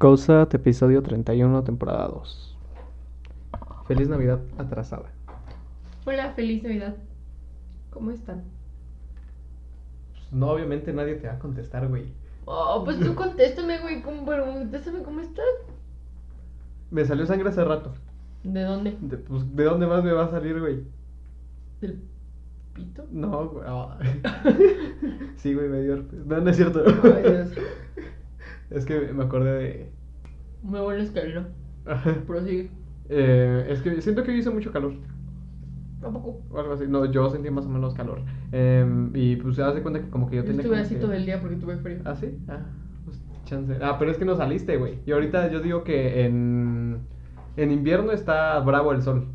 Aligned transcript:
Cousat, 0.00 0.54
episodio 0.54 1.02
31, 1.02 1.62
temporada 1.62 2.08
2. 2.08 2.56
Feliz 3.86 4.08
Navidad 4.08 4.40
atrasada. 4.56 5.10
Hola, 6.06 6.32
feliz 6.32 6.62
Navidad. 6.62 6.96
¿Cómo 7.90 8.10
están? 8.10 8.42
Pues, 10.12 10.32
no, 10.32 10.52
obviamente 10.52 10.94
nadie 10.94 11.16
te 11.16 11.26
va 11.26 11.34
a 11.34 11.38
contestar, 11.38 11.86
güey. 11.86 12.06
Oh, 12.46 12.80
pues 12.82 12.98
tú 12.98 13.14
contéstame, 13.14 13.78
güey. 13.80 14.00
¿Cómo, 14.00 14.22
bueno, 14.22 14.44
contéstame 14.46 15.02
cómo 15.02 15.20
estás? 15.20 15.44
Me 16.90 17.04
salió 17.04 17.26
sangre 17.26 17.50
hace 17.50 17.62
rato. 17.62 17.92
¿De 18.42 18.62
dónde? 18.62 18.96
De, 19.02 19.18
pues, 19.18 19.54
¿de 19.54 19.64
dónde 19.64 19.86
más 19.86 20.02
me 20.02 20.12
va 20.12 20.24
a 20.24 20.30
salir, 20.30 20.58
güey? 20.58 20.82
¿Del 21.82 22.00
pito? 22.72 23.04
No, 23.10 23.50
güey. 23.50 23.66
sí, 25.36 25.52
güey, 25.52 25.68
me 25.68 25.82
dio. 25.82 26.02
No, 26.24 26.40
no 26.40 26.48
es 26.48 26.56
cierto. 26.56 26.84
Ay, 27.04 27.22
Dios. 27.22 27.50
Es 28.70 28.84
que 28.84 29.12
me 29.12 29.24
acordé 29.24 29.52
de... 29.54 29.90
Me 30.62 30.80
vuelve 30.80 31.02
escalera. 31.02 31.48
Prosigue. 32.26 32.70
Eh, 33.08 33.66
es 33.70 33.80
que 33.82 34.00
siento 34.00 34.22
que 34.22 34.36
hizo 34.36 34.52
mucho 34.52 34.70
calor. 34.72 34.94
Tampoco. 36.00 36.40
O 36.50 36.58
algo 36.58 36.72
así. 36.74 36.84
No, 36.88 37.04
yo 37.06 37.28
sentí 37.30 37.50
más 37.50 37.66
o 37.66 37.68
menos 37.68 37.94
calor. 37.94 38.20
Em, 38.52 39.10
y 39.14 39.36
pues 39.36 39.56
se 39.56 39.62
hace 39.62 39.82
cuenta 39.82 40.00
que 40.00 40.08
como 40.08 40.28
que 40.28 40.36
yo 40.36 40.42
Yo 40.42 40.46
tenía 40.46 40.62
estuve 40.62 40.78
así 40.78 40.94
que- 40.94 41.00
todo 41.00 41.12
el 41.12 41.26
día 41.26 41.40
porque 41.40 41.56
tuve 41.56 41.76
frío. 41.76 41.98
¿Ah, 42.04 42.14
sí? 42.14 42.38
Ah, 42.48 42.60
pues 43.04 43.20
chance. 43.44 43.76
Ah, 43.82 43.96
pero 43.98 44.10
es 44.10 44.16
que 44.18 44.24
no 44.24 44.36
saliste, 44.36 44.76
güey. 44.76 44.98
Y 45.06 45.12
ahorita 45.12 45.50
yo 45.50 45.60
digo 45.60 45.82
que 45.84 46.24
en, 46.24 46.98
en 47.56 47.70
invierno 47.70 48.12
está 48.12 48.58
bravo 48.60 48.92
el 48.92 49.02
sol. 49.02 49.26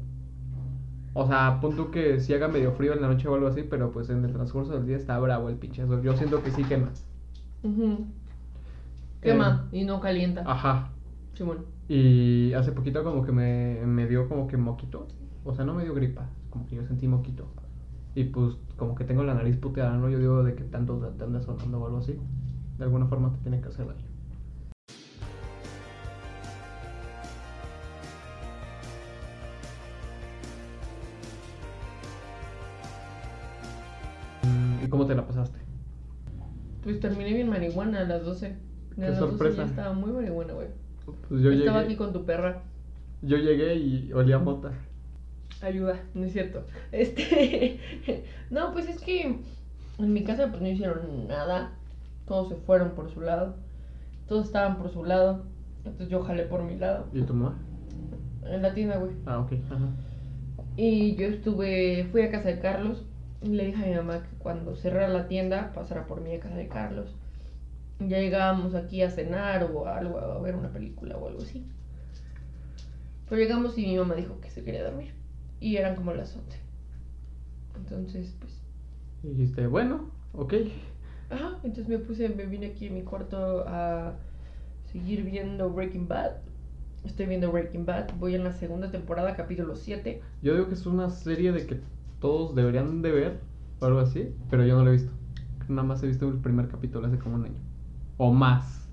O 1.14 1.28
sea, 1.28 1.60
pon 1.62 1.76
tú 1.76 1.92
que 1.92 2.20
sí 2.20 2.34
haga 2.34 2.48
medio 2.48 2.72
frío 2.74 2.94
en 2.94 3.02
la 3.02 3.08
noche 3.08 3.28
o 3.28 3.36
algo 3.36 3.48
así, 3.48 3.64
pero 3.64 3.92
pues 3.92 4.10
en 4.10 4.26
el 4.26 4.34
transcurso 4.34 4.74
del 4.74 4.86
día 4.86 4.98
está 4.98 5.18
bravo 5.20 5.50
el 5.50 5.56
pinche 5.56 5.86
sol. 5.88 6.02
Yo 6.02 6.14
siento 6.16 6.42
que 6.44 6.52
sí 6.52 6.64
quema. 6.64 6.90
Quema 9.26 9.68
y 9.72 9.84
no 9.84 10.00
calienta. 10.00 10.44
Ajá. 10.46 10.92
Simón. 11.34 11.66
Y 11.88 12.54
hace 12.54 12.72
poquito 12.72 13.04
como 13.04 13.24
que 13.24 13.32
me, 13.32 13.84
me 13.86 14.06
dio 14.08 14.30
como 14.30 14.48
que 14.48 14.56
moquito. 14.56 15.08
O 15.44 15.54
sea, 15.54 15.66
no 15.66 15.74
me 15.74 15.84
dio 15.84 15.96
gripa, 15.96 16.30
como 16.52 16.66
que 16.68 16.76
yo 16.76 16.86
sentí 16.86 17.08
moquito. 17.08 17.48
Y 18.14 18.26
pues 18.26 18.56
como 18.78 18.96
que 18.96 19.04
tengo 19.04 19.24
la 19.24 19.34
nariz 19.34 19.58
puteada, 19.58 19.98
¿no? 19.98 20.10
Yo 20.10 20.20
digo 20.20 20.44
de 20.44 20.56
que 20.56 20.64
tanto 20.64 21.00
te 21.18 21.24
anda 21.24 21.42
sonando 21.42 21.80
o 21.80 21.86
algo 21.88 21.98
así. 21.98 22.18
De 22.78 22.84
alguna 22.84 23.08
forma 23.08 23.32
te 23.34 23.40
tiene 23.40 23.62
que 23.62 23.68
hacer 23.68 23.88
daño. 23.88 24.06
Mm, 34.44 34.86
¿Y 34.86 34.88
cómo 34.88 35.06
te 35.08 35.16
la 35.16 35.26
pasaste? 35.26 35.60
Pues 36.84 37.00
terminé 37.00 37.34
bien 37.34 37.50
marihuana 37.50 38.02
a 38.02 38.04
las 38.04 38.24
12. 38.24 38.75
Qué 38.96 39.02
las 39.02 39.20
12 39.20 39.32
sorpresa. 39.32 39.64
ya 39.64 39.70
estaba 39.70 39.94
muy 39.94 40.12
marihuana, 40.12 40.54
güey. 40.54 40.68
Pues 41.30 41.42
yo 41.42 41.52
Estaba 41.52 41.80
llegué, 41.80 41.86
aquí 41.86 41.96
con 41.98 42.14
tu 42.14 42.26
perra. 42.26 42.62
yo 43.22 43.38
llegué 43.38 43.76
y 43.76 44.12
olía 44.14 44.38
a 44.38 44.40
mota. 44.40 44.72
Ayuda, 45.62 46.00
no 46.14 46.26
es 46.26 46.34
cierto. 46.34 46.64
Este. 46.92 47.80
no, 48.50 48.72
pues 48.74 48.88
es 48.90 49.00
que 49.02 49.22
en 50.00 50.14
mi 50.14 50.24
casa 50.24 50.48
pues 50.50 50.62
no 50.62 50.68
hicieron 50.68 51.28
nada. 51.28 51.72
Todos 52.28 52.50
se 52.50 52.56
fueron 52.56 52.92
por 52.92 53.12
su 53.14 53.22
lado. 53.22 53.56
Todos 54.28 54.48
estaban 54.48 54.78
por 54.78 54.92
su 54.92 55.04
lado. 55.06 55.44
Entonces 55.80 56.10
yo 56.10 56.24
jalé 56.24 56.44
por 56.44 56.64
mi 56.64 56.76
lado. 56.78 57.06
¿Y 57.14 57.22
tu 57.22 57.34
mamá? 57.34 57.58
En 58.44 58.62
la 58.62 58.74
tienda, 58.74 58.98
güey. 58.98 59.12
Ah, 59.26 59.40
ok. 59.40 59.54
Ajá. 59.70 59.88
Y 60.78 61.16
yo 61.16 61.28
estuve, 61.28 62.08
fui 62.12 62.22
a 62.24 62.32
casa 62.32 62.50
de 62.50 62.60
Carlos. 62.60 63.06
Y 63.42 63.50
le 63.50 63.66
dije 63.68 63.84
a 63.84 63.88
mi 63.88 63.96
mamá 63.96 64.24
que 64.24 64.36
cuando 64.40 64.76
cerrara 64.76 65.08
la 65.10 65.28
tienda 65.28 65.72
pasara 65.74 66.08
por 66.08 66.22
mí 66.22 66.34
a 66.34 66.40
casa 66.40 66.56
de 66.56 66.68
Carlos. 66.68 67.16
Ya 68.00 68.20
llegábamos 68.20 68.76
aquí 68.76 69.02
a 69.02 69.10
cenar 69.10 69.64
o 69.64 69.88
algo, 69.88 70.20
a 70.20 70.40
ver 70.42 70.56
una 70.56 70.72
película 70.72 71.18
o 71.18 71.28
algo 71.28 71.42
así. 71.42 71.66
Pero 73.30 73.42
llegamos 73.42 73.78
y 73.78 73.86
mi 73.88 73.98
mamá 73.98 74.16
dijo 74.16 74.40
que 74.42 74.50
se 74.50 74.64
quería 74.64 74.84
dormir. 74.84 75.14
Y 75.60 75.78
eran 75.78 75.96
como 75.96 76.14
las 76.14 76.36
11. 76.36 76.60
Entonces, 77.78 78.36
pues, 78.40 78.62
Y 79.24 79.30
dijiste, 79.30 79.68
bueno, 79.68 80.12
ok. 80.34 80.54
ajá. 81.30 81.58
Entonces 81.64 81.88
me 81.88 82.00
puse, 82.00 82.30
me 82.30 82.46
vine 82.46 82.68
aquí 82.68 82.88
en 82.88 82.96
mi 82.96 83.04
cuarto 83.04 83.64
a 83.68 84.14
seguir 84.92 85.24
viendo 85.24 85.70
Breaking 85.70 86.08
Bad. 86.08 86.34
Estoy 87.04 87.26
viendo 87.28 87.52
Breaking 87.52 87.86
Bad. 87.86 88.14
Voy 88.20 88.36
en 88.36 88.44
la 88.44 88.52
segunda 88.52 88.92
temporada, 88.92 89.36
capítulo 89.36 89.76
7. 89.76 90.22
Yo 90.42 90.54
digo 90.54 90.68
que 90.68 90.74
es 90.76 90.86
una 90.86 91.10
serie 91.10 91.52
de 91.52 91.66
que 91.66 91.80
todos 92.20 92.56
deberían 92.56 93.02
de 93.02 93.12
ver 93.12 93.40
o 93.80 93.86
algo 93.86 94.00
así, 94.00 94.34
pero 94.50 94.66
yo 94.66 94.78
no 94.78 94.84
la 94.84 94.90
he 94.92 94.94
visto. 94.94 95.12
Nada 95.68 95.84
más 95.88 96.04
he 96.04 96.08
visto 96.08 96.28
el 96.30 96.38
primer 96.40 96.68
capítulo 96.68 97.08
hace 97.08 97.18
como 97.18 97.36
un 97.36 97.46
año. 97.46 97.65
O 98.18 98.32
más. 98.34 98.90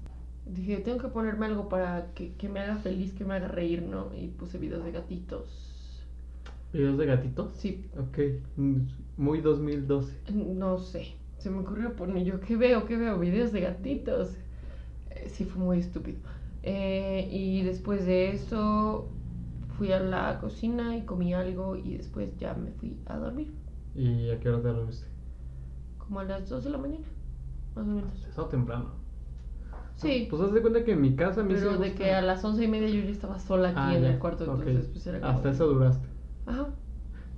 Dije, 0.46 0.78
tengo 0.78 0.98
que 0.98 1.08
ponerme 1.08 1.46
algo 1.46 1.68
para 1.68 2.12
que, 2.14 2.34
que 2.34 2.48
me 2.48 2.60
haga 2.60 2.76
feliz, 2.76 3.12
que 3.14 3.24
me 3.24 3.34
haga 3.34 3.48
reír, 3.48 3.82
¿no? 3.82 4.14
Y 4.14 4.28
puse 4.28 4.58
videos 4.58 4.84
de 4.84 4.92
gatitos. 4.92 6.04
¿Videos 6.72 6.98
de 6.98 7.06
gatitos? 7.06 7.52
Sí, 7.52 7.90
Ok. 7.98 8.18
Muy 9.16 9.40
2012. 9.40 10.18
no 10.32 10.78
sé. 10.78 11.16
Se 11.38 11.50
me 11.50 11.58
ocurrió 11.60 11.94
poner 11.96 12.24
yo, 12.24 12.40
¿qué 12.40 12.56
veo? 12.56 12.86
¿Qué 12.86 12.96
veo? 12.96 13.18
Videos 13.18 13.52
de 13.52 13.60
gatitos. 13.60 14.36
Eh, 15.10 15.28
sí, 15.28 15.44
fue 15.44 15.62
muy 15.62 15.78
estúpido. 15.78 16.18
Eh, 16.62 17.28
y 17.30 17.62
después 17.62 18.06
de 18.06 18.30
eso 18.30 19.08
fui 19.76 19.92
a 19.92 20.00
la 20.00 20.38
cocina 20.40 20.96
y 20.96 21.04
comí 21.04 21.34
algo 21.34 21.76
y 21.76 21.96
después 21.96 22.36
ya 22.38 22.54
me 22.54 22.70
fui 22.72 22.96
a 23.06 23.16
dormir. 23.18 23.52
¿Y 23.94 24.30
a 24.30 24.40
qué 24.40 24.48
hora 24.48 24.62
te 24.62 24.68
dormiste? 24.68 25.06
Como 25.98 26.20
a 26.20 26.24
las 26.24 26.48
2 26.48 26.64
de 26.64 26.70
la 26.70 26.78
mañana, 26.78 27.06
más 27.74 27.86
o 27.86 27.90
menos. 27.90 28.24
Estaba 28.28 28.48
temprano. 28.48 29.01
Sí, 30.02 30.26
Pues 30.30 30.42
haz 30.42 30.52
de 30.52 30.60
cuenta 30.60 30.84
que 30.84 30.92
en 30.92 31.00
mi 31.00 31.14
casa 31.14 31.40
a 31.40 31.44
mí 31.44 31.54
sí 31.54 31.60
pero 31.60 31.78
me 31.78 31.86
de 31.86 31.94
que 31.94 32.12
a 32.12 32.22
las 32.22 32.44
once 32.44 32.64
y 32.64 32.68
media 32.68 32.88
yo 32.88 33.02
ya 33.02 33.10
estaba 33.10 33.38
sola 33.38 33.68
aquí 33.68 33.78
Ah, 33.80 33.94
en 33.94 34.02
ya, 34.02 34.12
el 34.12 34.18
cuarto, 34.18 34.44
ok. 34.44 34.60
entonces 34.60 34.86
pues 34.92 35.06
era. 35.06 35.28
Hasta 35.28 35.50
eso 35.50 35.66
duraste. 35.66 36.06
Ajá. 36.46 36.66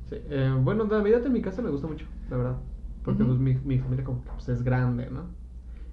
Sí, 0.08 0.16
eh, 0.28 0.54
bueno, 0.62 0.84
la 0.84 0.98
Navidad 0.98 1.24
en 1.26 1.32
mi 1.32 1.42
casa 1.42 1.62
me 1.62 1.70
gusta 1.70 1.86
mucho, 1.86 2.06
la 2.30 2.36
verdad. 2.36 2.56
Porque 3.04 3.22
Ujú. 3.22 3.32
pues, 3.32 3.41
mi, 3.41 3.54
mi 3.76 3.78
familia 3.78 4.04
como 4.04 4.20
pues, 4.22 4.48
es 4.48 4.62
grande, 4.62 5.08
¿no? 5.10 5.22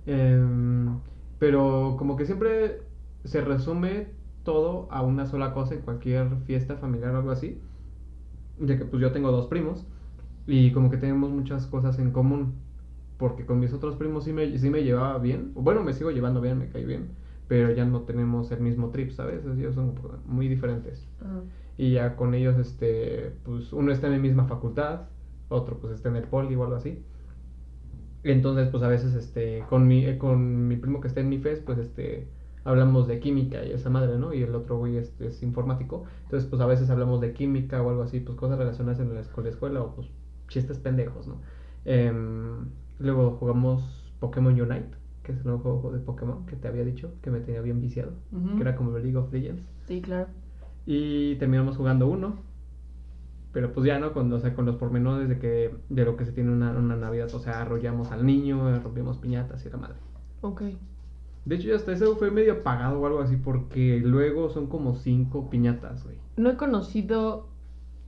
Em, 0.06 0.98
pero 1.40 1.96
como 1.98 2.16
que 2.16 2.26
siempre 2.26 2.82
se 3.24 3.42
resume 3.42 4.08
todo 4.44 4.88
a 4.92 5.02
una 5.02 5.26
sola 5.26 5.54
cosa 5.54 5.76
en 5.76 5.82
cualquier 5.82 6.28
fiesta 6.46 6.76
familiar 6.78 7.14
o 7.16 7.18
algo 7.20 7.32
así. 7.32 7.60
Ya 8.60 8.78
que 8.78 8.86
pues 8.86 9.02
yo 9.02 9.12
tengo 9.12 9.32
dos 9.32 9.48
primos 9.48 9.86
y 10.48 10.72
como 10.72 10.90
que 10.90 10.98
tenemos 10.98 11.30
muchas 11.32 11.68
cosas 11.68 11.98
en 12.00 12.12
común. 12.12 12.54
Porque 13.22 13.46
con 13.46 13.62
mis 13.62 13.72
otros 13.72 13.96
primos 13.96 14.26
sí 14.26 14.34
me, 14.34 14.58
sí 14.58 14.70
me 14.70 14.84
llevaba 14.84 15.18
bien. 15.18 15.54
Bueno, 15.54 15.82
me 15.82 15.94
sigo 15.94 16.12
llevando 16.12 16.42
bien, 16.42 16.60
me 16.60 16.68
cae 16.68 16.86
bien. 16.86 17.12
Pero 17.48 17.72
ya 17.72 17.86
no 17.86 18.02
tenemos 18.02 18.52
el 18.52 18.60
mismo 18.60 18.90
trip, 18.90 19.12
¿sabes? 19.12 19.46
Ellos 19.46 19.76
son 19.76 19.94
muy 20.26 20.50
diferentes. 20.50 21.08
Ajá. 21.22 21.42
Y 21.82 21.94
ya 21.94 22.16
con 22.16 22.36
ellos, 22.36 22.58
este, 22.60 23.34
pues 23.44 23.74
uno 23.74 23.92
está 23.92 24.06
en 24.06 24.14
la 24.14 24.20
misma 24.20 24.46
facultad, 24.46 25.08
otro 25.50 25.80
pues 25.80 25.94
está 25.94 26.10
en 26.10 26.18
el 26.18 26.26
poli 26.26 26.56
o 26.56 26.64
algo 26.64 26.76
así. 26.76 27.04
Entonces, 28.24 28.70
pues 28.70 28.84
a 28.84 28.88
veces, 28.88 29.16
este, 29.16 29.64
con 29.68 29.88
mi, 29.88 30.06
eh, 30.06 30.18
con 30.20 30.68
mi 30.68 30.76
primo 30.76 31.02
que 31.02 31.08
está 31.08 31.22
en 31.22 31.30
mi 31.30 31.40
FES, 31.40 31.62
pues 31.62 31.80
este, 31.80 32.28
hablamos 32.66 33.08
de 33.08 33.20
química 33.20 33.66
y 33.66 33.72
esa 33.72 33.90
madre, 33.90 34.18
¿no? 34.20 34.34
Y 34.34 34.44
el 34.44 34.54
otro 34.54 34.78
güey 34.78 34.98
este, 34.98 35.28
es 35.28 35.42
informático. 35.42 36.04
Entonces, 36.26 36.48
pues 36.48 36.62
a 36.62 36.68
veces 36.68 36.90
hablamos 36.92 37.20
de 37.20 37.34
química 37.34 37.82
o 37.82 37.90
algo 37.90 38.04
así, 38.04 38.20
pues 38.20 38.38
cosas 38.38 38.60
relacionadas 38.60 39.00
en 39.00 39.14
la 39.16 39.22
escuela, 39.22 39.50
escuela 39.50 39.82
o 39.82 39.96
pues 39.96 40.08
chistes 40.50 40.78
pendejos, 40.78 41.28
¿no? 41.28 41.42
Em, 41.86 42.68
luego 43.02 43.38
jugamos 43.40 44.14
Pokémon 44.20 44.54
Unite, 44.54 44.90
que 45.24 45.32
es 45.32 45.40
el 45.40 45.46
nuevo 45.46 45.60
juego 45.60 45.92
de 45.92 46.00
Pokémon 46.00 46.46
que 46.46 46.56
te 46.56 46.68
había 46.68 46.84
dicho, 46.84 47.14
que 47.22 47.32
me 47.32 47.40
tenía 47.40 47.62
bien 47.62 47.82
viciado, 47.82 48.14
que 48.56 48.62
era 48.62 48.76
como 48.76 48.98
League 48.98 49.18
of 49.18 49.32
Legends. 49.32 49.64
Sí, 49.88 50.02
claro. 50.02 50.28
Y 50.86 51.36
terminamos 51.36 51.78
jugando 51.78 52.08
uno. 52.08 52.40
Pero 53.54 53.74
pues 53.74 53.86
ya, 53.86 54.00
¿no? 54.00 54.14
Con, 54.14 54.32
o 54.32 54.40
sea, 54.40 54.56
con 54.56 54.66
los 54.66 54.78
pormenores 54.78 55.28
de 55.28 55.38
que 55.38 55.76
de 55.90 56.06
lo 56.06 56.16
que 56.16 56.26
se 56.26 56.32
tiene 56.32 56.52
una, 56.52 56.72
una 56.72 56.96
Navidad. 56.96 57.34
O 57.34 57.40
sea, 57.40 57.62
arrollamos 57.62 58.12
al 58.12 58.26
niño, 58.26 58.80
rompimos 58.80 59.18
piñatas 59.18 59.66
y 59.66 59.70
la 59.70 59.78
madre. 59.78 59.98
Ok. 60.42 60.64
De 61.44 61.56
hecho, 61.56 61.76
hasta 61.76 61.92
eso 61.92 62.16
fue 62.16 62.32
medio 62.32 62.54
apagado 62.54 63.02
o 63.02 63.06
algo 63.06 63.20
así. 63.20 63.36
Porque 63.36 64.00
luego 64.04 64.50
son 64.50 64.68
como 64.68 64.96
cinco 64.96 65.50
piñatas, 65.50 66.06
güey. 66.06 66.18
No 66.38 66.50
he 66.50 66.56
conocido 66.56 67.50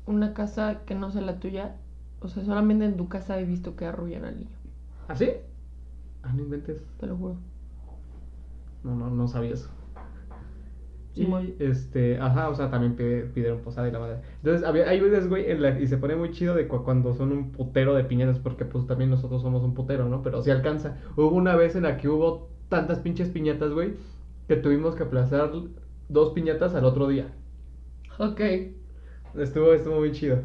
una 0.05 0.33
casa 0.33 0.81
que 0.85 0.95
no 0.95 1.11
sea 1.11 1.21
la 1.21 1.39
tuya. 1.39 1.75
O 2.21 2.29
sea, 2.29 2.45
solamente 2.45 2.85
en 2.85 2.95
tu 2.95 3.09
casa 3.09 3.37
he 3.37 3.43
visto 3.43 3.75
que 3.75 3.85
arrullan 3.85 4.23
al 4.23 4.39
niño. 4.39 4.55
¿Ah, 5.13 5.15
sí? 5.15 5.29
Ah, 6.23 6.33
no 6.33 6.41
inventes. 6.43 6.83
Te 6.99 7.05
lo 7.07 7.15
juro. 7.17 7.37
No, 8.83 8.95
no, 8.95 9.09
no 9.09 9.27
sabía 9.27 9.53
eso. 9.53 9.69
Simón. 11.13 11.53
Y 11.59 11.63
este, 11.63 12.17
ajá, 12.19 12.49
o 12.49 12.55
sea, 12.55 12.71
también 12.71 12.95
pidieron 13.33 13.61
posada 13.61 13.87
y 13.87 13.91
la 13.91 13.99
madre. 13.99 14.21
Entonces, 14.37 14.63
había, 14.67 14.89
hay 14.89 14.99
veces, 14.99 15.29
güey, 15.29 15.49
en 15.51 15.61
la- 15.61 15.79
y 15.79 15.85
se 15.87 15.97
pone 15.97 16.15
muy 16.15 16.31
chido 16.31 16.55
de 16.55 16.67
cu- 16.67 16.83
cuando 16.83 17.13
son 17.13 17.31
un 17.31 17.51
putero 17.51 17.93
de 17.93 18.03
piñatas, 18.03 18.39
porque 18.39 18.65
pues 18.65 18.87
también 18.87 19.11
nosotros 19.11 19.41
somos 19.43 19.63
un 19.63 19.75
putero, 19.75 20.09
¿no? 20.09 20.23
Pero 20.23 20.41
sí 20.41 20.49
alcanza. 20.49 20.97
Hubo 21.15 21.29
una 21.29 21.55
vez 21.55 21.75
en 21.75 21.83
la 21.83 21.97
que 21.97 22.09
hubo 22.09 22.49
tantas 22.69 22.99
pinches 22.99 23.29
piñatas, 23.29 23.71
güey, 23.73 23.93
que 24.47 24.55
tuvimos 24.55 24.95
que 24.95 25.03
aplazar 25.03 25.51
dos 26.09 26.31
piñatas 26.33 26.73
al 26.73 26.85
otro 26.85 27.07
día. 27.07 27.27
Ok. 28.19 28.41
Estuvo, 29.35 29.73
estuvo 29.73 29.99
muy 29.99 30.11
chido. 30.11 30.39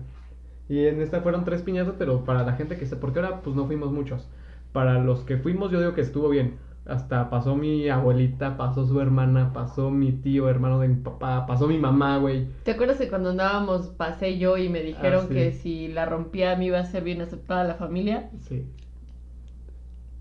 Y 0.69 0.87
en 0.87 1.00
esta 1.03 1.23
fueron 1.23 1.44
tres 1.44 1.62
piñatas, 1.62 1.94
pero 1.99 2.25
para 2.25 2.44
la 2.44 2.55
gente 2.55 2.79
que 2.79 2.87
se... 2.87 2.97
Porque 2.97 3.20
ahora 3.20 3.43
pues 3.43 3.56
no 3.56 3.67
fuimos 3.67 3.93
muchos. 3.93 4.29
Para 4.73 5.03
los 5.03 5.20
que 5.25 5.37
fuimos 5.38 5.70
yo 5.73 5.81
digo 5.81 5.94
que 5.94 6.00
estuvo 6.03 6.29
bien. 6.29 6.56
Hasta 6.87 7.29
pasó 7.29 7.55
mi 7.55 7.88
abuelita, 7.91 8.56
pasó 8.56 8.87
su 8.87 8.99
hermana, 9.00 9.53
pasó 9.53 9.91
mi 9.91 10.12
tío, 10.12 10.49
hermano 10.49 10.81
de 10.81 10.88
mi 10.88 10.97
papá, 10.97 11.44
pasó 11.47 11.67
mi 11.69 11.76
mamá, 11.79 12.17
güey. 12.17 12.47
¿Te 12.62 12.70
acuerdas 12.70 12.99
de 12.99 13.09
cuando 13.11 13.31
andábamos, 13.31 13.88
pasé 13.88 14.38
yo 14.38 14.56
y 14.56 14.70
me 14.70 14.82
dijeron 14.82 15.25
Ah, 15.25 15.29
sí. 15.29 15.35
que 15.35 15.53
si 15.53 15.88
la 15.88 16.06
rompía 16.06 16.56
me 16.56 16.65
iba 16.67 16.79
a 16.79 16.85
ser 16.87 17.05
bien 17.05 17.20
aceptada 17.20 17.65
la 17.65 17.75
familia? 17.75 18.31
Sí. 18.41 18.65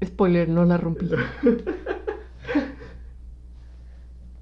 Spoiler, 0.03 0.49
no 0.49 0.65
la 0.65 0.77
rompí. 0.77 1.07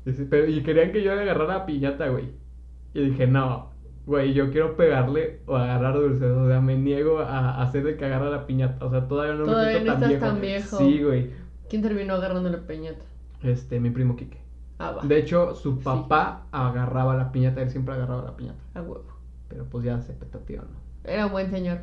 Y, 0.06 0.12
sí, 0.14 0.28
pero, 0.30 0.48
y 0.48 0.62
querían 0.62 0.92
que 0.92 1.04
yo 1.04 1.16
le 1.16 1.22
agarrara 1.22 1.60
la 1.60 1.66
piñata, 1.66 2.08
güey. 2.10 2.30
Y 2.94 3.02
dije, 3.10 3.28
no, 3.28 3.72
güey, 4.06 4.34
yo 4.34 4.52
quiero 4.52 4.76
pegarle 4.76 5.40
o 5.46 5.56
agarrar 5.56 5.96
dulces. 5.96 6.32
O 6.32 6.48
sea, 6.48 6.62
me 6.62 6.78
niego 6.78 7.20
a 7.20 7.62
hacer 7.62 7.84
de 7.84 7.98
que 7.98 8.06
agarra 8.06 8.30
la 8.30 8.46
piñata. 8.48 8.86
O 8.86 8.90
sea, 8.90 9.08
todavía 9.08 9.36
no 9.36 9.46
Todavía 9.46 9.80
me 9.80 9.84
siento 9.84 9.94
no 9.94 10.00
tan 10.00 10.04
estás 10.04 10.10
viejo. 10.10 10.26
tan 10.26 10.42
viejo. 10.42 10.78
Sí, 10.78 11.04
güey. 11.04 11.30
¿Quién 11.70 11.82
terminó 11.82 12.14
agarrando 12.16 12.50
la 12.50 12.60
peñata? 12.60 13.04
Este, 13.44 13.80
mi 13.80 13.90
primo 13.90 14.16
Quique. 14.16 14.40
Ah, 14.78 14.92
va. 14.92 15.02
De 15.04 15.18
hecho, 15.18 15.56
su 15.56 15.74
Sí. 15.78 15.82
papá 15.84 16.48
agarraba 16.52 17.16
la 17.16 17.32
piñata, 17.32 17.62
él 17.62 17.70
siempre 17.70 17.94
agarraba 17.96 18.24
la 18.24 18.36
piñata. 18.36 18.60
A 18.74 18.82
huevo. 18.82 19.06
Pero 19.48 19.66
pues 19.66 19.84
ya 19.86 20.02
se 20.02 20.14
petateó, 20.14 20.62
¿no? 20.64 20.80
Era 21.10 21.28
un 21.28 21.32
buen 21.32 21.50
señor. 21.50 21.80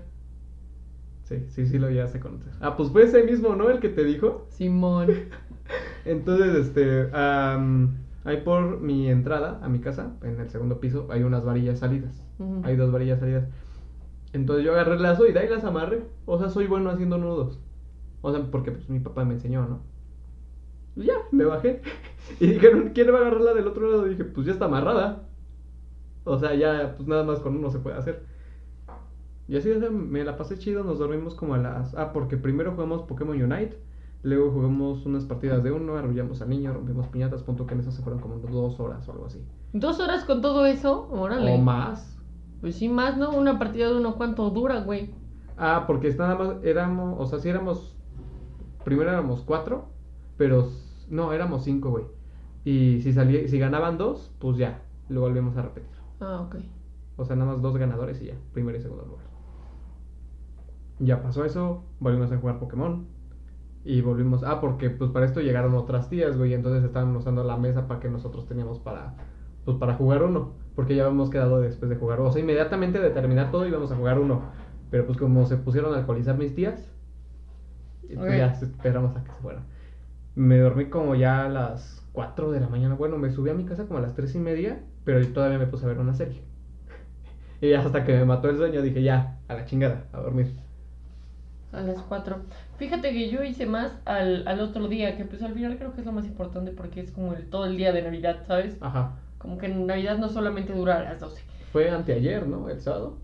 Sí, 1.22 1.44
sí, 1.48 1.66
sí 1.66 1.78
lo 1.78 1.88
ya 1.90 2.06
se 2.08 2.20
conoce. 2.20 2.50
Ah, 2.60 2.76
pues 2.76 2.90
fue 2.90 3.04
ese 3.04 3.22
mismo, 3.24 3.54
¿no? 3.56 3.70
El 3.70 3.78
que 3.80 3.88
te 3.88 4.04
dijo. 4.04 4.46
Simón. 4.50 5.08
Entonces, 6.04 6.54
este, 6.66 7.08
am, 7.16 7.96
ahí 8.24 8.38
por 8.42 8.80
mi 8.80 9.08
entrada 9.08 9.60
a 9.62 9.68
mi 9.68 9.80
casa, 9.80 10.16
en 10.22 10.40
el 10.40 10.50
segundo 10.50 10.80
piso, 10.80 11.08
hay 11.10 11.22
unas 11.22 11.44
varillas 11.44 11.78
salidas. 11.78 12.24
Hay 12.64 12.76
dos 12.76 12.90
varillas 12.92 13.20
salidas. 13.20 13.48
Entonces 14.32 14.64
yo 14.64 14.72
agarré 14.72 14.94
el 14.94 15.02
lazo 15.02 15.26
y 15.26 15.32
de 15.32 15.40
ahí 15.40 15.48
las 15.48 15.64
amarré. 15.64 16.04
O 16.26 16.38
sea, 16.38 16.48
soy 16.48 16.66
bueno 16.66 16.90
haciendo 16.90 17.18
nudos. 17.18 17.60
O 18.22 18.32
sea, 18.32 18.42
porque 18.50 18.72
pues 18.72 18.88
mi 18.88 19.00
papá 19.00 19.24
me 19.24 19.34
enseñó, 19.34 19.66
¿no? 19.66 19.80
Y 20.96 21.06
ya, 21.06 21.14
me 21.30 21.44
bajé. 21.44 21.82
Y 22.38 22.46
dijeron, 22.46 22.92
¿quién 22.94 23.12
va 23.12 23.18
a 23.18 23.20
agarrar 23.22 23.40
la 23.40 23.52
del 23.52 23.66
otro 23.66 23.90
lado? 23.90 24.06
Y 24.06 24.10
dije, 24.10 24.24
pues 24.24 24.46
ya 24.46 24.52
está 24.52 24.66
amarrada. 24.66 25.28
O 26.24 26.38
sea, 26.38 26.54
ya, 26.54 26.94
pues 26.96 27.08
nada 27.08 27.24
más 27.24 27.40
con 27.40 27.56
uno 27.56 27.68
se 27.68 27.80
puede 27.80 27.96
hacer. 27.96 28.24
Y 29.48 29.56
así, 29.56 29.70
o 29.70 29.80
sea, 29.80 29.90
me 29.90 30.24
la 30.24 30.36
pasé 30.36 30.56
chido, 30.56 30.84
nos 30.84 31.00
dormimos 31.00 31.34
como 31.34 31.54
a 31.54 31.58
las... 31.58 31.94
Ah, 31.94 32.12
porque 32.12 32.36
primero 32.36 32.72
jugamos 32.72 33.02
Pokémon 33.02 33.42
Unite, 33.42 33.76
luego 34.22 34.52
jugamos 34.52 35.04
unas 35.06 35.24
partidas 35.24 35.62
de 35.62 35.72
uno, 35.72 35.96
arrullamos 35.96 36.40
al 36.42 36.50
niño, 36.50 36.72
rompimos 36.72 37.08
piñatas, 37.08 37.42
punto 37.42 37.66
que 37.66 37.74
en 37.74 37.80
eso 37.80 37.90
se 37.90 38.02
fueron 38.02 38.20
como 38.20 38.36
dos 38.36 38.78
horas 38.78 39.08
o 39.08 39.12
algo 39.12 39.26
así. 39.26 39.44
¿Dos 39.72 40.00
horas 40.00 40.24
con 40.24 40.40
todo 40.40 40.66
eso? 40.66 41.08
Órale. 41.10 41.54
O 41.54 41.58
más. 41.58 42.18
Pues 42.60 42.76
sí, 42.76 42.88
más, 42.88 43.16
¿no? 43.16 43.30
Una 43.30 43.58
partida 43.58 43.88
de 43.88 43.96
uno, 43.96 44.14
¿cuánto 44.16 44.48
dura, 44.50 44.80
güey? 44.80 45.10
Ah, 45.56 45.84
porque 45.86 46.08
es 46.08 46.18
nada 46.18 46.36
más 46.36 46.64
éramos, 46.64 47.16
o 47.18 47.26
sea, 47.26 47.40
sí 47.40 47.48
éramos, 47.48 47.96
primero 48.84 49.10
éramos 49.10 49.42
cuatro, 49.42 49.86
pero 50.36 50.68
no, 51.10 51.32
éramos 51.32 51.64
cinco, 51.64 51.90
güey. 51.90 52.04
Y 52.64 53.00
si 53.00 53.12
salía, 53.12 53.46
si 53.48 53.58
ganaban 53.58 53.98
dos, 53.98 54.32
pues 54.38 54.56
ya, 54.56 54.82
lo 55.08 55.20
volvemos 55.20 55.56
a 55.56 55.62
repetir. 55.62 55.90
Ah, 56.20 56.42
ok. 56.46 56.56
O 57.16 57.24
sea, 57.24 57.36
nada 57.36 57.52
más 57.52 57.62
dos 57.62 57.76
ganadores 57.76 58.22
y 58.22 58.26
ya, 58.26 58.34
primero 58.52 58.78
y 58.78 58.80
segundo 58.80 59.04
lugar. 59.04 59.26
Ya 61.00 61.20
pasó 61.20 61.44
eso, 61.44 61.82
volvimos 61.98 62.30
a 62.30 62.38
jugar 62.38 62.60
Pokémon. 62.60 63.06
Y 63.84 64.00
volvimos, 64.00 64.44
ah, 64.44 64.60
porque 64.60 64.90
pues 64.90 65.10
para 65.10 65.26
esto 65.26 65.40
llegaron 65.40 65.74
otras 65.74 66.08
tías, 66.08 66.36
güey, 66.38 66.54
entonces 66.54 66.84
estaban 66.84 67.14
usando 67.16 67.42
la 67.44 67.56
mesa 67.56 67.88
para 67.88 68.00
que 68.00 68.08
nosotros 68.08 68.46
teníamos 68.46 68.78
para, 68.78 69.16
pues 69.64 69.76
para 69.78 69.94
jugar 69.94 70.22
uno, 70.22 70.54
porque 70.76 70.94
ya 70.94 71.04
habíamos 71.04 71.30
quedado 71.30 71.60
después 71.60 71.90
de 71.90 71.96
jugar, 71.96 72.20
o 72.20 72.30
sea, 72.30 72.40
inmediatamente 72.42 73.00
de 73.00 73.10
terminar 73.10 73.50
todo 73.50 73.66
íbamos 73.66 73.90
a 73.92 73.96
jugar 73.96 74.18
uno, 74.20 74.42
pero 74.90 75.06
pues 75.06 75.18
como 75.18 75.46
se 75.46 75.56
pusieron 75.56 75.94
a 75.94 75.98
alcoholizar 75.98 76.38
mis 76.38 76.54
tías, 76.54 76.92
pues 78.02 78.16
Ok. 78.16 78.30
ya 78.36 78.46
esperamos 78.52 79.16
a 79.16 79.24
que 79.24 79.32
se 79.32 79.40
fueran. 79.40 79.64
Me 80.34 80.58
dormí 80.58 80.90
como 80.90 81.14
ya 81.16 81.46
a 81.46 81.48
las 81.48 82.08
4 82.12 82.50
de 82.52 82.60
la 82.60 82.68
mañana, 82.68 82.94
bueno, 82.96 83.18
me 83.18 83.30
subí 83.30 83.50
a 83.50 83.54
mi 83.54 83.64
casa 83.66 83.86
como 83.86 83.98
a 83.98 84.02
las 84.02 84.14
tres 84.14 84.34
y 84.34 84.38
media, 84.40 84.80
pero 85.04 85.20
yo 85.20 85.32
todavía 85.32 85.58
me 85.58 85.66
puse 85.66 85.84
a 85.86 85.88
ver 85.88 85.98
una 86.00 86.14
serie. 86.14 86.42
Y 87.60 87.70
ya 87.70 87.80
hasta 87.80 88.04
que 88.04 88.12
me 88.14 88.24
mató 88.24 88.48
el 88.50 88.56
sueño 88.56 88.82
dije, 88.82 89.02
ya, 89.02 89.40
a 89.48 89.54
la 89.54 89.64
chingada, 89.64 90.08
a 90.12 90.20
dormir. 90.20 90.52
A 91.72 91.80
las 91.82 92.02
cuatro. 92.02 92.36
Fíjate 92.82 93.12
que 93.12 93.30
yo 93.30 93.44
hice 93.44 93.64
más 93.64 93.96
al, 94.06 94.42
al 94.48 94.58
otro 94.58 94.88
día, 94.88 95.16
que 95.16 95.24
pues 95.24 95.40
al 95.40 95.54
final 95.54 95.78
creo 95.78 95.94
que 95.94 96.00
es 96.00 96.06
lo 96.06 96.10
más 96.10 96.26
importante 96.26 96.72
porque 96.72 96.98
es 96.98 97.12
como 97.12 97.32
el 97.32 97.48
todo 97.48 97.66
el 97.66 97.76
día 97.76 97.92
de 97.92 98.02
Navidad, 98.02 98.42
¿sabes? 98.44 98.76
Ajá. 98.80 99.20
Como 99.38 99.56
que 99.56 99.66
en 99.66 99.86
Navidad 99.86 100.18
no 100.18 100.28
solamente 100.28 100.72
dura 100.72 100.98
a 100.98 101.04
las 101.04 101.20
12. 101.20 101.44
Fue 101.70 101.88
anteayer, 101.88 102.44
¿no? 102.44 102.68
El 102.68 102.80
sábado. 102.80 103.18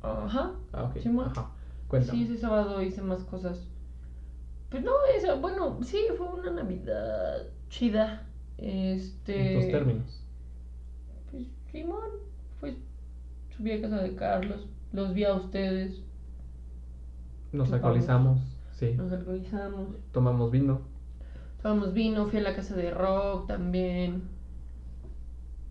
Ajá. 0.00 0.52
Ah, 0.72 0.84
ok. 0.84 1.00
Simón. 1.00 1.32
Ajá. 1.36 1.50
Cuéntame. 1.86 2.18
Sí, 2.18 2.24
ese 2.24 2.38
sábado 2.38 2.80
hice 2.80 3.02
más 3.02 3.22
cosas. 3.24 3.68
Pues 4.70 4.82
no, 4.82 4.92
esa, 5.14 5.34
bueno, 5.34 5.78
sí, 5.82 6.06
fue 6.16 6.28
una 6.28 6.52
Navidad 6.52 7.42
chida. 7.68 8.22
Este. 8.56 9.52
En 9.52 9.60
tus 9.60 9.70
términos. 9.70 10.24
Pues 11.30 11.46
Simón, 11.70 12.08
pues 12.58 12.76
subí 13.54 13.72
a 13.72 13.82
casa 13.82 14.00
de 14.00 14.14
Carlos, 14.14 14.66
los 14.94 15.12
vi 15.12 15.24
a 15.24 15.34
ustedes, 15.34 16.02
Nos 17.52 17.70
chupamos. 17.70 18.51
Sí. 18.82 18.94
nos 18.96 19.12
alcoholizamos. 19.12 19.88
Tomamos 20.10 20.50
vino. 20.50 20.80
Tomamos 21.62 21.94
vino, 21.94 22.26
fui 22.26 22.40
a 22.40 22.42
la 22.42 22.56
casa 22.56 22.74
de 22.74 22.90
rock 22.90 23.46
también. 23.46 24.22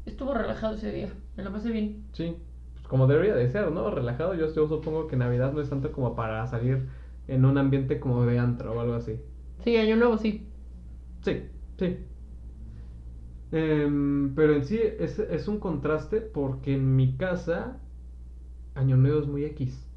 Estuvo 0.05 0.33
relajado 0.33 0.75
ese 0.75 0.93
día, 0.93 1.09
me 1.35 1.43
la 1.43 1.51
pasé 1.51 1.71
bien. 1.71 2.05
Sí. 2.13 2.37
Pues 2.73 2.87
como 2.87 3.07
debería 3.07 3.35
de 3.35 3.49
ser, 3.49 3.69
¿no? 3.71 3.91
Relajado. 3.91 4.33
Yo, 4.33 4.53
yo 4.53 4.67
supongo 4.67 5.07
que 5.07 5.17
Navidad 5.17 5.51
no 5.51 5.59
es 5.59 5.69
tanto 5.69 5.91
como 5.91 6.15
para 6.15 6.47
salir 6.47 6.87
en 7.27 7.43
un 7.43 7.57
ambiente 7.57 7.99
como 7.99 8.25
de 8.25 8.39
antro 8.39 8.71
o 8.71 8.79
algo 8.79 8.93
así. 8.93 9.19
Sí, 9.63 9.75
año 9.75 9.97
nuevo 9.97 10.17
sí. 10.17 10.47
Sí, 11.21 11.43
sí. 11.77 11.97
Em, 13.51 14.33
pero 14.33 14.55
en 14.55 14.63
sí 14.63 14.79
es, 14.81 15.19
es 15.19 15.49
un 15.49 15.59
contraste 15.59 16.21
porque 16.21 16.75
en 16.75 16.95
mi 16.95 17.17
casa 17.17 17.77
Año 18.75 18.95
Nuevo 18.95 19.19
es 19.19 19.27
muy 19.27 19.43
X. 19.43 19.90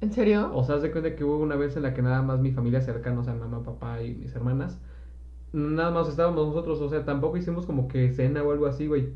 ¿En 0.00 0.12
serio? 0.12 0.54
O 0.54 0.62
sea, 0.64 0.76
haz 0.76 0.82
de 0.82 0.90
cuenta 0.92 1.14
que 1.16 1.24
hubo 1.24 1.38
una 1.38 1.56
vez 1.56 1.76
en 1.76 1.82
la 1.82 1.92
que 1.94 2.02
nada 2.02 2.22
más 2.22 2.40
mi 2.40 2.52
familia 2.52 2.80
cercana, 2.80 3.20
o 3.20 3.24
sea, 3.24 3.34
mamá, 3.34 3.62
papá 3.64 4.02
y 4.02 4.14
mis 4.14 4.34
hermanas, 4.34 4.80
nada 5.52 5.90
más 5.92 6.08
estábamos 6.08 6.48
nosotros, 6.48 6.80
o 6.80 6.88
sea, 6.90 7.04
tampoco 7.04 7.36
hicimos 7.38 7.66
como 7.66 7.88
que 7.88 8.12
cena 8.12 8.42
o 8.44 8.52
algo 8.52 8.66
así, 8.66 8.86
güey. 8.88 9.14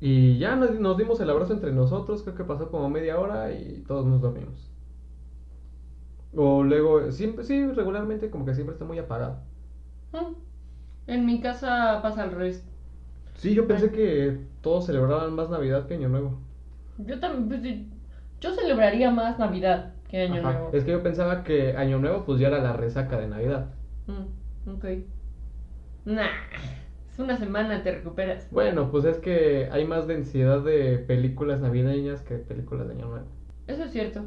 Y 0.00 0.38
ya 0.38 0.56
nos, 0.56 0.78
nos 0.80 0.96
dimos 0.98 1.20
el 1.20 1.30
abrazo 1.30 1.52
entre 1.52 1.72
nosotros, 1.72 2.22
creo 2.22 2.34
que 2.34 2.44
pasó 2.44 2.70
como 2.70 2.88
media 2.90 3.18
hora 3.20 3.52
y 3.52 3.84
todos 3.86 4.06
nos 4.06 4.20
dormimos. 4.20 4.72
O 6.34 6.62
luego, 6.64 7.10
siempre, 7.12 7.44
sí, 7.44 7.66
regularmente 7.72 8.30
como 8.30 8.44
que 8.44 8.54
siempre 8.54 8.72
está 8.74 8.84
muy 8.84 8.98
apagado. 8.98 9.46
Mm. 10.12 10.34
En 11.06 11.26
mi 11.26 11.40
casa 11.40 12.00
pasa 12.02 12.22
al 12.24 12.32
revés. 12.32 12.64
Sí, 13.34 13.54
yo 13.54 13.66
pensé 13.66 13.86
Ay. 13.86 13.92
que 13.92 14.48
todos 14.60 14.86
celebraban 14.86 15.34
más 15.34 15.50
Navidad 15.50 15.86
que 15.86 15.94
Año 15.94 16.08
Nuevo. 16.08 16.40
Yo 16.98 17.18
también, 17.18 17.48
pues, 17.48 17.62
yo 18.40 18.54
celebraría 18.54 19.10
más 19.10 19.38
Navidad 19.38 19.92
que 20.08 20.22
año 20.22 20.40
Ajá, 20.40 20.52
nuevo. 20.52 20.70
Es 20.72 20.84
que 20.84 20.92
yo 20.92 21.02
pensaba 21.02 21.44
que 21.44 21.76
Año 21.76 21.98
Nuevo 21.98 22.24
pues 22.24 22.40
ya 22.40 22.48
era 22.48 22.58
la 22.58 22.72
resaca 22.72 23.18
de 23.18 23.28
Navidad. 23.28 23.66
Mm, 24.06 24.70
ok. 24.70 24.84
Nah, 26.06 26.26
es 27.08 27.18
una 27.18 27.36
semana, 27.36 27.82
te 27.82 27.92
recuperas. 27.92 28.48
Bueno, 28.50 28.90
pues 28.90 29.04
es 29.04 29.18
que 29.18 29.68
hay 29.70 29.86
más 29.86 30.06
densidad 30.06 30.62
de 30.62 30.98
películas 30.98 31.60
navideñas 31.60 32.22
que 32.22 32.36
películas 32.36 32.88
de 32.88 32.94
Año 32.94 33.06
Nuevo. 33.06 33.26
Eso 33.66 33.84
es 33.84 33.92
cierto. 33.92 34.22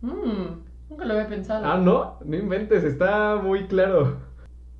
Mm, 0.00 0.62
nunca 0.88 1.04
lo 1.04 1.14
había 1.14 1.28
pensado. 1.28 1.66
Ah, 1.66 1.76
no, 1.76 2.18
no 2.24 2.36
inventes, 2.36 2.84
está 2.84 3.36
muy 3.36 3.66
claro. 3.66 4.28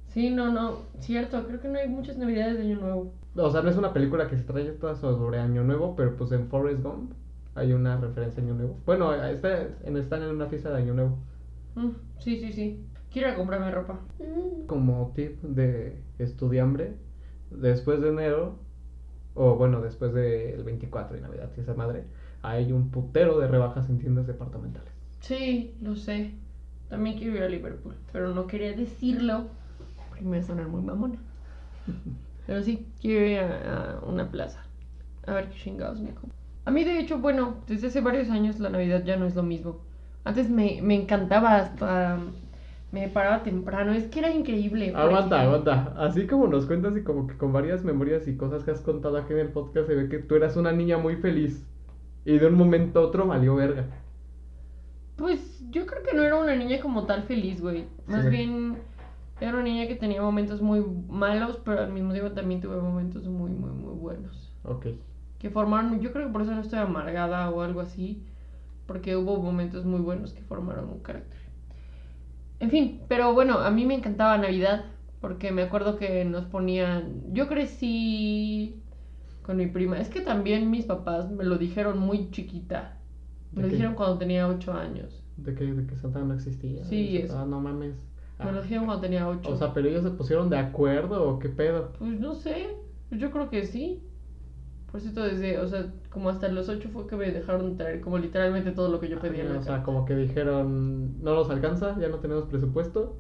Sí, 0.07 0.31
no, 0.31 0.51
no, 0.51 0.79
cierto, 1.01 1.45
creo 1.47 1.61
que 1.61 1.69
no 1.69 1.79
hay 1.79 1.89
muchas 1.89 2.17
navidades 2.17 2.57
de 2.57 2.63
año 2.63 2.77
nuevo. 2.77 3.13
O 3.37 3.51
sea, 3.51 3.61
no 3.61 3.69
es 3.69 3.77
una 3.77 3.93
película 3.93 4.27
que 4.27 4.37
se 4.37 4.45
trae 4.45 4.65
toda 4.73 4.97
sobre 4.97 5.39
Año 5.39 5.63
Nuevo, 5.63 5.95
pero 5.95 6.17
pues 6.17 6.33
en 6.33 6.49
Forrest 6.49 6.83
Gump 6.83 7.13
hay 7.59 7.73
una 7.73 7.97
referencia 7.97 8.43
a 8.43 8.47
Año 8.47 8.55
Nuevo. 8.55 8.77
Bueno, 8.87 9.13
está, 9.25 9.67
en- 9.85 9.97
están 9.97 10.23
en 10.23 10.31
una 10.31 10.47
fiesta 10.47 10.71
de 10.71 10.77
Año 10.83 10.95
Nuevo. 10.95 11.19
Mm, 11.75 11.91
sí, 12.19 12.39
sí, 12.39 12.53
sí. 12.53 12.81
Quiero 13.13 13.35
comprarme 13.37 13.71
ropa. 13.71 14.01
Como 14.67 15.13
tip 15.15 15.41
de 15.43 15.97
estudiambre, 16.19 16.93
después 17.51 18.01
de 18.01 18.09
enero, 18.11 18.57
o 19.35 19.57
bueno, 19.57 19.81
después 19.81 20.13
del 20.13 20.63
24 20.65 21.17
y 21.17 21.21
Navidad, 21.21 21.51
y 21.57 21.61
esa 21.61 21.75
madre, 21.75 22.05
hay 22.43 22.73
un 22.73 22.91
putero 22.91 23.39
de 23.39 23.49
rebajas 23.49 23.89
en 23.89 23.99
tiendas 23.99 24.27
departamentales. 24.27 24.93
Sí, 25.21 25.75
lo 25.83 25.97
sé. 25.97 26.33
También 26.89 27.19
quiero 27.19 27.37
ir 27.37 27.43
a 27.43 27.49
Liverpool, 27.49 27.95
pero 28.13 28.35
no 28.35 28.47
quería 28.47 28.73
decirlo. 28.75 29.45
Primero 30.13 30.43
sonar 30.45 30.69
muy 30.69 30.83
mamona. 30.83 31.19
Pero 32.47 32.63
sí, 32.63 32.87
quiero 33.01 33.27
ir 33.27 33.39
a, 33.41 33.99
a 33.99 34.01
una 34.07 34.31
plaza. 34.31 34.65
A 35.27 35.35
ver 35.35 35.51
qué 35.51 35.59
chingados 35.59 36.01
me 36.01 36.11
compro. 36.15 36.38
A 36.69 36.71
mí, 36.71 36.85
de 36.85 36.99
hecho, 37.01 37.19
bueno, 37.19 37.55
desde 37.67 37.87
hace 37.87 38.03
varios 38.03 38.29
años 38.29 38.61
la 38.61 38.69
Navidad 38.69 39.03
ya 39.03 39.17
no 39.17 39.25
es 39.25 39.35
lo 39.35 39.43
mismo. 39.43 39.81
Antes 40.25 40.51
me, 40.51 40.83
me 40.83 40.97
encantaba 40.97 41.57
hasta... 41.57 42.19
Me 42.93 43.09
paraba 43.09 43.43
temprano, 43.43 43.93
es 43.93 44.05
que 44.09 44.19
era 44.19 44.31
increíble. 44.31 44.93
Aguanta, 44.95 45.41
aguanta. 45.41 45.95
Así 45.97 46.27
como 46.27 46.47
nos 46.47 46.67
cuentas 46.67 46.95
y 46.95 47.03
como 47.03 47.27
que 47.27 47.39
con 47.39 47.55
varias 47.55 47.85
memorias 47.85 48.29
y 48.29 48.37
cosas 48.37 48.65
que 48.65 48.71
has 48.71 48.83
contado 48.83 49.17
aquí 49.17 49.33
en 49.33 49.39
el 49.39 49.49
podcast 49.49 49.87
se 49.89 49.95
ve 49.95 50.11
que 50.11 50.19
tú 50.19 50.35
eras 50.35 50.59
una 50.59 50.73
niña 50.73 50.99
muy 50.99 51.17
feliz 51.17 51.67
y 52.27 52.39
de 52.39 52.47
un 52.47 52.55
momento 52.55 53.01
a 53.01 53.07
otro 53.07 53.27
valió 53.27 53.57
verga. 53.57 53.87
Pues 55.17 55.65
yo 55.71 55.87
creo 55.87 56.03
que 56.03 56.15
no 56.15 56.23
era 56.23 56.37
una 56.37 56.55
niña 56.55 56.81
como 56.81 57.07
tal 57.07 57.25
feliz, 57.25 57.61
güey. 57.61 57.87
Más 58.07 58.25
Sí. 58.25 58.31
bien 58.31 58.77
Era 59.41 59.53
una 59.53 59.63
niña 59.63 59.87
que 59.87 59.97
tenía 59.97 60.21
momentos 60.23 60.61
muy 60.63 60.85
malos, 61.09 61.61
pero 61.65 61.81
al 61.81 61.93
mismo 61.93 62.13
tiempo 62.13 62.33
también 62.33 62.61
tuve 62.61 62.77
momentos 62.81 63.25
muy, 63.27 63.51
muy, 63.53 63.71
muy 63.71 63.95
buenos. 63.95 64.53
Ok. 64.65 64.87
Que 65.39 65.51
formaron, 65.51 66.01
yo 66.01 66.13
creo 66.13 66.27
que 66.27 66.33
por 66.33 66.43
eso 66.43 66.53
no 66.55 66.61
estoy 66.61 66.79
amargada 66.81 67.51
o 67.51 67.63
algo 67.63 67.81
así, 67.81 68.25
porque 68.87 69.17
hubo 69.17 69.39
momentos 69.43 69.85
muy 69.85 70.01
buenos 70.01 70.33
que 70.35 70.43
formaron 70.43 70.89
un 70.91 71.01
carácter. 71.01 71.39
En 72.61 72.71
fin, 72.71 73.01
pero 73.09 73.35
bueno, 73.35 73.59
a 73.61 73.71
mí 73.71 73.87
me 73.87 73.95
encantaba 73.95 74.37
Navidad, 74.39 74.87
porque 75.21 75.53
me 75.53 75.63
acuerdo 75.63 75.97
que 75.97 76.25
nos 76.25 76.45
ponían, 76.47 77.23
yo 77.33 77.47
crecí 77.49 78.83
con 79.43 79.57
mi 79.57 79.67
prima, 79.67 80.01
es 80.01 80.09
que 80.09 80.21
también 80.21 80.71
mis 80.71 80.85
papás 80.87 81.31
me 81.31 81.45
lo 81.45 81.57
dijeron 81.59 81.99
muy 81.99 82.31
chiquita, 82.31 82.97
me 83.53 83.63
¿De 83.63 83.63
lo 83.63 83.69
qué? 83.69 83.75
dijeron 83.77 83.95
cuando 83.95 84.19
tenía 84.19 84.49
8 84.49 84.73
años, 84.73 85.23
De 85.37 85.55
que, 85.55 85.65
de 85.73 85.87
que 85.87 85.97
Santa 85.97 86.21
no 86.21 86.35
existía. 86.35 86.85
Sí, 86.85 87.19
Eso. 87.19 87.39
Ah, 87.39 87.47
no 87.47 87.61
mames. 87.61 87.95
me 88.39 88.53
lo 88.53 88.59
Ah, 88.59 88.63
dijeron 88.63 88.87
cuando 88.87 89.03
tenía 89.03 89.29
8. 89.29 89.51
O 89.53 89.57
sea, 89.57 89.73
pero 89.73 89.89
ellos 89.89 90.03
se 90.03 90.11
pusieron 90.11 90.51
de 90.51 90.59
acuerdo 90.59 91.29
o 91.29 91.39
qué 91.39 91.49
pedo. 91.49 91.93
Pues 91.99 92.19
no 92.21 92.35
sé, 92.35 92.69
yo 93.11 93.31
creo 93.31 93.49
que 93.51 93.65
sí. 93.67 94.03
Por 94.91 95.01
cierto, 95.03 95.23
desde, 95.23 95.59
o 95.59 95.69
sea, 95.69 95.87
como 96.11 96.31
hasta 96.31 96.49
los 96.49 96.69
8 96.69 96.89
fue 96.93 97.07
que 97.07 97.17
me 97.17 97.31
dejaron 97.31 97.77
traer 97.77 98.01
como 98.01 98.17
literalmente 98.19 98.73
todo 98.73 98.89
lo 98.89 98.99
que 99.01 99.09
yo 99.09 99.19
pedía 99.21 99.43
en 99.43 99.53
la 99.53 99.59
o 99.59 99.63
sea, 99.63 99.83
como 99.83 100.05
que 100.07 100.17
dijeron, 100.17 101.23
no 101.23 101.35
nos 101.35 101.51
alcanza, 101.51 101.97
ya 102.01 102.09
no 102.09 102.17
tenemos 102.17 102.45
presupuesto. 102.45 103.17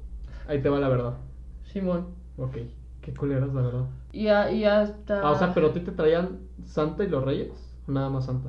Ahí 0.46 0.62
te 0.62 0.70
va 0.70 0.78
la 0.80 0.88
verdad. 0.88 1.14
Simón. 1.64 2.06
Ok. 2.38 2.56
Qué 3.02 3.12
culeras, 3.14 3.52
la 3.52 3.60
verdad. 3.62 3.84
Y, 4.12 4.28
a- 4.28 4.50
y 4.50 4.64
hasta... 4.64 5.20
Ah, 5.20 5.32
o 5.32 5.38
sea, 5.38 5.52
pero 5.52 5.68
a 5.68 5.72
ti 5.72 5.80
te 5.80 5.92
traían 5.92 6.38
Santa 6.64 7.04
y 7.04 7.08
los 7.08 7.22
Reyes. 7.24 7.50
o 7.86 7.92
Nada 7.92 8.08
más 8.08 8.24
Santa. 8.26 8.48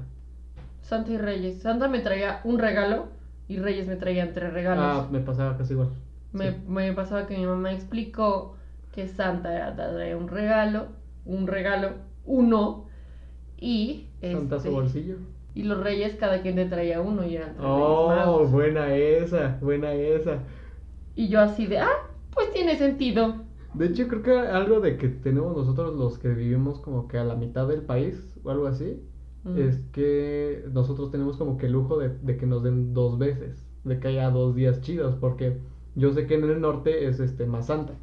Santa 0.82 1.12
y 1.12 1.18
Reyes. 1.18 1.62
Santa 1.62 1.88
me 1.90 2.00
traía 2.00 2.40
un 2.46 2.58
regalo 2.58 3.08
y 3.50 3.58
Reyes 3.60 3.88
me 3.88 3.98
traían 3.98 4.34
tres 4.34 4.54
regalos. 4.54 4.84
Ah, 4.86 5.08
me 5.12 5.20
pasaba 5.20 5.58
casi 5.58 5.74
igual. 5.74 5.90
me, 6.32 6.52
Sí. 6.52 6.58
me 6.68 6.94
pasaba 6.94 7.28
que 7.28 7.38
mi 7.38 7.46
mamá 7.46 7.74
explicó 7.74 8.56
que 8.94 9.08
Santa 9.08 9.54
era 9.54 9.76
traía 9.76 10.16
un 10.16 10.28
regalo, 10.30 10.88
un 11.26 11.48
regalo, 11.48 11.92
uno, 12.26 12.86
y... 13.60 14.08
Santa 14.22 14.58
este, 14.58 14.70
su 14.70 14.76
bolsillo. 14.76 15.16
Y 15.56 15.64
los 15.64 15.84
Reyes 15.84 16.16
cada 16.16 16.42
quien 16.42 16.56
te 16.56 16.66
traía 16.66 17.02
uno 17.02 17.26
y 17.26 17.36
eran 17.36 17.56
tres 17.56 17.66
Oh, 17.68 18.08
Magos. 18.08 18.52
buena 18.52 18.96
esa, 18.96 19.58
buena 19.62 19.94
esa. 19.94 20.40
Y 21.16 21.28
yo 21.28 21.42
así 21.42 21.66
de, 21.68 21.80
ah, 21.80 21.90
pues 22.34 22.52
tiene 22.54 22.78
sentido. 22.78 23.36
De 23.74 23.88
hecho, 23.88 24.08
creo 24.08 24.22
que 24.24 24.32
algo 24.32 24.80
de 24.80 24.98
que 24.98 25.10
tenemos 25.10 25.56
nosotros 25.56 25.96
los 25.96 26.18
que 26.18 26.30
vivimos 26.30 26.80
como 26.80 27.08
que 27.08 27.18
a 27.18 27.24
la 27.24 27.36
mitad 27.36 27.68
del 27.68 27.82
país 27.82 28.38
o 28.44 28.50
algo 28.50 28.68
así, 28.68 29.02
Mm. 29.44 29.58
es 29.58 29.80
que 29.94 30.66
nosotros 30.74 31.12
tenemos 31.12 31.38
como 31.38 31.58
que 31.58 31.68
el 31.68 31.72
lujo 31.72 31.98
de, 31.98 32.10
de 32.10 32.36
que 32.36 32.46
nos 32.46 32.62
den 32.62 32.94
dos 32.94 33.18
veces, 33.18 33.66
de 33.86 33.98
que 34.00 34.10
haya 34.10 34.30
dos 34.32 34.54
días 34.54 34.82
chidos, 34.82 35.16
porque 35.16 35.58
yo 35.96 36.12
sé 36.12 36.28
que 36.28 36.36
en 36.36 36.44
el 36.44 36.60
norte 36.60 37.08
es 37.08 37.22
este 37.22 37.46
más 37.46 37.68
santa. 37.68 37.94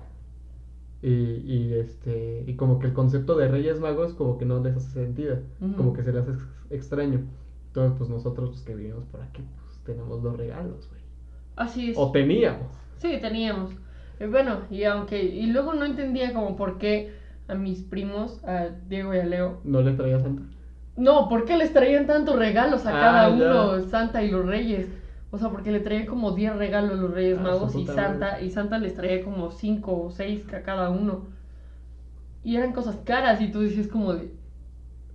Y, 1.02 1.08
y 1.44 1.74
este 1.74 2.44
y 2.46 2.54
como 2.56 2.78
que 2.78 2.86
el 2.86 2.92
concepto 2.94 3.36
de 3.36 3.48
Reyes 3.48 3.80
Magos 3.80 4.14
como 4.14 4.38
que 4.38 4.44
no 4.46 4.60
les 4.62 4.76
hace 4.76 4.90
sentido, 4.90 5.38
como 5.76 5.92
que 5.92 6.02
se 6.02 6.12
les 6.12 6.22
hace 6.22 6.32
ex- 6.32 6.46
extraño. 6.70 7.20
Entonces, 7.68 7.94
pues 7.98 8.10
nosotros 8.10 8.50
los 8.50 8.62
que 8.62 8.74
vivimos 8.74 9.04
por 9.06 9.20
aquí, 9.20 9.42
pues 9.42 9.78
tenemos 9.84 10.22
dos 10.22 10.36
regalos, 10.36 10.88
güey. 10.88 11.02
Así 11.56 11.90
es. 11.90 11.96
O 11.98 12.10
teníamos. 12.10 12.72
Sí, 12.98 13.18
teníamos. 13.20 13.72
Eh, 14.18 14.26
bueno, 14.26 14.60
y 14.70 14.84
aunque, 14.84 15.22
y 15.22 15.46
luego 15.46 15.74
no 15.74 15.84
entendía 15.84 16.32
como 16.32 16.56
por 16.56 16.78
qué 16.78 17.12
a 17.48 17.54
mis 17.54 17.82
primos, 17.82 18.42
a 18.44 18.70
Diego 18.88 19.14
y 19.14 19.18
a 19.18 19.24
Leo, 19.26 19.60
¿No 19.64 19.82
le 19.82 19.92
traía 19.92 20.18
Santa? 20.18 20.42
no, 20.96 21.28
¿por 21.28 21.44
qué 21.44 21.56
les 21.56 21.72
traían 21.72 22.06
tantos 22.06 22.36
regalos 22.36 22.86
a 22.86 22.90
Ah, 22.90 23.00
cada 23.00 23.28
ya. 23.28 23.34
uno, 23.34 23.80
Santa 23.80 24.22
y 24.22 24.30
los 24.30 24.46
Reyes? 24.46 24.88
O 25.36 25.38
sea, 25.38 25.50
porque 25.50 25.70
le 25.72 25.80
traían 25.80 26.06
como 26.06 26.32
10 26.32 26.56
regalos 26.56 26.92
a 26.98 27.02
los 27.02 27.12
Reyes 27.12 27.38
Ah, 27.38 27.42
Magos 27.42 27.72
su 27.72 27.78
y 27.78 27.86
Santa, 27.86 28.18
madre. 28.28 28.42
y 28.42 28.50
Santa 28.50 28.78
les 28.78 28.94
traía 28.94 29.22
como 29.24 29.50
5 29.50 30.02
o 30.04 30.10
6 30.10 30.52
a 30.54 30.62
cada 30.62 30.90
uno. 30.90 31.26
Y 32.42 32.56
eran 32.56 32.72
cosas 32.72 32.96
caras 33.04 33.40
y 33.42 33.50
tú 33.50 33.60
dices 33.60 33.88
como 33.88 34.14
de, 34.14 34.32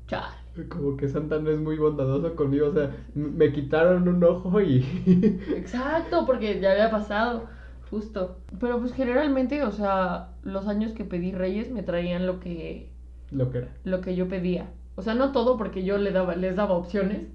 chale. 0.08 0.38
Como 0.70 0.98
que 0.98 1.08
Santa 1.08 1.40
no 1.40 1.50
es 1.50 1.60
muy 1.60 1.78
bondadoso 1.78 2.36
conmigo, 2.36 2.68
o 2.68 2.74
sea, 2.74 2.92
me 3.16 3.54
quitaron 3.54 4.08
un 4.10 4.24
ojo 4.24 4.60
y... 4.62 4.80
Exacto, 5.50 6.26
porque 6.26 6.60
ya 6.60 6.72
había 6.72 6.90
pasado, 6.92 7.48
justo. 7.90 8.38
Pero 8.60 8.80
pues 8.80 8.94
generalmente, 8.94 9.64
o 9.64 9.72
sea, 9.72 10.36
los 10.44 10.68
años 10.68 10.94
que 10.94 11.06
pedí 11.06 11.32
Reyes 11.32 11.72
me 11.72 11.84
traían 11.84 12.26
lo 12.28 12.40
que 12.40 12.92
Lo 13.32 13.50
que 13.50 13.58
era. 13.60 13.68
lo 13.84 14.02
que 14.02 14.16
yo 14.16 14.28
pedía. 14.30 14.72
O 14.96 15.02
sea, 15.04 15.14
no 15.16 15.32
todo 15.32 15.58
porque 15.58 15.84
yo 15.84 15.98
le 15.98 16.12
daba, 16.12 16.36
les 16.36 16.56
daba 16.56 16.76
opciones. 16.76 17.28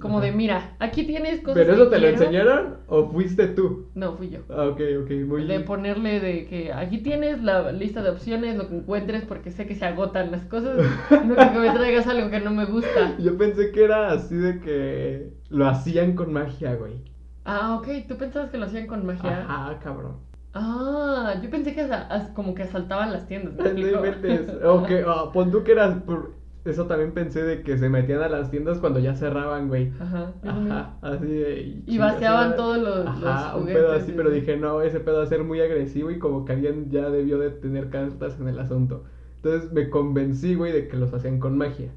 Como 0.00 0.18
Ajá. 0.18 0.26
de, 0.26 0.32
mira, 0.32 0.76
aquí 0.78 1.04
tienes 1.04 1.40
cosas 1.40 1.54
¿Pero 1.56 1.74
que 1.74 1.80
eso 1.82 1.90
te 1.90 1.96
lo 1.96 2.02
quiero". 2.02 2.22
enseñaron 2.24 2.76
o 2.86 3.08
fuiste 3.10 3.48
tú? 3.48 3.86
No, 3.94 4.14
fui 4.16 4.30
yo. 4.30 4.40
Ah, 4.48 4.66
ok, 4.68 4.80
ok, 5.02 5.10
muy 5.26 5.44
De 5.44 5.60
ponerle 5.60 6.20
de 6.20 6.46
que 6.46 6.72
aquí 6.72 6.98
tienes 6.98 7.42
la 7.42 7.72
lista 7.72 8.02
de 8.02 8.10
opciones, 8.10 8.56
lo 8.56 8.68
que 8.68 8.76
encuentres, 8.76 9.24
porque 9.24 9.50
sé 9.50 9.66
que 9.66 9.74
se 9.74 9.84
agotan 9.84 10.30
las 10.30 10.44
cosas. 10.44 10.76
No 11.10 11.34
que 11.34 11.58
me 11.58 11.70
traigas 11.70 12.06
algo 12.06 12.30
que 12.30 12.40
no 12.40 12.50
me 12.52 12.64
gusta. 12.66 13.16
Yo 13.18 13.36
pensé 13.36 13.72
que 13.72 13.84
era 13.84 14.12
así 14.12 14.36
de 14.36 14.60
que 14.60 15.32
lo 15.48 15.66
hacían 15.66 16.14
con 16.14 16.32
magia, 16.32 16.74
güey. 16.76 17.02
Ah, 17.44 17.76
ok, 17.76 17.88
tú 18.06 18.16
pensabas 18.16 18.50
que 18.50 18.58
lo 18.58 18.66
hacían 18.66 18.86
con 18.86 19.04
magia. 19.06 19.40
Ajá, 19.40 19.78
cabrón. 19.80 20.16
Ah, 20.54 21.34
yo 21.42 21.50
pensé 21.50 21.74
que 21.74 21.82
as- 21.82 22.30
como 22.34 22.54
que 22.54 22.62
asaltaban 22.64 23.12
las 23.12 23.26
tiendas. 23.26 23.54
¿me 23.54 23.72
No 23.80 23.88
inventes. 23.88 24.50
O 24.64 24.82
que, 24.82 25.04
ah, 25.06 25.30
pon 25.32 25.50
tú 25.50 25.62
que 25.62 25.72
eras... 25.72 26.02
por- 26.02 26.37
Eso 26.68 26.86
también 26.86 27.12
pensé 27.12 27.42
de 27.42 27.62
que 27.62 27.78
se 27.78 27.88
metían 27.88 28.20
a 28.20 28.28
las 28.28 28.50
tiendas 28.50 28.78
cuando 28.78 28.98
ya 28.98 29.14
cerraban, 29.14 29.68
güey. 29.68 29.90
Ajá. 29.98 30.32
Ajá, 30.44 30.96
así 31.00 31.26
de... 31.26 31.82
Y 31.86 31.98
vaciaban 31.98 32.56
todos 32.56 32.78
los, 32.78 33.06
Ajá, 33.06 33.52
los 33.54 33.62
un 33.62 33.66
pedo 33.68 33.86
juguetes 33.86 34.02
así, 34.02 34.12
y 34.12 34.14
pero 34.14 34.30
dije, 34.30 34.56
no, 34.56 34.82
ese 34.82 35.00
pedo 35.00 35.18
va 35.18 35.22
a 35.22 35.26
ser 35.26 35.44
muy 35.44 35.60
agresivo 35.60 36.10
y 36.10 36.18
como 36.18 36.44
que 36.44 36.52
alguien 36.52 36.90
ya 36.90 37.08
debió 37.10 37.38
de 37.38 37.50
tener 37.50 37.88
cartas 37.88 38.38
en 38.38 38.48
el 38.48 38.58
asunto. 38.58 39.04
Entonces 39.36 39.72
me 39.72 39.88
convencí, 39.88 40.54
güey, 40.54 40.72
de 40.72 40.88
que 40.88 40.96
los 40.96 41.12
hacían 41.14 41.40
con 41.40 41.56
magia. 41.56 41.88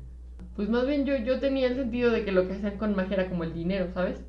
Pues 0.55 0.69
más 0.69 0.85
bien 0.85 1.05
yo, 1.05 1.17
yo 1.17 1.39
tenía 1.39 1.67
el 1.67 1.75
sentido 1.75 2.11
de 2.11 2.23
que 2.23 2.31
lo 2.31 2.47
que 2.47 2.53
hacían 2.53 2.77
con 2.77 2.95
magia 2.95 3.15
era 3.15 3.29
como 3.29 3.43
el 3.43 3.53
dinero, 3.53 3.87
¿sabes? 3.93 4.23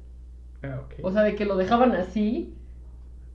Ah, 0.63 0.81
ok. 0.85 1.05
O 1.05 1.13
sea, 1.13 1.23
de 1.23 1.35
que 1.35 1.45
lo 1.45 1.57
dejaban 1.57 1.93
así, 1.93 2.55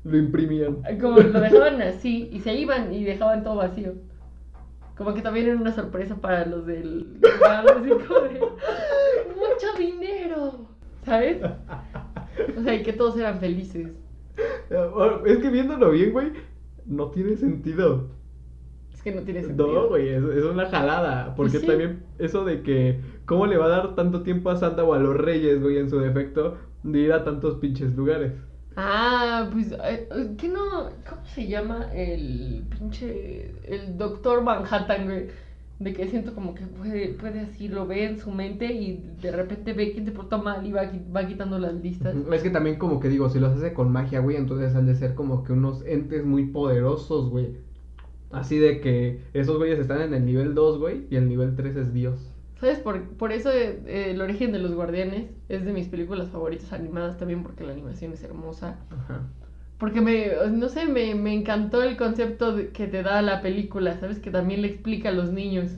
lo 0.03 0.17
imprimían. 0.17 0.77
como 1.01 1.19
lo 1.19 1.39
dejaban 1.39 1.81
así, 1.81 2.29
y 2.31 2.39
se 2.39 2.53
iban 2.53 2.93
y 2.93 3.03
dejaban 3.03 3.43
todo 3.43 3.55
vacío. 3.55 3.93
Como 4.97 5.13
que 5.13 5.21
también 5.21 5.47
era 5.47 5.55
una 5.55 5.71
sorpresa 5.71 6.15
para 6.15 6.45
los 6.45 6.65
del 6.65 7.19
lugar, 7.21 7.65
así 7.69 7.89
como 7.89 8.19
de, 8.21 8.39
¡mucho 9.35 9.77
dinero! 9.77 10.67
¿Sabes? 11.05 11.37
O 12.57 12.61
sea, 12.61 12.75
y 12.75 12.83
que 12.83 12.93
todos 12.93 13.17
eran 13.17 13.39
felices. 13.39 13.89
Es 15.25 15.37
que 15.37 15.49
viéndolo 15.49 15.91
bien, 15.91 16.11
güey, 16.11 16.33
no 16.85 17.11
tiene 17.11 17.35
sentido. 17.37 18.09
Es 18.91 19.01
que 19.01 19.13
no 19.13 19.21
tiene 19.21 19.43
sentido. 19.43 19.71
No, 19.71 19.87
güey, 19.87 20.09
es, 20.09 20.23
es 20.23 20.43
una 20.43 20.65
jalada. 20.67 21.35
Porque 21.35 21.59
sí. 21.59 21.67
también 21.67 22.03
eso 22.17 22.43
de 22.43 22.63
que, 22.63 22.99
¿cómo 23.25 23.45
le 23.45 23.57
va 23.57 23.65
a 23.65 23.69
dar 23.69 23.95
tanto 23.95 24.23
tiempo 24.23 24.49
a 24.49 24.57
Santa 24.57 24.83
o 24.83 24.93
a 24.93 24.99
los 24.99 25.15
Reyes, 25.15 25.61
güey, 25.61 25.77
en 25.77 25.89
su 25.89 25.99
defecto, 25.99 26.57
de 26.83 26.99
ir 26.99 27.13
a 27.13 27.23
tantos 27.23 27.55
pinches 27.55 27.95
lugares? 27.95 28.33
Ah, 28.79 29.49
pues, 29.51 29.71
eh, 29.71 30.07
¿qué 30.37 30.47
no? 30.47 30.91
¿Cómo 31.09 31.25
se 31.33 31.47
llama 31.47 31.91
el 31.95 32.63
pinche, 32.69 33.51
el 33.65 33.97
doctor 33.97 34.43
Manhattan, 34.43 35.05
güey? 35.05 35.27
De 35.79 35.93
que 35.93 36.07
siento 36.07 36.35
como 36.35 36.53
que 36.53 36.67
puede, 36.67 37.07
puede 37.09 37.39
así, 37.39 37.67
lo 37.69 37.87
ve 37.87 38.05
en 38.05 38.19
su 38.19 38.29
mente 38.29 38.71
y 38.71 39.03
de 39.19 39.31
repente 39.31 39.73
ve 39.73 39.93
quién 39.93 40.05
te 40.05 40.11
portó 40.11 40.37
mal 40.37 40.63
y 40.65 40.71
va, 40.71 40.91
va 41.15 41.25
quitando 41.25 41.57
las 41.57 41.73
listas. 41.73 42.15
Es 42.31 42.43
que 42.43 42.51
también 42.51 42.77
como 42.77 42.99
que 42.99 43.09
digo, 43.09 43.29
si 43.29 43.39
los 43.39 43.51
hace 43.53 43.73
con 43.73 43.91
magia, 43.91 44.19
güey, 44.19 44.37
entonces 44.37 44.75
han 44.75 44.85
de 44.85 44.95
ser 44.95 45.15
como 45.15 45.43
que 45.43 45.53
unos 45.53 45.83
entes 45.85 46.23
muy 46.23 46.45
poderosos, 46.45 47.31
güey. 47.31 47.57
Así 48.29 48.59
de 48.59 48.79
que 48.79 49.23
esos 49.33 49.57
güeyes 49.57 49.79
están 49.79 50.01
en 50.01 50.13
el 50.13 50.23
nivel 50.23 50.53
2, 50.53 50.77
güey, 50.79 51.07
y 51.09 51.15
el 51.15 51.27
nivel 51.27 51.55
3 51.55 51.75
es 51.77 51.93
Dios. 51.93 52.36
¿Sabes? 52.59 52.79
Por, 52.79 53.15
por 53.17 53.31
eso 53.31 53.51
eh, 53.51 53.83
eh, 53.85 54.11
El 54.11 54.21
origen 54.21 54.51
de 54.51 54.59
los 54.59 54.73
guardianes 54.73 55.31
es 55.47 55.63
de 55.65 55.73
mis 55.73 55.87
películas 55.89 56.29
favoritas 56.29 56.73
animadas 56.73 57.17
también 57.17 57.43
porque 57.43 57.63
la 57.63 57.73
animación 57.73 58.13
es 58.13 58.23
hermosa. 58.23 58.79
Ajá. 58.89 59.21
Porque 59.77 60.01
me, 60.01 60.31
no 60.51 60.69
sé, 60.69 60.87
me, 60.87 61.15
me 61.15 61.33
encantó 61.33 61.83
el 61.83 61.97
concepto 61.97 62.55
de- 62.55 62.71
que 62.71 62.87
te 62.87 63.03
da 63.03 63.21
la 63.21 63.41
película, 63.41 63.99
¿sabes? 63.99 64.19
Que 64.19 64.31
también 64.31 64.61
le 64.63 64.69
explica 64.69 65.09
a 65.09 65.11
los 65.11 65.31
niños 65.31 65.71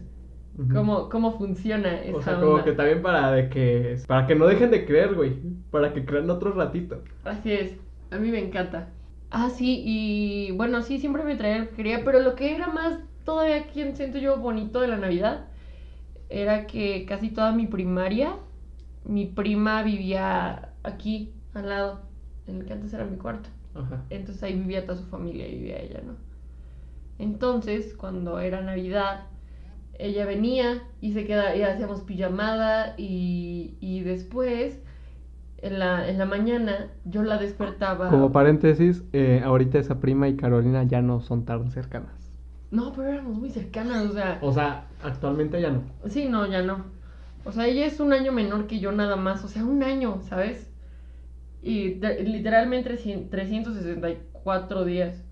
cómo, 0.74 1.10
cómo 1.10 1.38
funciona 1.38 2.02
esa 2.04 2.18
O 2.18 2.22
sea, 2.22 2.40
como 2.40 2.52
onda. 2.54 2.64
que 2.64 2.72
también 2.74 3.02
para 3.02 3.32
de 3.32 3.50
que 3.50 3.98
para 4.08 4.26
que 4.28 4.36
no 4.36 4.48
dejen 4.48 4.72
de 4.72 4.86
creer, 4.86 5.16
güey, 5.16 5.42
para 5.70 5.94
que 5.94 6.06
crean 6.06 6.30
otro 6.30 6.54
ratito. 6.54 7.04
Así 7.24 7.52
es, 7.54 7.78
a 8.12 8.18
mí 8.18 8.30
me 8.32 8.40
encanta. 8.40 8.94
Ah, 9.32 9.50
sí, 9.50 9.84
y 9.86 10.52
bueno, 10.54 10.82
sí, 10.82 11.00
siempre 11.00 11.24
me 11.24 11.36
traía 11.36 11.60
lo 11.60 11.70
que 11.70 11.76
quería, 11.76 12.04
pero 12.04 12.20
lo 12.20 12.36
que 12.36 12.56
era 12.56 12.68
más 12.68 13.00
todavía 13.24 13.68
quien 13.68 13.96
siento 13.96 14.18
yo 14.18 14.38
bonito 14.38 14.82
de 14.82 14.88
la 14.88 14.98
Navidad 14.98 15.49
era 16.30 16.68
que 16.68 17.06
casi 17.06 17.30
toda 17.30 17.52
mi 17.52 17.68
primaria, 17.68 18.36
mi 19.04 19.26
prima 19.26 19.84
vivía 19.84 20.74
aquí, 20.84 21.34
al 21.54 21.70
lado, 21.70 22.02
en 22.48 22.58
el 22.58 22.66
que 22.66 22.74
antes 22.74 22.94
era 22.94 23.06
mi 23.06 23.18
cuarto. 23.18 23.50
Ajá. 23.76 24.04
Entonces 24.10 24.42
ahí 24.44 24.56
vivía 24.56 24.86
toda 24.86 24.98
su 24.98 25.06
familia 25.06 25.48
y 25.48 25.56
vivía 25.56 25.80
ella, 25.80 26.02
¿no? 26.06 26.14
Entonces, 27.18 27.96
cuando 27.96 28.40
era 28.40 28.62
Navidad, 28.62 29.26
ella 29.98 30.26
venía 30.26 30.84
y 31.02 31.14
se 31.14 31.26
quedaba, 31.26 31.56
y 31.56 31.64
hacíamos 31.64 32.02
pijamada 32.02 32.96
y, 32.98 33.76
y 33.82 34.02
después 34.02 34.80
en 35.58 35.80
la, 35.80 36.08
en 36.08 36.18
la 36.18 36.26
mañana 36.26 36.88
yo 37.04 37.24
la 37.24 37.38
despertaba. 37.38 38.10
Como 38.10 38.32
paréntesis, 38.32 39.04
eh, 39.12 39.42
ahorita 39.44 39.78
esa 39.78 40.00
prima 40.00 40.30
y 40.30 40.38
Carolina 40.38 40.84
ya 40.84 41.02
no 41.02 41.20
son 41.20 41.44
tan 41.44 41.70
cercanas. 41.72 42.19
No, 42.72 42.94
pero 42.94 43.08
éramos 43.10 43.38
muy 43.38 43.50
cercanas, 43.50 44.06
o 44.10 44.14
sea. 44.14 44.40
O 44.42 44.52
sea, 44.52 44.88
actualmente 45.04 45.60
ya 45.62 45.72
no. 45.72 45.82
Sí, 46.08 46.26
no, 46.28 46.46
ya 46.48 46.62
no. 46.62 46.86
O 47.46 47.52
sea, 47.52 47.68
ella 47.68 47.86
es 47.86 48.00
un 48.00 48.14
año 48.14 48.32
menor 48.32 48.68
que 48.68 48.80
yo 48.80 48.92
nada 48.92 49.16
más, 49.16 49.44
o 49.44 49.48
sea, 49.48 49.64
un 49.66 49.82
año, 49.84 50.22
¿sabes? 50.22 50.70
Y 51.62 51.96
literalmente 51.96 52.98
cien- 52.98 53.30
364 53.30 54.86
días, 54.86 55.24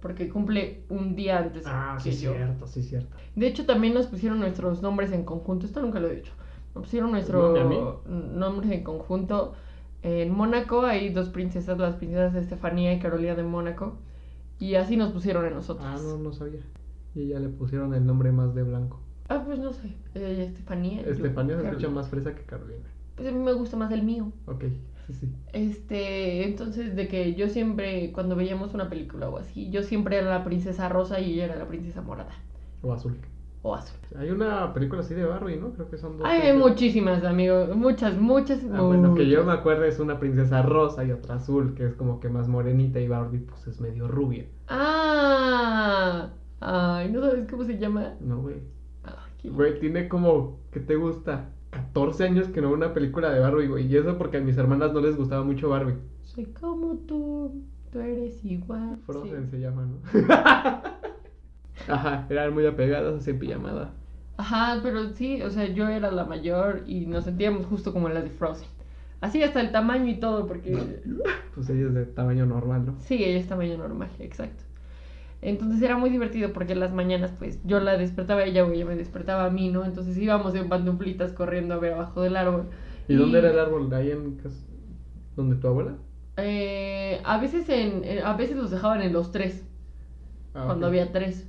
porque 0.00 0.28
cumple 0.28 0.84
un 0.88 1.14
día 1.14 1.38
antes 1.38 1.64
Ah, 1.66 1.98
que 2.02 2.10
yo. 2.12 2.32
sí, 2.66 2.82
cierto. 2.82 3.08
De 3.36 3.46
hecho, 3.46 3.66
también 3.66 3.94
nos 3.94 4.06
pusieron 4.06 4.40
nuestros 4.40 4.82
nombres 4.82 5.12
en 5.12 5.24
conjunto, 5.24 5.66
esto 5.66 5.80
nunca 5.80 6.00
lo 6.00 6.08
he 6.08 6.16
dicho. 6.16 6.32
Nos 6.74 6.84
pusieron 6.84 7.10
nuestros 7.10 8.00
nombres 8.06 8.70
en 8.72 8.84
conjunto 8.84 9.54
en 10.02 10.30
Mónaco, 10.32 10.82
hay 10.86 11.10
dos 11.10 11.28
princesas, 11.28 11.78
las 11.78 11.96
princesas 11.96 12.34
Estefanía 12.34 12.92
y 12.94 12.98
Carolina 13.00 13.34
de 13.34 13.42
Mónaco, 13.42 13.98
y 14.60 14.76
así 14.76 14.96
nos 14.96 15.12
pusieron 15.12 15.44
en 15.46 15.54
nosotros. 15.54 15.86
Ah, 15.88 15.98
no, 16.00 16.18
no 16.18 16.32
sabía. 16.32 16.60
Y 17.14 17.28
ya 17.28 17.40
le 17.40 17.48
pusieron 17.48 17.94
el 17.94 18.06
nombre 18.06 18.30
más 18.32 18.54
de 18.54 18.62
blanco. 18.62 19.00
Ah, 19.28 19.42
pues 19.44 19.58
no 19.58 19.72
sé, 19.72 19.96
eh, 20.14 20.44
Estefanía. 20.48 21.02
yo, 21.02 21.10
Estefanía 21.10 21.58
se 21.60 21.66
escucha 21.68 21.88
más 21.88 22.08
fresa 22.08 22.34
que 22.34 22.42
Carolina. 22.44 22.86
Pues 23.16 23.28
a 23.28 23.32
mí 23.32 23.38
me 23.38 23.52
gusta 23.52 23.76
más 23.76 23.92
el 23.92 24.02
mío. 24.02 24.32
Ok, 24.46 24.64
sí, 25.06 25.14
sí. 25.14 25.28
Este, 25.52 26.44
entonces 26.44 26.94
de 26.96 27.08
que 27.08 27.34
yo 27.34 27.48
siempre, 27.48 28.12
cuando 28.12 28.36
veíamos 28.36 28.74
una 28.74 28.88
película 28.88 29.28
o 29.28 29.38
así, 29.38 29.70
yo 29.70 29.82
siempre 29.82 30.16
era 30.18 30.30
la 30.30 30.44
princesa 30.44 30.88
rosa 30.88 31.20
y 31.20 31.34
ella 31.34 31.46
era 31.46 31.56
la 31.56 31.68
princesa 31.68 32.02
morada 32.02 32.32
O 32.82 32.92
azul. 32.92 33.16
O 33.62 33.74
azul. 33.74 33.98
Hay 34.18 34.30
una 34.30 34.72
película 34.72 35.02
así 35.02 35.14
de 35.14 35.24
Barbie, 35.24 35.56
¿no? 35.56 35.72
Creo 35.72 35.88
que 35.90 35.98
son 35.98 36.16
dos. 36.18 36.26
Ay, 36.28 36.40
hay 36.48 36.56
muchísimas, 36.56 37.22
amigo, 37.24 37.66
muchas, 37.74 38.16
muchas, 38.18 38.60
Ah, 38.72 38.80
bueno, 38.82 39.14
que 39.14 39.28
yo 39.28 39.44
me 39.44 39.52
acuerdo 39.52 39.84
es 39.84 39.98
una 40.00 40.18
princesa 40.18 40.62
rosa 40.62 41.04
y 41.04 41.12
otra 41.12 41.36
azul, 41.36 41.74
que 41.74 41.84
es 41.86 41.94
como 41.94 42.20
que 42.20 42.28
más 42.28 42.48
morenita 42.48 42.98
y 43.00 43.08
Barbie 43.08 43.40
pues 43.40 43.66
es 43.66 43.80
medio 43.80 44.08
rubia. 44.08 44.46
Ah, 44.68 46.30
ay, 46.60 47.10
¿no 47.12 47.20
sabes 47.20 47.46
cómo 47.50 47.64
se 47.64 47.78
llama? 47.78 48.14
No, 48.20 48.40
güey. 48.40 48.56
Ay, 49.04 49.12
qué- 49.38 49.50
Güey, 49.50 49.78
tiene 49.80 50.08
como, 50.08 50.58
¿qué 50.72 50.80
te 50.80 50.96
gusta? 50.96 51.50
14 51.70 52.24
años 52.24 52.48
que 52.48 52.60
no 52.60 52.68
veo 52.68 52.76
una 52.76 52.94
película 52.94 53.30
de 53.30 53.40
Barbie, 53.40 53.68
güey. 53.68 53.86
Y 53.86 53.96
eso 53.96 54.18
porque 54.18 54.38
a 54.38 54.40
mis 54.40 54.56
hermanas 54.58 54.92
no 54.92 55.00
les 55.00 55.16
gustaba 55.16 55.44
mucho 55.44 55.68
Barbie. 55.68 55.94
Soy 56.22 56.46
como 56.46 56.96
tú, 57.06 57.62
tú 57.92 58.00
eres 58.00 58.44
igual. 58.44 58.96
Frozen 59.06 59.44
sí. 59.44 59.50
se 59.52 59.60
llama, 59.60 59.86
¿no? 59.86 59.98
Ajá, 61.88 62.26
eran 62.30 62.54
muy 62.54 62.66
apegadas 62.66 63.20
así 63.20 63.30
en 63.30 63.38
pijamada. 63.38 63.90
Ajá, 64.36 64.80
pero 64.82 65.10
sí, 65.10 65.42
o 65.42 65.50
sea, 65.50 65.66
yo 65.66 65.88
era 65.88 66.10
la 66.10 66.24
mayor 66.24 66.82
y 66.86 67.06
nos 67.06 67.24
sentíamos 67.24 67.66
justo 67.66 67.92
como 67.92 68.08
las 68.08 68.24
de 68.24 68.30
Frozen. 68.30 68.68
Así 69.20 69.42
hasta 69.42 69.60
el 69.60 69.70
tamaño 69.70 70.08
y 70.10 70.18
todo, 70.18 70.46
porque 70.46 71.02
Pues 71.54 71.68
ella 71.68 71.88
es 71.88 71.94
de 71.94 72.06
tamaño 72.06 72.46
normal, 72.46 72.86
¿no? 72.86 72.94
Sí, 73.00 73.22
ella 73.22 73.38
es 73.38 73.48
tamaño 73.48 73.76
normal, 73.76 74.08
exacto. 74.18 74.64
Entonces 75.42 75.82
era 75.82 75.96
muy 75.96 76.10
divertido 76.10 76.52
porque 76.52 76.74
las 76.74 76.92
mañanas, 76.92 77.32
pues 77.38 77.60
yo 77.64 77.80
la 77.80 77.96
despertaba 77.96 78.40
a 78.40 78.44
ella 78.44 78.64
o 78.64 78.72
ella 78.72 78.84
me 78.84 78.96
despertaba 78.96 79.46
a 79.46 79.50
mí, 79.50 79.70
¿no? 79.70 79.84
Entonces 79.84 80.16
íbamos 80.18 80.54
en 80.54 80.68
pantuflitas 80.68 81.32
corriendo 81.32 81.74
a 81.74 81.78
ver 81.78 81.94
abajo 81.94 82.22
del 82.22 82.36
árbol. 82.36 82.66
¿Y, 83.08 83.14
dónde 83.14 83.38
era 83.38 83.50
el 83.50 83.58
árbol? 83.58 83.92
¿Ahí 83.92 84.10
en 84.10 84.36
casa? 84.36 84.56
¿Dónde 85.36 85.56
tu 85.56 85.68
abuela? 85.68 85.96
Eh, 86.36 87.20
a 87.24 87.38
veces 87.38 87.68
en, 87.68 88.24
a 88.24 88.34
veces 88.34 88.56
los 88.56 88.70
dejaban 88.70 89.02
en 89.02 89.12
los 89.12 89.32
tres, 89.32 89.64
Ah, 90.54 90.64
cuando 90.66 90.86
había 90.86 91.12
tres. 91.12 91.46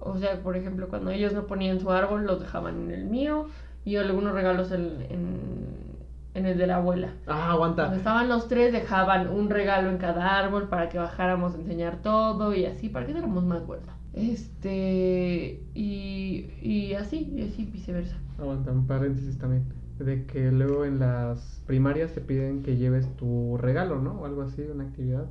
O 0.00 0.18
sea, 0.18 0.42
por 0.42 0.56
ejemplo, 0.56 0.88
cuando 0.88 1.10
ellos 1.10 1.32
no 1.32 1.46
ponían 1.46 1.80
su 1.80 1.90
árbol, 1.90 2.24
los 2.26 2.40
dejaban 2.40 2.82
en 2.84 2.90
el 2.92 3.04
mío 3.06 3.48
y 3.84 3.96
algunos 3.96 4.32
regalos 4.34 4.70
en, 4.72 5.02
en, 5.10 5.98
en 6.34 6.46
el 6.46 6.58
de 6.58 6.66
la 6.66 6.76
abuela. 6.76 7.14
Ah, 7.26 7.52
Cuando 7.76 7.94
aguanta. 7.94 7.96
estaban 7.96 8.28
los 8.28 8.48
tres, 8.48 8.72
dejaban 8.72 9.28
un 9.28 9.50
regalo 9.50 9.90
en 9.90 9.98
cada 9.98 10.38
árbol 10.38 10.68
para 10.68 10.88
que 10.88 10.98
bajáramos 10.98 11.54
a 11.54 11.58
enseñar 11.58 12.02
todo 12.02 12.54
y 12.54 12.64
así, 12.66 12.88
para 12.88 13.06
que 13.06 13.12
diéramos 13.12 13.44
más 13.44 13.66
vuelta. 13.66 13.94
Este, 14.12 15.66
y, 15.74 16.50
y 16.62 16.94
así, 16.94 17.30
y 17.36 17.42
así 17.42 17.64
viceversa. 17.66 18.16
Aguanta, 18.38 18.72
un 18.72 18.86
paréntesis 18.86 19.38
también. 19.38 19.64
De 19.98 20.26
que 20.26 20.52
luego 20.52 20.84
en 20.84 20.98
las 21.00 21.62
primarias 21.66 22.12
te 22.14 22.20
piden 22.20 22.62
que 22.62 22.76
lleves 22.76 23.16
tu 23.16 23.56
regalo, 23.58 24.00
¿no? 24.00 24.20
O 24.20 24.26
algo 24.26 24.42
así, 24.42 24.62
una 24.62 24.84
actividad. 24.84 25.30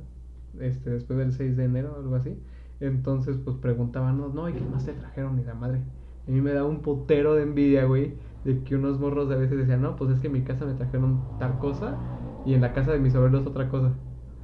Este, 0.60 0.90
después 0.90 1.18
del 1.18 1.32
6 1.32 1.56
de 1.56 1.64
enero, 1.64 1.96
algo 1.96 2.16
así. 2.16 2.38
Entonces, 2.80 3.36
pues 3.44 3.56
preguntaban, 3.56 4.18
no, 4.18 4.48
¿y 4.48 4.52
qué 4.54 4.60
más 4.60 4.84
te 4.84 4.92
trajeron? 4.92 5.36
Ni 5.36 5.44
la 5.44 5.54
madre. 5.54 5.82
A 6.26 6.30
mí 6.30 6.40
me 6.40 6.52
da 6.52 6.64
un 6.64 6.82
putero 6.82 7.34
de 7.34 7.42
envidia, 7.42 7.84
güey, 7.84 8.14
de 8.44 8.62
que 8.62 8.76
unos 8.76 9.00
morros 9.00 9.28
de 9.28 9.34
a 9.34 9.38
veces 9.38 9.58
decían, 9.58 9.82
no, 9.82 9.96
pues 9.96 10.10
es 10.10 10.20
que 10.20 10.28
en 10.28 10.34
mi 10.34 10.44
casa 10.44 10.64
me 10.66 10.74
trajeron 10.74 11.36
tal 11.38 11.58
cosa 11.58 12.02
y 12.44 12.54
en 12.54 12.60
la 12.60 12.72
casa 12.72 12.92
de 12.92 13.00
mis 13.00 13.14
abuelos 13.14 13.46
otra 13.46 13.68
cosa. 13.68 13.98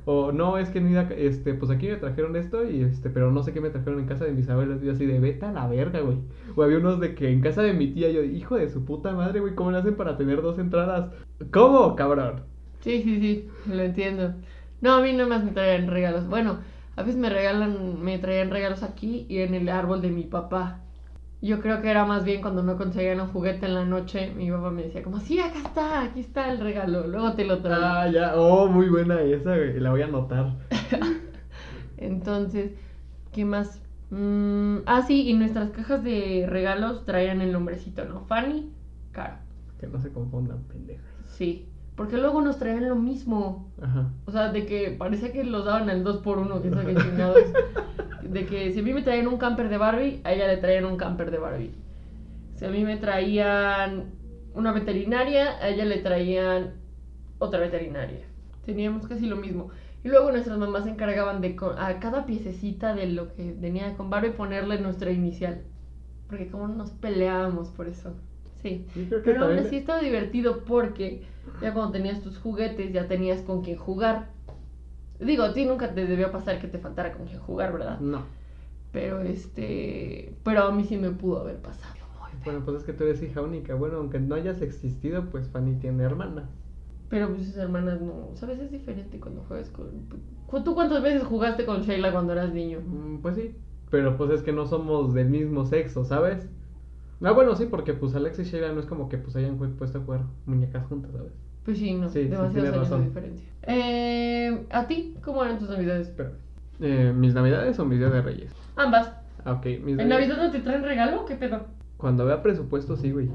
O 0.06 0.32
no, 0.32 0.58
es 0.58 0.68
que 0.70 0.80
mira, 0.80 1.08
este, 1.16 1.54
pues 1.54 1.70
aquí 1.70 1.88
me 1.88 1.96
trajeron 1.96 2.36
esto 2.36 2.68
y 2.68 2.82
este, 2.82 3.08
pero 3.10 3.30
no 3.30 3.42
sé 3.42 3.52
qué 3.54 3.60
me 3.60 3.70
trajeron 3.70 4.00
en 4.00 4.06
casa 4.06 4.24
de 4.24 4.32
mis 4.32 4.48
abuelos. 4.48 4.82
Y 4.82 4.86
yo 4.86 4.92
así 4.92 5.06
de 5.06 5.18
vete 5.20 5.46
a 5.46 5.52
la 5.52 5.66
verga, 5.66 6.00
güey. 6.00 6.18
O 6.56 6.62
había 6.62 6.78
unos 6.78 7.00
de 7.00 7.14
que 7.14 7.30
en 7.30 7.40
casa 7.40 7.62
de 7.62 7.72
mi 7.72 7.92
tía, 7.94 8.10
yo, 8.10 8.22
hijo 8.22 8.56
de 8.56 8.68
su 8.68 8.84
puta 8.84 9.12
madre, 9.14 9.40
güey, 9.40 9.54
¿cómo 9.54 9.70
le 9.70 9.78
hacen 9.78 9.96
para 9.96 10.16
tener 10.18 10.42
dos 10.42 10.58
entradas? 10.58 11.12
¿Cómo, 11.52 11.96
cabrón? 11.96 12.44
Sí, 12.80 13.02
sí, 13.02 13.20
sí, 13.20 13.48
lo 13.64 13.82
entiendo. 13.82 14.34
No, 14.80 14.94
a 14.94 15.02
mí 15.02 15.12
nada 15.12 15.26
más 15.28 15.44
me 15.44 15.52
traían 15.52 15.88
regalos. 15.88 16.28
Bueno, 16.28 16.60
a 16.96 17.02
veces 17.02 17.16
me 17.20 17.28
regalan, 17.28 18.02
me 18.02 18.18
traían 18.18 18.50
regalos 18.50 18.82
aquí 18.82 19.26
y 19.28 19.38
en 19.38 19.54
el 19.54 19.68
árbol 19.68 20.00
de 20.00 20.10
mi 20.10 20.24
papá. 20.24 20.80
Yo 21.42 21.60
creo 21.60 21.82
que 21.82 21.90
era 21.90 22.06
más 22.06 22.24
bien 22.24 22.40
cuando 22.40 22.62
no 22.62 22.78
conseguían 22.78 23.20
un 23.20 23.28
juguete 23.28 23.66
en 23.66 23.74
la 23.74 23.84
noche, 23.84 24.32
mi 24.34 24.50
papá 24.50 24.70
me 24.70 24.84
decía 24.84 25.02
como, 25.02 25.20
sí, 25.20 25.40
acá 25.40 25.58
está, 25.58 26.02
aquí 26.02 26.20
está 26.20 26.50
el 26.50 26.60
regalo, 26.60 27.06
luego 27.06 27.34
te 27.34 27.44
lo 27.44 27.60
traigo. 27.60 27.84
Ah, 27.84 28.08
ya, 28.08 28.36
oh, 28.36 28.68
muy 28.68 28.88
buena 28.88 29.20
esa, 29.20 29.54
la 29.54 29.90
voy 29.90 30.02
a 30.02 30.06
anotar. 30.06 30.54
Entonces, 31.98 32.72
¿qué 33.32 33.44
más? 33.44 33.82
Mm, 34.10 34.78
ah, 34.86 35.02
sí, 35.02 35.28
y 35.28 35.34
nuestras 35.34 35.70
cajas 35.70 36.02
de 36.02 36.46
regalos 36.48 37.04
traían 37.04 37.42
el 37.42 37.52
nombrecito, 37.52 38.04
¿no? 38.06 38.24
Fanny, 38.24 38.70
Caro. 39.12 39.36
Que 39.78 39.86
no 39.86 40.00
se 40.00 40.10
confundan, 40.10 40.62
pendejas. 40.64 41.04
Sí, 41.26 41.68
porque 41.96 42.16
luego 42.16 42.40
nos 42.40 42.58
traían 42.58 42.88
lo 42.88 42.96
mismo. 42.96 43.70
Ajá. 43.80 44.10
O 44.26 44.32
sea, 44.32 44.50
de 44.50 44.66
que 44.66 44.90
parecía 44.98 45.32
que 45.32 45.44
los 45.44 45.64
daban 45.64 45.88
al 45.90 46.02
2 46.02 46.18
por 46.18 46.38
1 46.38 46.62
que 46.62 46.70
sabe 46.70 46.94
chingados. 46.94 47.42
De 48.22 48.46
que 48.46 48.72
si 48.72 48.80
a 48.80 48.82
mí 48.82 48.92
me 48.92 49.02
traían 49.02 49.28
un 49.28 49.36
camper 49.36 49.68
de 49.68 49.78
Barbie, 49.78 50.20
a 50.24 50.32
ella 50.32 50.48
le 50.48 50.56
traían 50.56 50.86
un 50.86 50.96
camper 50.96 51.30
de 51.30 51.38
Barbie. 51.38 51.74
Si 52.56 52.64
a 52.64 52.68
mí 52.68 52.84
me 52.84 52.96
traían 52.96 54.12
una 54.54 54.72
veterinaria, 54.72 55.56
a 55.60 55.68
ella 55.68 55.84
le 55.84 55.98
traían 55.98 56.74
otra 57.38 57.60
veterinaria. 57.60 58.24
Teníamos 58.64 59.06
casi 59.06 59.26
lo 59.26 59.36
mismo. 59.36 59.70
Y 60.02 60.08
luego 60.08 60.32
nuestras 60.32 60.58
mamás 60.58 60.84
se 60.84 60.90
encargaban 60.90 61.40
de 61.40 61.56
a 61.78 61.98
cada 62.00 62.26
piececita 62.26 62.94
de 62.94 63.06
lo 63.06 63.34
que 63.34 63.52
tenía 63.52 63.94
con 63.96 64.10
Barbie 64.10 64.30
ponerle 64.30 64.80
nuestra 64.80 65.12
inicial. 65.12 65.62
Porque 66.28 66.48
como 66.48 66.68
nos 66.68 66.90
peleábamos 66.90 67.68
por 67.68 67.86
eso. 67.86 68.14
Sí. 68.64 68.86
Pero 69.24 69.44
aún 69.44 69.58
así 69.58 69.76
estaba 69.76 70.00
divertido 70.00 70.64
porque 70.64 71.22
ya 71.60 71.72
cuando 71.74 71.92
tenías 71.92 72.22
tus 72.22 72.38
juguetes 72.38 72.92
ya 72.92 73.06
tenías 73.06 73.42
con 73.42 73.62
quién 73.62 73.76
jugar. 73.76 74.28
Digo, 75.20 75.44
a 75.44 75.52
ti 75.52 75.64
nunca 75.66 75.94
te 75.94 76.06
debió 76.06 76.32
pasar 76.32 76.58
que 76.60 76.66
te 76.66 76.78
faltara 76.78 77.12
con 77.12 77.26
quién 77.26 77.38
jugar, 77.40 77.72
¿verdad? 77.72 78.00
No. 78.00 78.22
Pero 78.90 79.20
este, 79.20 80.34
pero 80.42 80.62
a 80.64 80.72
mí 80.72 80.84
sí 80.84 80.96
me 80.96 81.10
pudo 81.10 81.40
haber 81.40 81.56
pasado. 81.58 81.94
Muy. 82.20 82.30
Bueno, 82.44 82.62
pues 82.64 82.78
es 82.78 82.84
que 82.84 82.92
tú 82.94 83.04
eres 83.04 83.22
hija 83.22 83.42
única. 83.42 83.74
Bueno, 83.74 83.98
aunque 83.98 84.18
no 84.18 84.34
hayas 84.34 84.62
existido, 84.62 85.26
pues 85.30 85.48
Fanny 85.48 85.74
tiene 85.76 86.02
hermana. 86.04 86.48
Pero 87.10 87.28
pues 87.28 87.46
sus 87.46 87.56
hermanas 87.58 88.00
no, 88.00 88.30
¿sabes? 88.34 88.58
Es 88.60 88.70
diferente 88.72 89.20
cuando 89.20 89.42
juegas 89.42 89.68
con... 89.70 89.86
¿Cu- 90.46 90.62
¿Tú 90.64 90.74
cuántas 90.74 91.02
veces 91.02 91.22
jugaste 91.24 91.64
con 91.66 91.82
Sheila 91.82 92.12
cuando 92.12 92.32
eras 92.32 92.52
niño? 92.52 92.80
Mm, 92.80 93.18
Pues 93.18 93.36
sí. 93.36 93.54
Pero 93.90 94.16
pues 94.16 94.30
es 94.30 94.42
que 94.42 94.52
no 94.52 94.66
somos 94.66 95.12
del 95.14 95.28
mismo 95.28 95.66
sexo, 95.66 96.04
¿sabes? 96.04 96.48
Ah, 97.22 97.32
bueno, 97.32 97.54
sí, 97.56 97.66
porque 97.66 97.94
pues 97.94 98.14
Alex 98.14 98.38
y 98.40 98.44
Sheila 98.44 98.72
no 98.72 98.80
es 98.80 98.86
como 98.86 99.08
que 99.08 99.18
pues 99.18 99.34
hayan 99.36 99.58
pu- 99.58 99.74
puesto 99.76 99.98
a 99.98 100.02
jugar 100.02 100.20
muñecas 100.46 100.86
juntas, 100.86 101.12
¿sabes? 101.12 101.32
Pues 101.64 101.78
sí, 101.78 101.94
no, 101.94 102.08
Sí, 102.10 102.24
demasiados 102.24 102.76
años 102.76 102.90
de 102.90 103.04
diferencia. 103.06 103.48
Eh, 103.62 104.66
¿A 104.70 104.86
ti? 104.86 105.16
¿Cómo 105.24 105.42
eran 105.44 105.58
tus 105.58 105.70
navidades? 105.70 106.12
Eh, 106.80 107.12
¿Mis 107.16 107.32
navidades 107.34 107.78
o 107.78 107.84
mis 107.84 107.98
días 107.98 108.12
de 108.12 108.20
reyes? 108.22 108.52
Ambas. 108.76 109.12
Ah, 109.44 109.52
ok. 109.52 109.64
Mis 109.64 109.98
¿En 109.98 110.08
navidades- 110.08 110.08
Navidad 110.08 110.36
no 110.38 110.50
te 110.50 110.60
traen 110.60 110.82
regalo? 110.82 111.24
¿Qué 111.24 111.36
pedo? 111.36 111.60
Cuando 111.96 112.26
vea 112.26 112.42
presupuesto, 112.42 112.96
sí, 112.96 113.10
güey. 113.12 113.30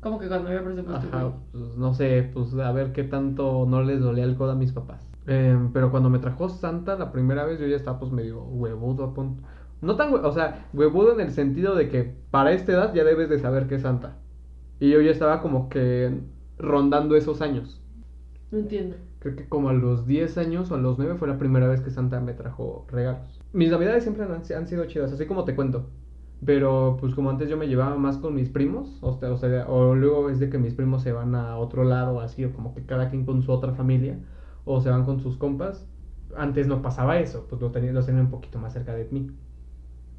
¿Cómo 0.00 0.18
que 0.18 0.26
cuando 0.28 0.48
había 0.48 0.64
presupuesto? 0.64 1.06
Ajá, 1.08 1.22
güey? 1.24 1.34
pues 1.52 1.76
no 1.76 1.94
sé, 1.94 2.28
pues 2.34 2.52
a 2.54 2.72
ver 2.72 2.92
qué 2.92 3.04
tanto 3.04 3.64
no 3.68 3.82
les 3.82 4.00
dolía 4.00 4.24
el 4.24 4.34
codo 4.36 4.50
a 4.52 4.54
mis 4.56 4.72
papás. 4.72 5.06
Eh, 5.26 5.56
pero 5.72 5.90
cuando 5.90 6.10
me 6.10 6.18
trajo 6.18 6.48
Santa 6.48 6.96
la 6.96 7.10
primera 7.12 7.44
vez, 7.44 7.58
yo 7.60 7.66
ya 7.66 7.76
estaba 7.76 7.98
pues 7.98 8.10
medio 8.12 8.42
huevudo 8.42 9.04
a 9.04 9.14
punto. 9.14 9.42
No 9.84 9.96
tan, 9.96 10.12
o 10.14 10.32
sea, 10.32 10.68
huevudo 10.72 11.12
en 11.12 11.20
el 11.20 11.30
sentido 11.30 11.74
de 11.74 11.88
que 11.88 12.14
para 12.30 12.52
esta 12.52 12.72
edad 12.72 12.94
ya 12.94 13.04
debes 13.04 13.28
de 13.28 13.38
saber 13.38 13.66
qué 13.66 13.76
es 13.76 13.82
Santa. 13.82 14.16
Y 14.80 14.90
yo 14.90 15.00
ya 15.00 15.10
estaba 15.10 15.42
como 15.42 15.68
que 15.68 16.20
rondando 16.58 17.16
esos 17.16 17.40
años. 17.40 17.82
No 18.50 18.58
entiendo. 18.58 18.96
Creo 19.18 19.36
que 19.36 19.48
como 19.48 19.68
a 19.68 19.72
los 19.72 20.06
10 20.06 20.38
años 20.38 20.70
o 20.70 20.74
a 20.74 20.78
los 20.78 20.98
9 20.98 21.16
fue 21.16 21.28
la 21.28 21.38
primera 21.38 21.66
vez 21.66 21.80
que 21.80 21.90
Santa 21.90 22.20
me 22.20 22.34
trajo 22.34 22.86
regalos. 22.90 23.40
Mis 23.52 23.70
navidades 23.70 24.02
siempre 24.02 24.24
han, 24.24 24.32
han 24.32 24.66
sido 24.66 24.84
chidas, 24.86 25.12
así 25.12 25.26
como 25.26 25.44
te 25.44 25.54
cuento. 25.54 25.90
Pero 26.44 26.96
pues 27.00 27.14
como 27.14 27.30
antes 27.30 27.48
yo 27.48 27.56
me 27.56 27.68
llevaba 27.68 27.96
más 27.96 28.18
con 28.18 28.34
mis 28.34 28.50
primos, 28.50 28.98
o 29.00 29.14
sea, 29.14 29.32
o, 29.32 29.36
sea, 29.36 29.66
o 29.68 29.94
luego 29.94 30.28
es 30.28 30.38
de 30.38 30.50
que 30.50 30.58
mis 30.58 30.74
primos 30.74 31.02
se 31.02 31.12
van 31.12 31.34
a 31.34 31.56
otro 31.56 31.84
lado 31.84 32.20
así, 32.20 32.44
o 32.44 32.52
como 32.52 32.74
que 32.74 32.84
cada 32.84 33.08
quien 33.08 33.24
con 33.24 33.42
su 33.42 33.52
otra 33.52 33.72
familia, 33.72 34.18
o 34.64 34.80
se 34.80 34.90
van 34.90 35.04
con 35.04 35.20
sus 35.20 35.36
compas. 35.36 35.86
Antes 36.36 36.66
no 36.66 36.82
pasaba 36.82 37.18
eso, 37.18 37.46
pues 37.48 37.62
lo 37.62 37.70
tenía, 37.70 37.92
los 37.92 38.06
tenía 38.06 38.20
un 38.20 38.30
poquito 38.30 38.58
más 38.58 38.72
cerca 38.72 38.94
de 38.94 39.08
mí. 39.10 39.30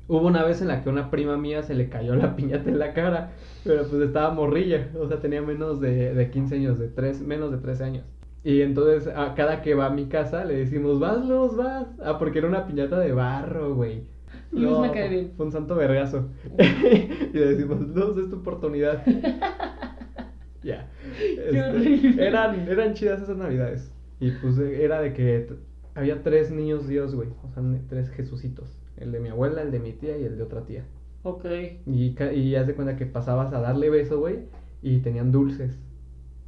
Hubo 0.07 0.27
una 0.27 0.43
vez 0.43 0.61
en 0.61 0.67
la 0.67 0.83
que 0.83 0.89
una 0.89 1.09
prima 1.09 1.35
mía 1.37 1.63
se 1.63 1.73
le 1.73 1.89
cayó 1.89 2.15
la 2.15 2.35
piñata 2.35 2.69
en 2.69 2.79
la 2.79 2.93
cara, 2.93 3.31
pero 3.63 3.83
pues 3.87 4.01
estaba 4.01 4.33
morrilla, 4.33 4.89
o 4.99 5.07
sea, 5.07 5.19
tenía 5.19 5.41
menos 5.41 5.79
de, 5.81 6.13
de 6.13 6.29
15 6.29 6.55
años, 6.55 6.79
de 6.79 6.87
3, 6.89 7.21
menos 7.21 7.51
de 7.51 7.57
13 7.57 7.83
años. 7.83 8.05
Y 8.43 8.61
entonces 8.61 9.07
a 9.15 9.33
cada 9.33 9.63
que 9.63 9.73
va 9.73 9.87
a 9.87 9.89
mi 9.89 10.05
casa 10.05 10.45
le 10.45 10.55
decimos, 10.55 10.99
vas, 10.99 11.25
Luz, 11.25 11.55
vas. 11.57 11.87
Ah, 12.03 12.19
porque 12.19 12.37
era 12.37 12.47
una 12.47 12.67
piñata 12.67 12.99
de 12.99 13.11
barro, 13.11 13.73
güey. 13.73 14.03
Luz 14.51 14.79
me 14.79 14.91
cae 14.91 15.09
bien. 15.09 15.31
Fue 15.35 15.47
un 15.47 15.51
santo 15.51 15.75
vergazo. 15.75 16.29
y 16.59 17.33
le 17.37 17.45
decimos, 17.47 17.81
Luz, 17.87 18.17
es 18.19 18.29
tu 18.29 18.35
oportunidad. 18.35 19.03
ya. 20.63 20.87
Qué 21.17 21.33
Este, 21.45 21.61
horrible. 21.63 22.27
eran, 22.27 22.67
eran 22.69 22.93
chidas 22.93 23.21
esas 23.23 23.37
navidades. 23.37 23.91
Y 24.19 24.31
pues 24.31 24.57
era 24.59 25.01
de 25.01 25.13
que 25.13 25.47
había 25.95 26.21
tres 26.21 26.51
niños 26.51 26.87
Dios, 26.87 27.15
güey. 27.15 27.29
O 27.43 27.51
sea, 27.51 27.63
tres 27.89 28.09
Jesucitos. 28.11 28.77
El 28.97 29.11
de 29.11 29.19
mi 29.19 29.29
abuela, 29.29 29.61
el 29.61 29.71
de 29.71 29.79
mi 29.79 29.91
tía 29.93 30.17
y 30.17 30.23
el 30.23 30.37
de 30.37 30.43
otra 30.43 30.61
tía. 30.65 30.85
Ok. 31.23 31.45
Y, 31.85 32.15
y 32.33 32.55
haz 32.55 32.67
de 32.67 32.75
cuenta 32.75 32.95
que 32.95 33.05
pasabas 33.05 33.53
a 33.53 33.59
darle 33.61 33.89
beso, 33.89 34.19
güey, 34.19 34.45
y 34.81 34.99
tenían 34.99 35.31
dulces. 35.31 35.77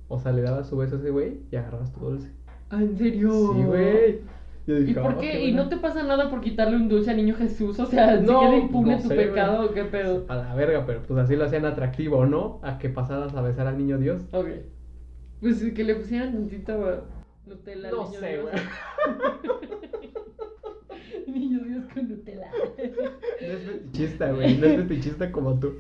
O 0.08 0.20
sea, 0.20 0.32
le 0.32 0.42
dabas 0.42 0.68
su 0.68 0.78
beso 0.78 0.96
a 0.96 1.00
ese 1.00 1.10
güey 1.10 1.40
y 1.52 1.56
agarrabas 1.58 1.92
tu 1.94 2.00
dulce. 2.00 2.32
Ah, 2.70 2.82
¿En 2.82 2.98
serio? 2.98 3.32
Sí, 3.32 3.64
güey. 3.64 4.22
¿Y 4.68 4.94
por 4.94 5.14
"Oh, 5.14 5.20
qué? 5.20 5.40
¿Y 5.46 5.52
buena". 5.54 5.64
no 5.64 5.70
te 5.70 5.78
pasa 5.78 6.04
nada 6.04 6.30
por 6.30 6.42
quitarle 6.42 6.76
un 6.76 6.90
dulce 6.90 7.12
al 7.12 7.18
niño 7.18 7.36
Jesús? 7.36 7.80
O 7.80 7.86
sea, 7.86 8.18
No, 8.20 8.42
¿se 8.42 8.46
queda 8.48 8.58
impune 8.58 8.96
no 8.98 9.02
tu 9.02 9.08
sé, 9.08 9.16
pecado 9.16 9.66
o 9.66 9.74
qué 9.74 9.86
pedo? 9.86 10.26
A 10.28 10.36
la 10.36 10.56
verga, 10.56 10.86
pero 10.86 11.02
pues 11.04 11.18
así 11.20 11.36
lo 11.38 11.46
hacían 11.46 11.66
atractivo, 11.66 12.26
¿no? 12.26 12.60
A 12.64 12.78
que 12.78 12.90
pasaras 12.90 13.34
a 13.34 13.42
besar 13.42 13.68
al 13.68 13.78
niño 13.78 13.98
Dios. 13.98 14.24
Ok. 14.34 14.48
Pues 15.40 15.64
que 15.74 15.84
le 15.86 15.96
pusieran 15.96 16.34
tantito 16.34 16.74
uh, 16.80 17.50
Nutella 17.50 17.88
al 17.90 17.96
No 17.96 18.06
niño 18.08 18.20
sé, 18.20 18.30
Dios. 18.34 18.50
niño 21.28 21.60
Dios 21.64 21.86
con 21.94 22.10
Nutella. 22.10 22.50
No 22.52 23.48
es 23.48 23.62
fetichista, 23.64 24.32
güey. 24.32 24.58
No 24.58 24.66
es 24.68 24.76
fetichista 24.78 25.32
como 25.32 25.60
tú. 25.60 25.74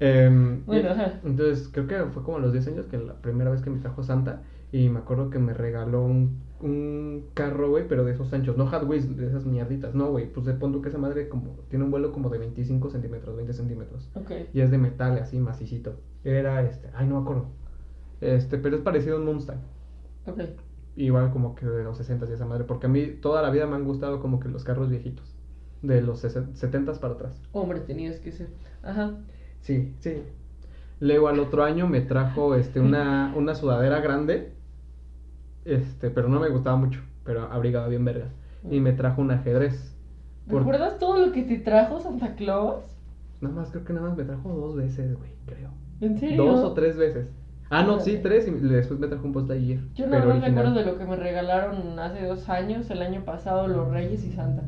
Em, 0.00 0.56
y- 0.58 0.62
Bueno, 0.66 0.90
ajá. 0.90 1.20
entonces, 1.24 1.68
creo 1.72 1.86
que 1.86 1.98
fue 2.12 2.22
como 2.22 2.38
a 2.38 2.40
los 2.40 2.52
10 2.52 2.66
años 2.68 2.86
que 2.86 2.98
la 2.98 3.14
primera 3.14 3.50
vez 3.50 3.62
que 3.62 3.70
me 3.70 3.78
trajo 3.78 4.02
Santa. 4.02 4.42
Y 4.72 4.88
me 4.88 4.98
acuerdo 4.98 5.30
que 5.30 5.38
me 5.38 5.54
regaló 5.54 6.02
un, 6.04 6.40
un 6.60 7.26
carro, 7.34 7.70
güey, 7.70 7.86
pero 7.86 8.04
de 8.04 8.10
esos 8.12 8.32
anchos. 8.32 8.56
No 8.56 8.64
Wheels, 8.66 9.16
de 9.16 9.28
esas 9.28 9.46
mierditas. 9.46 9.94
No, 9.94 10.10
güey. 10.10 10.26
Pues 10.32 10.46
de 10.46 10.54
pon 10.54 10.72
tú 10.72 10.82
que 10.82 10.88
esa 10.88 10.98
madre 10.98 11.28
como, 11.28 11.58
tiene 11.68 11.84
un 11.84 11.92
vuelo 11.92 12.10
como 12.10 12.28
de 12.28 12.38
25 12.38 12.90
centímetros, 12.90 13.36
20 13.36 13.52
centímetros. 13.52 14.10
Ok. 14.16 14.32
Y 14.52 14.60
es 14.62 14.72
de 14.72 14.78
metal, 14.78 15.16
así, 15.18 15.38
macicito. 15.38 16.00
Era 16.24 16.62
este. 16.62 16.90
Ay, 16.94 17.06
no 17.06 17.16
me 17.16 17.22
acuerdo. 17.22 17.46
Este, 18.20 18.58
pero 18.58 18.74
es 18.76 18.82
parecido 18.82 19.16
a 19.16 19.20
un 19.20 19.26
Mustang. 19.26 19.58
Ok. 20.26 20.40
Igual 20.96 21.32
como 21.32 21.54
que 21.54 21.66
de 21.66 21.82
los 21.84 21.96
60 21.98 22.26
y 22.28 22.32
esa 22.32 22.46
madre. 22.46 22.64
Porque 22.64 22.86
a 22.86 22.88
mí 22.88 23.06
toda 23.20 23.42
la 23.42 23.50
vida 23.50 23.66
me 23.66 23.74
han 23.76 23.84
gustado 23.84 24.20
como 24.20 24.38
que 24.40 24.48
los 24.48 24.64
carros 24.64 24.88
viejitos. 24.90 25.34
De 25.82 26.00
los 26.00 26.20
70 26.20 26.92
para 27.00 27.14
atrás. 27.14 27.42
Hombre, 27.52 27.80
tenías 27.80 28.18
que 28.20 28.32
ser. 28.32 28.48
Ajá. 28.82 29.12
Sí, 29.60 29.94
sí. 30.00 30.22
Luego 31.00 31.28
al 31.28 31.38
otro 31.40 31.64
año 31.64 31.86
me 31.88 32.00
trajo 32.00 32.54
este 32.54 32.80
una, 32.80 33.32
una 33.36 33.54
sudadera 33.54 34.00
grande. 34.00 34.52
Este, 35.64 36.10
pero 36.10 36.28
no 36.28 36.40
me 36.40 36.48
gustaba 36.48 36.76
mucho. 36.76 37.00
Pero 37.24 37.42
abrigaba 37.52 37.88
bien 37.88 38.04
verga. 38.04 38.28
Y 38.70 38.80
me 38.80 38.92
trajo 38.92 39.20
un 39.20 39.30
ajedrez. 39.30 39.94
Por- 40.48 40.58
¿Recuerdas 40.60 40.98
todo 40.98 41.26
lo 41.26 41.32
que 41.32 41.42
te 41.42 41.58
trajo 41.58 42.00
Santa 42.00 42.34
Claus? 42.34 42.84
Nada 43.40 43.54
más, 43.54 43.70
creo 43.70 43.84
que 43.84 43.92
nada 43.92 44.08
más 44.08 44.16
me 44.16 44.24
trajo 44.24 44.48
dos 44.54 44.76
veces, 44.76 45.16
güey, 45.18 45.30
creo. 45.44 45.70
¿En 46.00 46.18
serio? 46.18 46.44
Dos 46.44 46.60
o 46.64 46.72
tres 46.72 46.96
veces. 46.96 47.26
Ah, 47.74 47.82
no, 47.82 47.98
sí, 47.98 48.20
tres. 48.22 48.46
Y 48.46 48.52
después 48.52 49.00
me 49.00 49.08
trajo 49.08 49.26
un 49.26 49.32
post 49.32 49.50
ayer. 49.50 49.80
Yo 49.94 50.06
no 50.06 50.24
me 50.24 50.40
recuerdo 50.40 50.74
de 50.74 50.84
lo 50.84 50.96
que 50.96 51.04
me 51.04 51.16
regalaron 51.16 51.98
hace 51.98 52.24
dos 52.24 52.48
años, 52.48 52.88
el 52.90 53.02
año 53.02 53.24
pasado, 53.24 53.66
los 53.66 53.90
Reyes 53.90 54.24
y 54.24 54.30
Santa. 54.30 54.62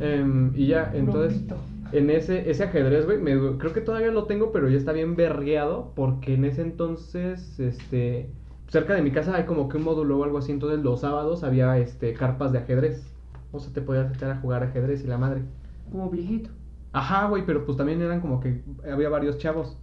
Em, 0.00 0.52
y 0.54 0.66
ya, 0.66 0.90
entonces, 0.94 1.44
en 1.92 2.10
ese, 2.10 2.50
ese 2.50 2.64
ajedrez, 2.64 3.06
güey, 3.06 3.20
creo 3.58 3.72
que 3.72 3.80
todavía 3.80 4.10
lo 4.10 4.24
tengo, 4.24 4.50
pero 4.50 4.68
ya 4.68 4.76
está 4.76 4.92
bien 4.92 5.14
berreado, 5.14 5.92
porque 5.94 6.34
en 6.34 6.44
ese 6.44 6.62
entonces, 6.62 7.58
este, 7.60 8.28
cerca 8.66 8.94
de 8.94 9.02
mi 9.02 9.12
casa 9.12 9.36
hay 9.36 9.44
como 9.44 9.68
que 9.68 9.76
un 9.76 9.84
módulo 9.84 10.18
o 10.18 10.24
algo 10.24 10.38
así, 10.38 10.52
entonces 10.52 10.80
los 10.80 11.00
sábados 11.00 11.44
había, 11.44 11.78
este, 11.78 12.12
carpas 12.14 12.52
de 12.52 12.58
ajedrez, 12.58 13.06
o 13.52 13.60
sea, 13.60 13.72
te 13.72 13.80
podías 13.80 14.12
echar 14.14 14.32
a 14.32 14.40
jugar 14.40 14.64
ajedrez 14.64 15.04
y 15.04 15.06
la 15.06 15.18
madre. 15.18 15.42
Como 15.90 16.10
viejito. 16.10 16.50
Ajá, 16.92 17.28
güey, 17.28 17.46
pero 17.46 17.64
pues 17.64 17.78
también 17.78 18.02
eran 18.02 18.20
como 18.20 18.40
que 18.40 18.62
había 18.90 19.08
varios 19.08 19.38
chavos, 19.38 19.78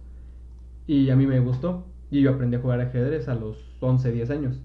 y 0.86 1.10
a 1.10 1.16
mí 1.16 1.26
me 1.26 1.40
gustó, 1.40 1.84
y 2.10 2.22
yo 2.22 2.30
aprendí 2.32 2.56
a 2.56 2.60
jugar 2.60 2.80
ajedrez 2.80 3.28
a 3.28 3.34
los 3.34 3.56
11, 3.80 4.12
10 4.12 4.30
años. 4.30 4.60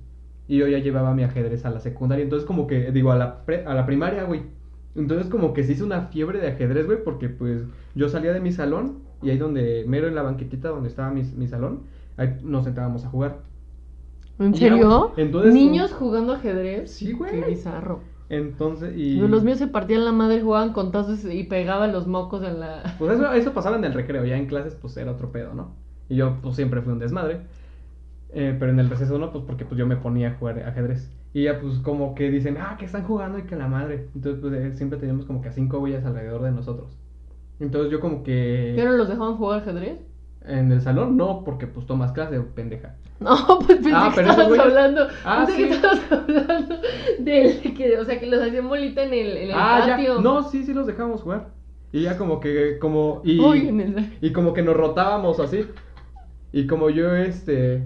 Y 0.47 0.57
yo 0.57 0.67
ya 0.67 0.79
llevaba 0.79 1.13
mi 1.13 1.23
ajedrez 1.23 1.65
a 1.65 1.69
la 1.69 1.79
secundaria, 1.79 2.23
entonces 2.23 2.45
como 2.47 2.67
que, 2.67 2.91
digo, 2.91 3.11
a 3.11 3.17
la, 3.17 3.45
pre- 3.45 3.65
a 3.65 3.73
la 3.73 3.85
primaria, 3.85 4.23
güey. 4.23 4.41
Entonces 4.95 5.27
como 5.29 5.53
que 5.53 5.63
se 5.63 5.73
hizo 5.73 5.85
una 5.85 6.07
fiebre 6.07 6.39
de 6.39 6.47
ajedrez, 6.47 6.85
güey, 6.87 7.03
porque 7.03 7.29
pues 7.29 7.63
yo 7.95 8.09
salía 8.09 8.33
de 8.33 8.39
mi 8.39 8.51
salón 8.51 8.99
y 9.21 9.29
ahí 9.29 9.37
donde, 9.37 9.85
mero 9.87 10.07
en 10.07 10.15
la 10.15 10.23
banquetita 10.23 10.69
donde 10.69 10.89
estaba 10.89 11.11
mi, 11.11 11.23
mi 11.23 11.47
salón, 11.47 11.83
ahí 12.17 12.37
nos 12.43 12.63
sentábamos 12.65 13.05
a 13.05 13.09
jugar. 13.09 13.37
¿En 14.39 14.53
ya, 14.53 14.59
serio? 14.69 15.13
entonces, 15.17 15.53
¿Niños 15.53 15.91
jugando 15.93 16.33
ajedrez? 16.33 16.91
Sí, 16.91 17.11
güey. 17.11 17.31
Qué 17.31 17.47
bizarro. 17.47 17.99
Entonces, 18.29 18.95
y... 18.95 19.17
Los 19.17 19.43
míos 19.43 19.57
se 19.57 19.67
partían 19.67 20.05
la 20.05 20.11
madre, 20.11 20.41
jugaban 20.41 20.71
con 20.71 20.91
tazos 20.91 21.25
y 21.25 21.43
pegaban 21.43 21.91
los 21.91 22.07
mocos 22.07 22.43
en 22.43 22.59
la... 22.59 22.83
Pues 22.97 23.13
eso, 23.13 23.31
eso 23.33 23.53
pasaba 23.53 23.77
en 23.77 23.83
el 23.85 23.93
recreo, 23.93 24.23
ya 24.25 24.37
en 24.37 24.45
clases 24.45 24.75
pues 24.75 24.95
era 24.97 25.11
otro 25.11 25.31
pedo, 25.31 25.53
¿no? 25.53 25.75
Y 26.09 26.15
yo 26.15 26.37
pues 26.41 26.55
siempre 26.55 26.81
fui 26.81 26.91
un 26.93 26.99
desmadre. 26.99 27.41
Eh, 28.31 28.55
pero 28.59 28.71
en 28.71 28.79
el 28.79 28.89
receso 28.89 29.17
no, 29.17 29.31
pues 29.31 29.43
porque 29.45 29.65
pues 29.65 29.77
yo 29.77 29.85
me 29.87 29.95
ponía 29.95 30.29
a 30.29 30.33
jugar 30.35 30.59
ajedrez. 30.59 31.11
Y 31.33 31.43
ya 31.43 31.59
pues 31.59 31.79
como 31.79 32.15
que 32.15 32.29
dicen, 32.29 32.57
ah, 32.59 32.75
que 32.77 32.85
están 32.85 33.03
jugando 33.03 33.39
y 33.39 33.43
que 33.43 33.55
la 33.55 33.67
madre. 33.67 34.07
Entonces 34.15 34.41
pues 34.41 34.53
eh, 34.53 34.75
siempre 34.75 34.99
teníamos 34.99 35.25
como 35.25 35.41
que 35.41 35.49
a 35.49 35.51
cinco 35.51 35.79
güeyes 35.79 36.03
alrededor 36.05 36.41
de 36.43 36.51
nosotros. 36.51 36.97
Entonces 37.59 37.91
yo 37.91 37.99
como 37.99 38.23
que... 38.23 38.73
¿Ya 38.77 38.85
no 38.85 38.91
los 38.93 39.09
dejaban 39.09 39.35
jugar 39.35 39.59
ajedrez? 39.61 39.99
En 40.45 40.71
el 40.71 40.81
salón 40.81 41.17
no, 41.17 41.43
porque 41.43 41.67
pues 41.67 41.85
tomas 41.85 42.11
clase, 42.13 42.39
pendeja. 42.39 42.95
No, 43.19 43.35
pues 43.65 43.79
pensé 43.79 43.91
Ah, 43.93 44.09
que 44.09 44.15
pero 44.21 44.31
esos 44.31 44.39
estabas 44.43 44.49
güeyes- 44.57 44.61
hablando. 44.61 45.07
Ah, 45.25 45.43
pensé 45.45 45.67
que 45.67 45.73
estabas 45.73 46.11
hablando 46.11 46.75
del 47.19 47.73
que, 47.75 47.97
o 47.97 48.05
sea, 48.05 48.17
que 48.19 48.25
los 48.27 48.41
hacían 48.41 48.69
bolita 48.69 49.03
en 49.03 49.13
el, 49.13 49.37
en 49.37 49.49
el 49.49 49.55
ah, 49.55 49.85
patio. 49.87 50.15
ya. 50.15 50.21
No, 50.21 50.43
sí, 50.49 50.63
sí 50.63 50.73
los 50.73 50.87
dejábamos 50.87 51.21
jugar. 51.21 51.49
Y 51.91 52.03
ya 52.03 52.17
como 52.17 52.39
que, 52.39 52.77
como... 52.79 53.21
Y, 53.25 53.39
Uy, 53.41 53.67
en 53.67 53.81
el- 53.81 54.13
Y 54.21 54.31
como 54.31 54.53
que 54.53 54.61
nos 54.61 54.77
rotábamos 54.77 55.39
así. 55.41 55.65
Y 56.51 56.67
como 56.67 56.89
yo, 56.89 57.15
este. 57.15 57.83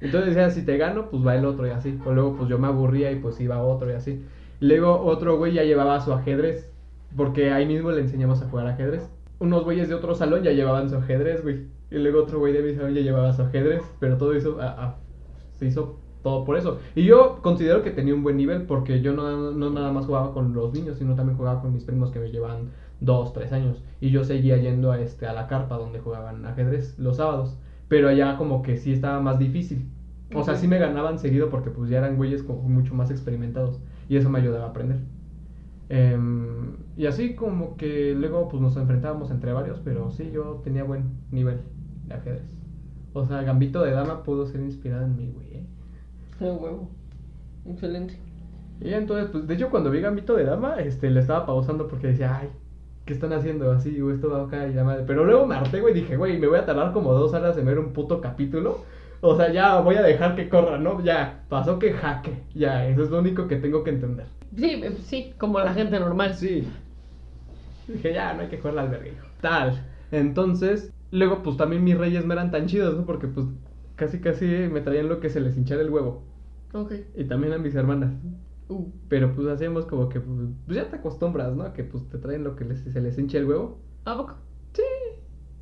Entonces 0.00 0.34
decía, 0.34 0.50
si 0.50 0.64
te 0.64 0.76
gano, 0.76 1.08
pues 1.10 1.26
va 1.26 1.36
el 1.36 1.44
otro 1.44 1.66
y 1.66 1.70
así. 1.70 1.98
O 2.04 2.12
luego, 2.12 2.36
pues 2.36 2.48
yo 2.48 2.58
me 2.58 2.66
aburría 2.66 3.10
y 3.12 3.16
pues 3.16 3.40
iba 3.40 3.62
otro 3.62 3.90
y 3.90 3.94
así. 3.94 4.22
Luego 4.60 5.00
otro 5.00 5.38
güey 5.38 5.52
ya 5.52 5.62
llevaba 5.62 6.00
su 6.00 6.12
ajedrez. 6.12 6.70
Porque 7.16 7.52
ahí 7.52 7.66
mismo 7.66 7.90
le 7.92 8.00
enseñamos 8.00 8.42
a 8.42 8.48
jugar 8.48 8.66
ajedrez. 8.66 9.08
Unos 9.38 9.64
güeyes 9.64 9.88
de 9.88 9.94
otro 9.94 10.14
salón 10.14 10.42
ya 10.42 10.52
llevaban 10.52 10.90
su 10.90 10.96
ajedrez, 10.96 11.42
güey. 11.42 11.66
Y 11.90 11.98
luego 11.98 12.22
otro 12.22 12.38
güey 12.38 12.52
de 12.52 12.62
mi 12.62 12.74
salón 12.74 12.94
ya 12.94 13.02
llevaba 13.02 13.32
su 13.32 13.42
ajedrez. 13.42 13.82
Pero 14.00 14.16
todo 14.16 14.32
ah, 14.60 14.76
ah, 14.78 14.96
se 15.58 15.66
hizo 15.66 15.98
todo 16.24 16.44
por 16.44 16.56
eso. 16.56 16.78
Y 16.96 17.04
yo 17.04 17.38
considero 17.42 17.82
que 17.82 17.90
tenía 17.90 18.14
un 18.14 18.24
buen 18.24 18.36
nivel 18.36 18.62
porque 18.62 19.00
yo 19.00 19.12
no, 19.12 19.52
no 19.52 19.70
nada 19.70 19.92
más 19.92 20.06
jugaba 20.06 20.32
con 20.32 20.54
los 20.54 20.72
niños, 20.72 20.98
sino 20.98 21.14
también 21.14 21.36
jugaba 21.36 21.60
con 21.60 21.72
mis 21.72 21.84
primos 21.84 22.10
que 22.10 22.18
me 22.18 22.30
llevaban 22.30 22.70
dos, 23.00 23.32
tres 23.32 23.52
años. 23.52 23.82
Y 24.00 24.10
yo 24.10 24.24
seguía 24.24 24.56
yendo 24.56 24.90
a, 24.90 24.98
este, 25.00 25.26
a 25.26 25.32
la 25.34 25.46
carpa 25.46 25.76
donde 25.76 26.00
jugaban 26.00 26.44
ajedrez 26.46 26.98
los 26.98 27.18
sábados. 27.18 27.56
Pero 27.94 28.08
allá 28.08 28.36
como 28.36 28.60
que 28.60 28.76
sí 28.76 28.92
estaba 28.92 29.20
más 29.20 29.38
difícil. 29.38 29.88
O 30.34 30.42
sea, 30.42 30.56
sí 30.56 30.66
me 30.66 30.80
ganaban 30.80 31.20
seguido 31.20 31.48
porque 31.48 31.70
pues 31.70 31.88
ya 31.88 31.98
eran 31.98 32.16
güeyes 32.16 32.42
como 32.42 32.60
mucho 32.62 32.92
más 32.92 33.08
experimentados. 33.12 33.78
Y 34.08 34.16
eso 34.16 34.28
me 34.28 34.40
ayudaba 34.40 34.64
a 34.64 34.70
aprender. 34.70 34.98
Em, 35.88 36.72
y 36.96 37.06
así 37.06 37.36
como 37.36 37.76
que 37.76 38.12
luego 38.16 38.48
pues 38.48 38.60
nos 38.60 38.76
enfrentábamos 38.76 39.30
entre 39.30 39.52
varios, 39.52 39.78
pero 39.78 40.10
sí 40.10 40.28
yo 40.32 40.60
tenía 40.64 40.82
buen 40.82 41.04
nivel 41.30 41.60
de 42.08 42.14
ajedrez. 42.14 42.42
O 43.12 43.24
sea, 43.26 43.42
Gambito 43.42 43.80
de 43.84 43.92
Dama 43.92 44.24
pudo 44.24 44.44
ser 44.44 44.60
inspirado 44.62 45.04
en 45.04 45.16
mí, 45.16 45.30
güey. 45.32 45.58
¿eh? 45.58 45.66
Ah, 46.40 46.46
huevo. 46.46 46.90
Excelente. 47.64 48.18
Y 48.80 48.92
entonces, 48.92 49.30
pues, 49.30 49.46
de 49.46 49.54
hecho, 49.54 49.70
cuando 49.70 49.92
vi 49.92 50.00
Gambito 50.00 50.34
de 50.34 50.46
Dama, 50.46 50.80
este, 50.80 51.10
le 51.10 51.20
estaba 51.20 51.46
pausando 51.46 51.86
porque 51.86 52.08
decía, 52.08 52.38
ay, 52.40 52.48
¿qué 53.04 53.12
están 53.12 53.32
haciendo 53.32 53.70
así? 53.70 54.00
O 54.00 54.10
esto 54.10 54.30
va 54.30 54.44
acá 54.44 54.66
y 54.66 54.74
la 54.74 54.84
madre. 54.84 55.04
Pero 55.06 55.24
luego 55.24 55.46
me 55.46 55.54
harté, 55.54 55.80
güey, 55.80 55.94
dije, 55.94 56.16
güey, 56.16 56.38
me 56.38 56.46
voy 56.46 56.58
a 56.58 56.66
tardar 56.66 56.92
como 56.92 57.12
dos 57.12 57.32
horas 57.34 57.56
en 57.58 57.66
ver 57.66 57.78
un 57.78 57.92
puto 57.92 58.20
capítulo. 58.20 58.84
O 59.20 59.36
sea, 59.36 59.50
ya 59.52 59.80
voy 59.80 59.96
a 59.96 60.02
dejar 60.02 60.36
que 60.36 60.48
corra, 60.48 60.78
¿no? 60.78 61.02
Ya, 61.02 61.44
pasó 61.48 61.78
que 61.78 61.92
jaque. 61.92 62.42
Ya, 62.54 62.86
eso 62.86 63.04
es 63.04 63.10
lo 63.10 63.20
único 63.20 63.48
que 63.48 63.56
tengo 63.56 63.82
que 63.82 63.90
entender. 63.90 64.26
Sí, 64.54 64.80
eh, 64.82 64.96
sí, 65.02 65.32
como 65.38 65.58
la 65.60 65.72
gente 65.72 65.98
normal. 65.98 66.34
Sí. 66.34 66.68
Dije, 67.88 68.12
ya, 68.12 68.34
no 68.34 68.42
hay 68.42 68.48
que 68.48 68.58
jugar 68.58 68.78
al 68.78 68.86
albergue, 68.86 69.12
hijo. 69.12 69.26
Tal. 69.40 69.82
Entonces, 70.10 70.92
luego, 71.10 71.42
pues 71.42 71.56
también 71.56 71.84
mis 71.84 71.96
reyes 71.96 72.24
me 72.24 72.34
eran 72.34 72.50
tan 72.50 72.66
chidos, 72.66 72.96
¿no? 72.96 73.04
Porque, 73.04 73.26
pues, 73.26 73.46
casi, 73.96 74.20
casi 74.20 74.46
me 74.46 74.80
traían 74.80 75.08
lo 75.08 75.20
que 75.20 75.30
se 75.30 75.40
les 75.40 75.56
hinchara 75.56 75.82
el 75.82 75.90
huevo. 75.90 76.22
Ok. 76.72 76.92
Y 77.16 77.24
también 77.24 77.52
a 77.52 77.58
mis 77.58 77.74
hermanas. 77.74 78.12
Uh, 78.68 78.88
Pero 79.08 79.34
pues 79.34 79.46
hacíamos 79.48 79.84
como 79.86 80.08
que, 80.08 80.20
pues, 80.20 80.48
pues, 80.66 80.76
ya 80.76 80.88
te 80.88 80.96
acostumbras, 80.96 81.54
¿no? 81.54 81.72
Que 81.72 81.84
pues 81.84 82.08
te 82.08 82.18
traen 82.18 82.44
lo 82.44 82.56
que 82.56 82.64
les- 82.64 82.80
se 82.82 83.00
les 83.00 83.18
hincha 83.18 83.38
el 83.38 83.46
huevo. 83.46 83.78
¿A 84.04 84.16
poco? 84.16 84.34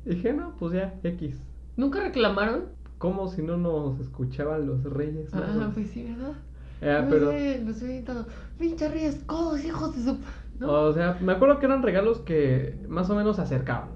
Y 0.05 0.09
dije, 0.15 0.33
no, 0.33 0.53
pues 0.59 0.73
ya, 0.73 0.99
X. 1.03 1.35
¿Nunca 1.77 2.01
reclamaron? 2.01 2.65
¿Cómo 2.97 3.27
si 3.29 3.41
no 3.41 3.57
nos 3.57 3.99
escuchaban 3.99 4.65
los 4.67 4.83
reyes? 4.83 5.33
Ah, 5.33 5.53
magos? 5.55 5.73
pues 5.73 5.87
sí, 5.91 6.03
¿verdad? 6.03 6.33
Ah, 6.81 7.01
No 7.03 7.09
pero, 7.09 7.31
sé, 7.31 7.61
los 7.65 7.81
he 7.81 7.87
gritado, 7.87 8.25
pinche 8.59 8.89
reyes, 8.89 9.21
codos, 9.25 9.63
hijos 9.63 9.95
de 9.95 10.03
su... 10.03 10.17
¿No? 10.59 10.71
o 10.71 10.93
sea, 10.93 11.17
me 11.21 11.33
acuerdo 11.33 11.59
que 11.59 11.65
eran 11.65 11.81
regalos 11.81 12.19
que 12.19 12.77
más 12.87 13.09
o 13.09 13.15
menos 13.15 13.37
se 13.37 13.41
acercaban. 13.41 13.89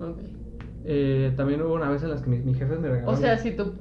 Ok. 0.00 0.18
Eh, 0.84 1.32
también 1.36 1.62
hubo 1.62 1.72
una 1.74 1.88
vez 1.88 2.02
en 2.02 2.10
las 2.10 2.20
que 2.22 2.30
mis, 2.30 2.44
mis 2.44 2.58
jefes 2.58 2.78
me 2.78 2.88
regalaron. 2.88 3.14
O 3.14 3.16
sea, 3.16 3.38
si 3.38 3.52
tu, 3.52 3.72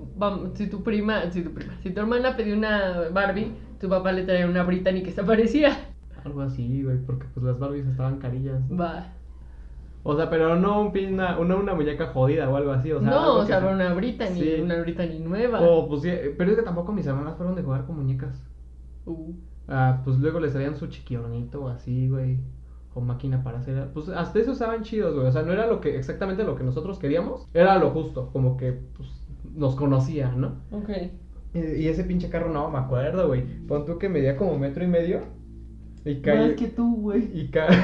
si 0.53 0.67
tu 0.67 0.83
prima, 0.83 1.29
si 1.31 1.41
tu 1.41 1.51
prima, 1.51 1.73
si 1.83 1.89
tu 1.91 1.99
hermana 1.99 2.37
pedía 2.37 2.55
una 2.55 3.09
Barbie, 3.11 3.51
tu 3.83 3.89
papá 3.89 4.13
le 4.13 4.23
traía 4.23 4.47
una 4.47 4.63
Brittany 4.63 5.03
que 5.03 5.11
se 5.11 5.23
parecía. 5.23 5.77
Algo 6.23 6.39
así, 6.41 6.83
güey, 6.83 6.97
porque 7.05 7.25
pues 7.33 7.45
las 7.45 7.59
Barbies 7.59 7.85
estaban 7.85 8.17
carillas. 8.17 8.61
Va. 8.71 9.07
O 10.03 10.15
sea, 10.15 10.29
pero 10.29 10.55
no 10.55 10.81
un 10.81 10.93
pin- 10.93 11.13
una, 11.13 11.37
una, 11.37 11.55
una 11.57 11.73
muñeca 11.75 12.07
jodida 12.07 12.49
o 12.49 12.55
algo 12.55 12.71
así. 12.71 12.93
O 12.93 13.01
sea, 13.01 13.09
no, 13.09 13.35
o 13.39 13.45
sea, 13.45 13.59
una 13.59 13.93
Brittany, 13.93 14.39
Sí. 14.39 14.61
una 14.61 14.79
Brittany 14.79 15.19
nueva. 15.19 15.59
O, 15.61 15.87
pues 15.89 16.01
sí, 16.03 16.09
pero 16.37 16.51
es 16.51 16.55
que 16.57 16.63
tampoco 16.63 16.93
mis 16.93 17.05
hermanas 17.07 17.35
fueron 17.35 17.55
de 17.55 17.63
jugar 17.63 17.85
con 17.85 17.97
muñecas. 17.97 18.41
Uh, 19.05 19.33
Ah, 19.67 20.01
pues 20.03 20.17
luego 20.19 20.39
les 20.41 20.51
traían 20.53 20.75
su 20.77 20.87
chiquiornito 20.87 21.63
o 21.63 21.67
así, 21.69 22.07
güey. 22.09 22.37
O 22.93 23.01
máquina 23.01 23.43
para 23.43 23.59
hacer. 23.59 23.89
Pues 23.93 24.07
hasta 24.09 24.39
eso 24.39 24.51
estaban 24.53 24.83
chidos, 24.83 25.15
güey. 25.15 25.27
O 25.27 25.31
sea, 25.31 25.41
no 25.43 25.51
era 25.53 25.67
lo 25.67 25.81
que 25.81 25.97
exactamente 25.97 26.43
lo 26.43 26.55
que 26.55 26.63
nosotros 26.63 26.99
queríamos. 26.99 27.47
Era 27.53 27.77
lo 27.79 27.89
justo. 27.91 28.29
Como 28.33 28.55
que, 28.55 28.73
pues, 28.95 29.09
nos 29.55 29.75
conocía, 29.75 30.31
¿no? 30.35 30.53
ok. 30.71 30.89
Y, 31.53 31.87
ese 31.87 32.03
pinche 32.03 32.29
carro 32.29 32.49
no 32.49 32.69
me 32.71 32.79
acuerdo, 32.79 33.27
güey. 33.27 33.43
Pon 33.67 33.85
tú 33.85 33.99
que 33.99 34.09
medía 34.09 34.35
como 34.35 34.57
metro 34.57 34.83
y 34.83 34.87
medio. 34.87 35.21
Y 36.03 36.19
cae. 36.21 36.47
Más 36.47 36.53
que 36.55 36.67
tú, 36.67 36.95
güey. 36.95 37.29
Y 37.33 37.49
cae. 37.49 37.77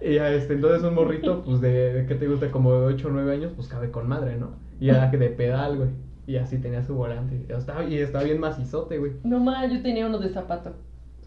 Y 0.00 0.14
ya, 0.14 0.30
este, 0.30 0.54
entonces 0.54 0.82
un 0.82 0.94
morrito, 0.94 1.42
pues 1.44 1.62
de, 1.62 1.94
de 1.94 2.06
¿qué 2.06 2.14
te 2.14 2.28
gusta? 2.28 2.50
Como 2.50 2.72
de 2.72 2.86
8 2.94 3.08
o 3.08 3.10
9 3.10 3.32
años, 3.32 3.52
pues 3.56 3.68
cabe 3.68 3.90
con 3.90 4.06
madre, 4.06 4.36
¿no? 4.36 4.50
Y 4.78 4.90
era 4.90 5.10
que 5.10 5.16
de 5.16 5.30
pedal, 5.30 5.78
güey. 5.78 5.90
Y 6.26 6.36
así 6.36 6.58
tenía 6.58 6.82
su 6.82 6.94
volante. 6.94 7.46
Y 7.48 7.52
estaba, 7.52 7.84
y 7.84 7.98
estaba 7.98 8.24
bien 8.24 8.38
macizote, 8.38 8.98
güey. 8.98 9.12
No 9.24 9.40
más, 9.40 9.72
yo 9.72 9.80
tenía 9.80 10.06
uno 10.06 10.18
de 10.18 10.28
zapato. 10.28 10.74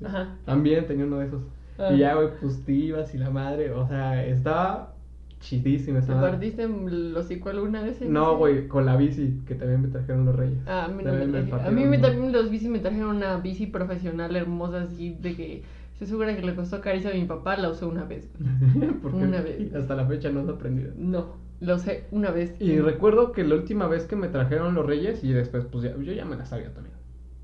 Ajá. 0.06 0.38
También 0.46 0.86
tenía 0.86 1.06
uno 1.06 1.18
de 1.18 1.26
esos. 1.26 1.42
Ah. 1.80 1.92
Y 1.92 2.00
ya, 2.00 2.14
güey, 2.14 2.30
pues 2.40 2.64
te 2.64 2.72
ibas 2.72 3.16
y 3.16 3.18
la 3.18 3.32
madre, 3.32 3.72
o 3.72 3.88
sea, 3.88 4.24
estaba 4.26 4.97
chidísimo 5.40 6.00
¿Te 6.00 6.04
esa 6.06 6.16
madre. 6.16 6.32
partiste 6.32 6.64
el 6.64 7.16
hocico 7.16 7.50
alguna 7.50 7.82
vez? 7.84 8.02
en 8.02 8.14
No, 8.14 8.38
güey, 8.38 8.68
con 8.68 8.86
la 8.86 8.96
bici, 8.96 9.42
que 9.46 9.56
también 9.56 9.82
me 9.82 9.88
trajeron 9.90 10.26
los 10.26 10.36
reyes. 10.36 10.60
Ah, 10.68 10.86
a 10.86 10.88
mí 10.88 11.04
no 11.04 11.12
me 11.14 11.26
me. 11.28 11.52
A 11.52 11.72
mí 11.72 11.86
me, 11.86 11.98
también 12.00 12.32
los 12.32 12.50
bici 12.50 12.68
me 12.70 12.80
trajeron 12.80 13.18
una 13.18 13.38
bici 13.38 13.68
profesional 13.68 14.36
hermosa 14.36 14.82
así 14.84 15.16
de 15.22 15.36
que 15.36 15.64
estoy 15.94 16.08
segura 16.08 16.36
que 16.36 16.42
le 16.42 16.56
costó 16.56 16.82
carísimo 16.82 17.12
a 17.12 17.16
mi 17.16 17.26
papá, 17.26 17.58
la 17.58 17.70
usé 17.70 17.86
una 17.86 18.04
vez. 18.04 18.30
Porque 19.02 19.18
Una 19.18 19.42
vez. 19.42 19.74
hasta 19.76 19.96
la 19.96 20.06
fecha 20.06 20.30
no 20.30 20.44
se 20.44 20.52
ha 20.52 20.54
aprendido. 20.54 20.92
No, 20.98 21.28
la 21.60 21.76
usé 21.76 22.06
una 22.12 22.32
vez. 22.32 22.56
Y 22.60 22.80
recuerdo 22.80 23.32
que 23.32 23.44
la 23.44 23.56
última 23.56 23.88
vez 23.88 24.06
que 24.06 24.16
me 24.16 24.28
trajeron 24.28 24.74
los 24.76 24.86
reyes 24.86 25.24
y 25.24 25.32
después, 25.34 25.66
pues 25.66 25.84
ya, 25.84 25.98
yo 25.98 26.14
ya 26.14 26.26
me 26.26 26.36
la 26.36 26.46
sabía 26.46 26.74
también. 26.74 26.96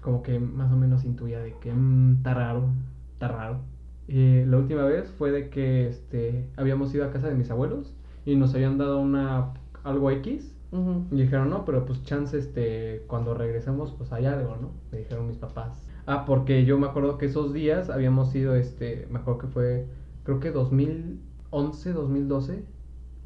Como 0.01 0.21
que 0.21 0.37
más 0.39 0.71
o 0.71 0.75
menos 0.75 1.05
intuía 1.05 1.39
de 1.39 1.53
que 1.61 1.71
mm, 1.71 2.17
está 2.17 2.33
raro, 2.33 2.69
está 3.13 3.27
raro. 3.29 3.59
Y 4.07 4.43
la 4.45 4.57
última 4.57 4.83
vez 4.83 5.09
fue 5.17 5.31
de 5.31 5.49
que 5.49 5.87
este, 5.87 6.47
habíamos 6.57 6.93
ido 6.93 7.05
a 7.05 7.11
casa 7.11 7.29
de 7.29 7.35
mis 7.35 7.49
abuelos 7.49 7.93
y 8.25 8.35
nos 8.35 8.53
habían 8.53 8.77
dado 8.77 8.99
una 8.99 9.53
algo 9.83 10.11
X 10.11 10.53
y 11.11 11.15
dijeron, 11.15 11.51
no, 11.51 11.65
pero 11.65 11.85
pues 11.85 12.03
chance, 12.03 12.35
este, 12.35 13.03
cuando 13.05 13.35
regresemos, 13.35 13.91
pues 13.91 14.11
hay 14.11 14.25
algo, 14.25 14.57
¿no? 14.59 14.71
Me 14.91 14.97
dijeron 14.99 15.27
mis 15.27 15.37
papás. 15.37 15.79
Ah, 16.07 16.25
porque 16.25 16.65
yo 16.65 16.79
me 16.79 16.87
acuerdo 16.87 17.19
que 17.19 17.27
esos 17.27 17.53
días 17.53 17.91
habíamos 17.91 18.33
ido, 18.33 18.55
este, 18.55 19.07
me 19.11 19.19
acuerdo 19.19 19.39
que 19.41 19.47
fue, 19.47 19.87
creo 20.23 20.39
que 20.39 20.49
2011, 20.49 21.93
2012. 21.93 22.65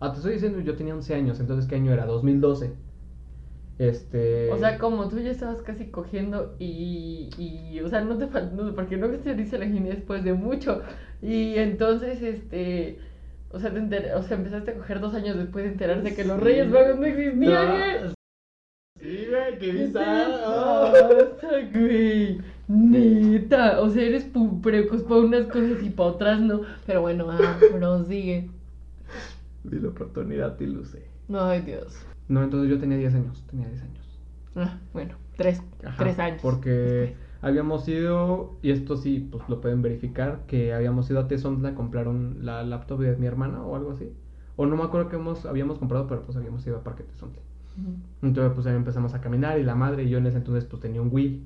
Ah, 0.01 0.11
te 0.11 0.17
estoy 0.17 0.33
diciendo, 0.33 0.59
yo 0.59 0.75
tenía 0.75 0.93
11 0.93 1.15
años, 1.15 1.39
entonces, 1.39 1.67
¿qué 1.67 1.75
año 1.75 1.93
era? 1.93 2.05
2012. 2.05 2.73
Este... 3.79 4.51
O 4.51 4.57
sea, 4.57 4.77
como 4.79 5.07
tú 5.07 5.19
ya 5.19 5.29
estabas 5.31 5.61
casi 5.61 5.85
cogiendo 5.91 6.55
y, 6.59 7.29
y 7.37 7.79
o 7.81 7.89
sea, 7.89 8.01
no 8.01 8.17
te 8.17 8.27
faltó, 8.27 8.73
porque 8.73 8.97
no 8.97 9.07
se 9.23 9.35
dice 9.35 9.59
la 9.59 9.65
gine 9.67 9.89
después 9.91 10.23
de 10.23 10.33
mucho. 10.33 10.81
Y 11.21 11.55
entonces, 11.57 12.21
este, 12.23 12.97
o 13.51 13.59
sea, 13.59 13.71
te 13.71 13.79
enter- 13.79 14.13
o 14.15 14.23
sea, 14.23 14.37
empezaste 14.37 14.71
a 14.71 14.75
coger 14.75 14.99
dos 14.99 15.13
años 15.13 15.37
después 15.37 15.65
de 15.65 15.71
enterarte 15.71 16.15
que 16.15 16.23
los 16.25 16.37
Sí. 16.39 16.43
Reyes 16.43 16.67
Magos 16.69 16.99
no 16.99 17.05
existían. 17.05 18.03
No. 18.05 18.13
Sí, 18.99 19.27
güey, 19.29 19.59
qué 19.59 19.59
¿Qué 19.59 19.71
te 19.71 19.83
bizarro. 19.85 21.35
güey? 21.73 22.41
Neta, 22.67 23.79
o 23.81 23.89
sea, 23.89 24.03
eres 24.03 24.25
precos 24.63 25.03
para 25.03 25.21
unas 25.21 25.45
cosas 25.45 25.83
y 25.83 25.89
para 25.91 26.09
otras 26.09 26.41
no. 26.41 26.61
Pero 26.87 27.01
bueno, 27.01 27.27
ah, 27.29 27.59
prosigue. 27.71 28.49
Vi 29.63 29.79
la 29.81 29.89
oportunidad 29.89 30.59
y 30.59 30.65
luce. 30.65 31.03
Ay, 31.31 31.61
Dios. 31.61 31.95
No, 32.27 32.43
entonces 32.43 32.69
yo 32.69 32.79
tenía 32.79 32.97
10 32.97 33.13
años, 33.15 33.43
tenía 33.49 33.67
10 33.67 33.81
años. 33.83 34.19
Ah, 34.55 34.77
bueno, 34.93 35.15
tres, 35.37 35.61
Ajá, 35.85 35.95
tres 35.97 36.19
años. 36.19 36.39
Porque 36.41 36.69
después. 36.69 37.17
habíamos 37.41 37.87
ido, 37.87 38.57
y 38.61 38.71
esto 38.71 38.97
sí, 38.97 39.27
pues 39.31 39.47
lo 39.47 39.61
pueden 39.61 39.81
verificar, 39.81 40.41
que 40.47 40.73
habíamos 40.73 41.09
ido 41.09 41.19
a 41.19 41.27
Tesontle 41.27 41.69
a 41.69 41.75
comprar 41.75 42.07
un- 42.07 42.39
la 42.45 42.63
laptop 42.63 42.99
de 43.01 43.15
mi 43.17 43.27
hermana 43.27 43.61
o 43.63 43.75
algo 43.75 43.91
así. 43.91 44.11
O 44.55 44.65
no 44.65 44.75
me 44.75 44.83
acuerdo 44.83 45.09
que 45.09 45.15
hemos, 45.17 45.45
habíamos 45.45 45.77
comprado, 45.77 46.07
pero 46.07 46.23
pues 46.23 46.35
habíamos 46.37 46.65
ido 46.65 46.77
a 46.77 46.83
Parque 46.83 47.03
Tesontle. 47.03 47.41
Ujú. 47.79 47.91
Entonces 48.23 48.53
pues 48.55 48.65
ahí 48.65 48.75
empezamos 48.75 49.13
a 49.13 49.21
caminar 49.21 49.59
y 49.59 49.63
la 49.63 49.75
madre 49.75 50.03
y 50.03 50.09
yo 50.09 50.17
en 50.17 50.25
ese 50.25 50.37
entonces 50.37 50.65
pues 50.65 50.81
tenía 50.81 51.01
un 51.01 51.09
Wii. 51.13 51.43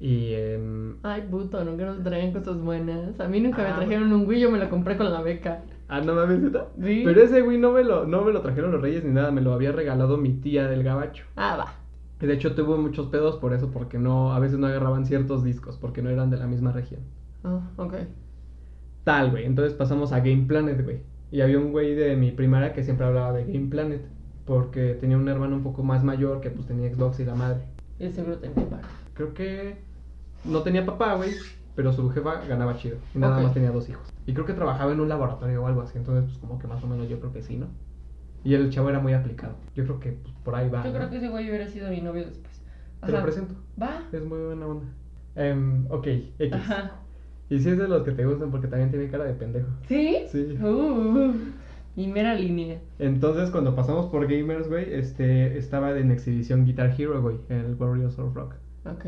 Y 0.00 0.32
em, 0.34 0.96
Ay, 1.02 1.26
puto, 1.30 1.62
nunca 1.64 1.84
nos 1.84 2.02
traían 2.02 2.32
cosas 2.32 2.58
buenas. 2.60 3.18
A 3.20 3.28
mí 3.28 3.40
nunca 3.40 3.62
Ah, 3.66 3.70
me 3.70 3.76
trajeron 3.76 4.12
un 4.12 4.26
Wii, 4.26 4.40
yo 4.40 4.50
me 4.50 4.58
lo 4.58 4.70
compré 4.70 4.96
con 4.96 5.12
la 5.12 5.20
beca. 5.20 5.60
Ah, 5.88 6.00
no 6.02 6.14
mames, 6.14 6.40
¿neta? 6.40 6.68
Sí. 6.82 7.02
Pero 7.04 7.22
ese 7.22 7.42
Wii 7.42 7.58
no 7.58 7.72
me 7.72 7.82
lo, 7.82 8.06
no 8.06 8.22
me 8.22 8.32
lo 8.32 8.42
trajeron 8.42 8.72
los 8.72 8.82
reyes 8.82 9.04
ni 9.04 9.12
nada, 9.12 9.30
me 9.30 9.40
lo 9.40 9.54
había 9.54 9.72
regalado 9.72 10.18
mi 10.18 10.34
tía 10.34 10.68
del 10.68 10.82
gabacho. 10.82 11.24
Ah, 11.34 11.56
va. 11.56 11.74
Y 12.20 12.26
de 12.26 12.34
hecho 12.34 12.54
tuve 12.54 12.76
muchos 12.76 13.06
pedos 13.06 13.36
por 13.36 13.54
eso, 13.54 13.70
porque 13.70 13.98
no, 13.98 14.34
a 14.34 14.38
veces 14.38 14.58
no 14.58 14.66
agarraban 14.66 15.06
ciertos 15.06 15.44
discos, 15.44 15.78
porque 15.78 16.02
no 16.02 16.10
eran 16.10 16.30
de 16.30 16.36
la 16.36 16.46
misma 16.46 16.72
región. 16.72 17.00
Ah, 17.42 17.60
ok. 17.76 17.94
Tal, 19.04 19.30
güey. 19.30 19.46
Entonces 19.46 19.72
pasamos 19.72 20.12
a 20.12 20.18
Game 20.18 20.44
Planet, 20.46 20.82
güey. 20.84 21.00
Y 21.30 21.40
había 21.40 21.58
un 21.58 21.72
güey 21.72 21.94
de 21.94 22.16
mi 22.16 22.32
primaria 22.32 22.72
que 22.72 22.82
siempre 22.82 23.06
hablaba 23.06 23.32
de 23.32 23.44
Game 23.44 23.68
Planet, 23.68 24.02
porque 24.44 24.94
tenía 24.94 25.16
un 25.16 25.28
hermano 25.28 25.56
un 25.56 25.62
poco 25.62 25.82
más 25.82 26.04
mayor 26.04 26.40
que 26.40 26.50
pues 26.50 26.66
tenía 26.66 26.92
Xbox 26.92 27.20
y 27.20 27.24
la 27.24 27.34
madre. 27.34 27.62
Y 27.98 28.10
seguro 28.10 28.38
tenía 28.38 28.68
pago. 28.68 28.82
Creo 29.14 29.32
que 29.32 29.76
no 30.44 30.62
tenía 30.62 30.84
papá, 30.84 31.14
güey, 31.14 31.30
pero 31.78 31.92
su 31.92 32.10
jefa 32.10 32.40
ganaba 32.48 32.76
chido. 32.76 32.96
Y 33.14 33.18
nada 33.18 33.38
más 33.38 33.54
tenía 33.54 33.70
dos 33.70 33.88
hijos. 33.88 34.12
Y 34.26 34.32
creo 34.32 34.44
que 34.44 34.52
trabajaba 34.52 34.90
en 34.90 34.98
un 34.98 35.08
laboratorio 35.08 35.62
o 35.62 35.66
algo 35.68 35.82
así, 35.82 35.96
entonces 35.96 36.24
pues 36.24 36.38
como 36.38 36.58
que 36.58 36.66
más 36.66 36.82
o 36.82 36.88
menos 36.88 37.08
yo 37.08 37.20
creo 37.20 37.32
que 37.32 37.40
sí, 37.40 37.56
¿no? 37.56 37.68
Y 38.42 38.54
el 38.54 38.68
chavo 38.70 38.88
era 38.88 38.98
muy 38.98 39.12
aplicado. 39.12 39.54
Yo 39.76 39.84
creo 39.84 40.00
que 40.00 40.10
pues, 40.10 40.34
por 40.42 40.56
ahí 40.56 40.68
va. 40.68 40.82
Yo 40.82 40.90
¿no? 40.90 40.96
creo 40.96 41.08
que 41.08 41.18
ese 41.18 41.28
güey 41.28 41.48
hubiera 41.48 41.68
sido 41.68 41.88
mi 41.90 42.00
novio 42.00 42.26
después. 42.26 42.60
Te 43.06 43.12
lo 43.12 43.22
presento. 43.22 43.54
Va. 43.80 44.02
Es 44.10 44.24
muy 44.24 44.40
buena 44.40 44.66
onda. 44.66 44.86
Em, 45.36 45.86
ok, 45.88 46.06
X. 46.40 46.52
Ajá. 46.52 46.96
Y 47.48 47.60
si 47.60 47.68
es 47.68 47.78
de 47.78 47.86
los 47.86 48.02
que 48.02 48.10
te 48.10 48.26
gustan 48.26 48.50
porque 48.50 48.66
también 48.66 48.90
tiene 48.90 49.08
cara 49.08 49.22
de 49.22 49.34
pendejo. 49.34 49.68
¿Sí? 49.86 50.24
Sí. 50.32 50.58
Uh, 50.60 51.32
y 51.94 52.08
mera 52.08 52.34
línea. 52.34 52.80
Entonces, 52.98 53.52
cuando 53.52 53.76
pasamos 53.76 54.06
por 54.06 54.26
Gamers, 54.26 54.68
güey, 54.68 54.94
este, 54.94 55.56
estaba 55.56 55.96
en 55.96 56.10
exhibición 56.10 56.64
Guitar 56.64 56.92
Hero, 56.98 57.22
güey, 57.22 57.36
en 57.48 57.58
el 57.58 57.74
Warriors 57.76 58.18
of 58.18 58.34
Rock. 58.34 58.56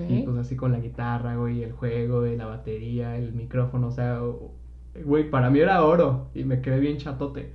Y 0.08 0.22
pues 0.22 0.36
así 0.38 0.56
con 0.56 0.72
la 0.72 0.80
guitarra, 0.80 1.36
güey, 1.36 1.62
el 1.62 1.72
juego, 1.72 2.22
la 2.22 2.46
batería, 2.46 3.16
el 3.16 3.32
micrófono, 3.32 3.88
o 3.88 3.92
sea, 3.92 4.20
güey, 5.04 5.30
para 5.30 5.50
mí 5.50 5.60
era 5.60 5.84
oro 5.84 6.30
y 6.34 6.44
me 6.44 6.60
quedé 6.60 6.80
bien 6.80 6.98
chatote. 6.98 7.52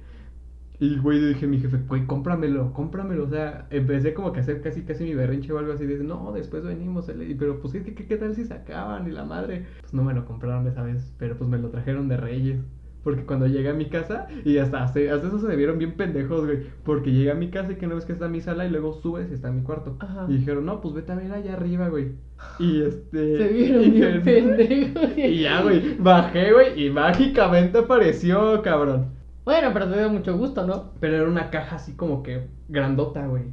Y, 0.80 0.98
güey, 0.98 1.20
le 1.22 1.28
dije 1.30 1.46
a 1.46 1.48
mi 1.48 1.60
jefe, 1.60 1.78
güey, 1.88 2.06
cómpramelo, 2.06 2.74
cómpramelo. 2.74 3.24
O 3.24 3.30
sea, 3.30 3.68
empecé 3.70 4.14
como 4.14 4.34
que 4.34 4.40
a 4.40 4.42
hacer 4.44 4.62
casi, 4.62 4.84
casi 4.84 5.06
mi 5.06 5.14
berrinche 5.16 5.54
o 5.54 5.58
algo 5.58 5.74
así. 5.74 5.86
Dice, 5.86 6.04
no, 6.04 6.32
después 6.34 6.64
venimos. 6.64 7.06
Pero, 7.40 7.60
pues, 7.62 7.74
¿qué, 7.74 7.96
qué, 7.96 8.06
qué 8.06 8.18
tal 8.18 8.36
si 8.36 8.44
se 8.46 8.54
acaban? 8.54 9.08
Y 9.08 9.12
la 9.12 9.24
madre. 9.24 9.66
Pues 9.82 9.94
no 9.94 10.04
me 10.04 10.14
lo 10.14 10.26
compraron 10.26 10.68
esa 10.68 10.84
vez, 10.84 11.14
pero 11.18 11.38
pues 11.38 11.50
me 11.50 11.58
lo 11.60 11.70
trajeron 11.70 12.10
de 12.10 12.18
Reyes. 12.18 12.60
Porque 13.06 13.24
cuando 13.24 13.46
llegué 13.46 13.70
a 13.70 13.74
mi 13.74 13.86
casa, 13.86 14.28
y 14.44 14.58
hasta, 14.58 14.84
hasta, 14.84 15.00
hasta 15.00 15.28
eso 15.28 15.38
se 15.40 15.56
vieron 15.56 15.78
bien 15.78 15.96
pendejos, 15.96 16.44
güey. 16.44 16.64
Porque 16.84 17.12
llegué 17.12 17.30
a 17.30 17.36
mi 17.36 17.52
casa 17.52 17.74
y 17.74 17.76
que 17.76 17.86
no 17.86 17.94
ves 17.94 18.04
que 18.04 18.14
está 18.14 18.28
mi 18.28 18.42
sala 18.42 18.66
y 18.66 18.72
luego 18.72 18.94
subes 18.94 19.30
y 19.30 19.36
está 19.36 19.52
mi 19.52 19.62
cuarto. 19.62 19.96
Ajá. 20.00 20.26
Y 20.28 20.38
dijeron, 20.38 20.66
no, 20.66 20.82
pues 20.82 20.96
vete 20.96 21.12
a 21.12 21.16
ver 21.16 21.32
allá 21.32 21.54
arriba, 21.54 21.88
güey. 21.90 22.14
Y 22.58 22.82
este. 22.88 23.38
Se 23.38 23.48
vieron 23.50 23.84
y 23.84 23.90
bien 23.92 24.24
pendejos. 24.24 25.18
Y 25.18 25.42
ya, 25.42 25.62
güey. 25.62 25.98
Bajé, 26.00 26.52
güey, 26.52 26.84
y 26.84 26.90
mágicamente 26.90 27.78
apareció, 27.78 28.62
cabrón. 28.64 29.14
Bueno, 29.46 29.70
pero 29.72 29.88
te 29.88 30.00
dio 30.00 30.10
mucho 30.10 30.36
gusto, 30.36 30.66
¿no? 30.66 30.94
Pero 31.00 31.18
era 31.18 31.30
una 31.30 31.52
caja 31.52 31.76
así 31.76 31.94
como 31.94 32.24
que 32.24 32.48
grandota, 32.68 33.28
güey. 33.28 33.44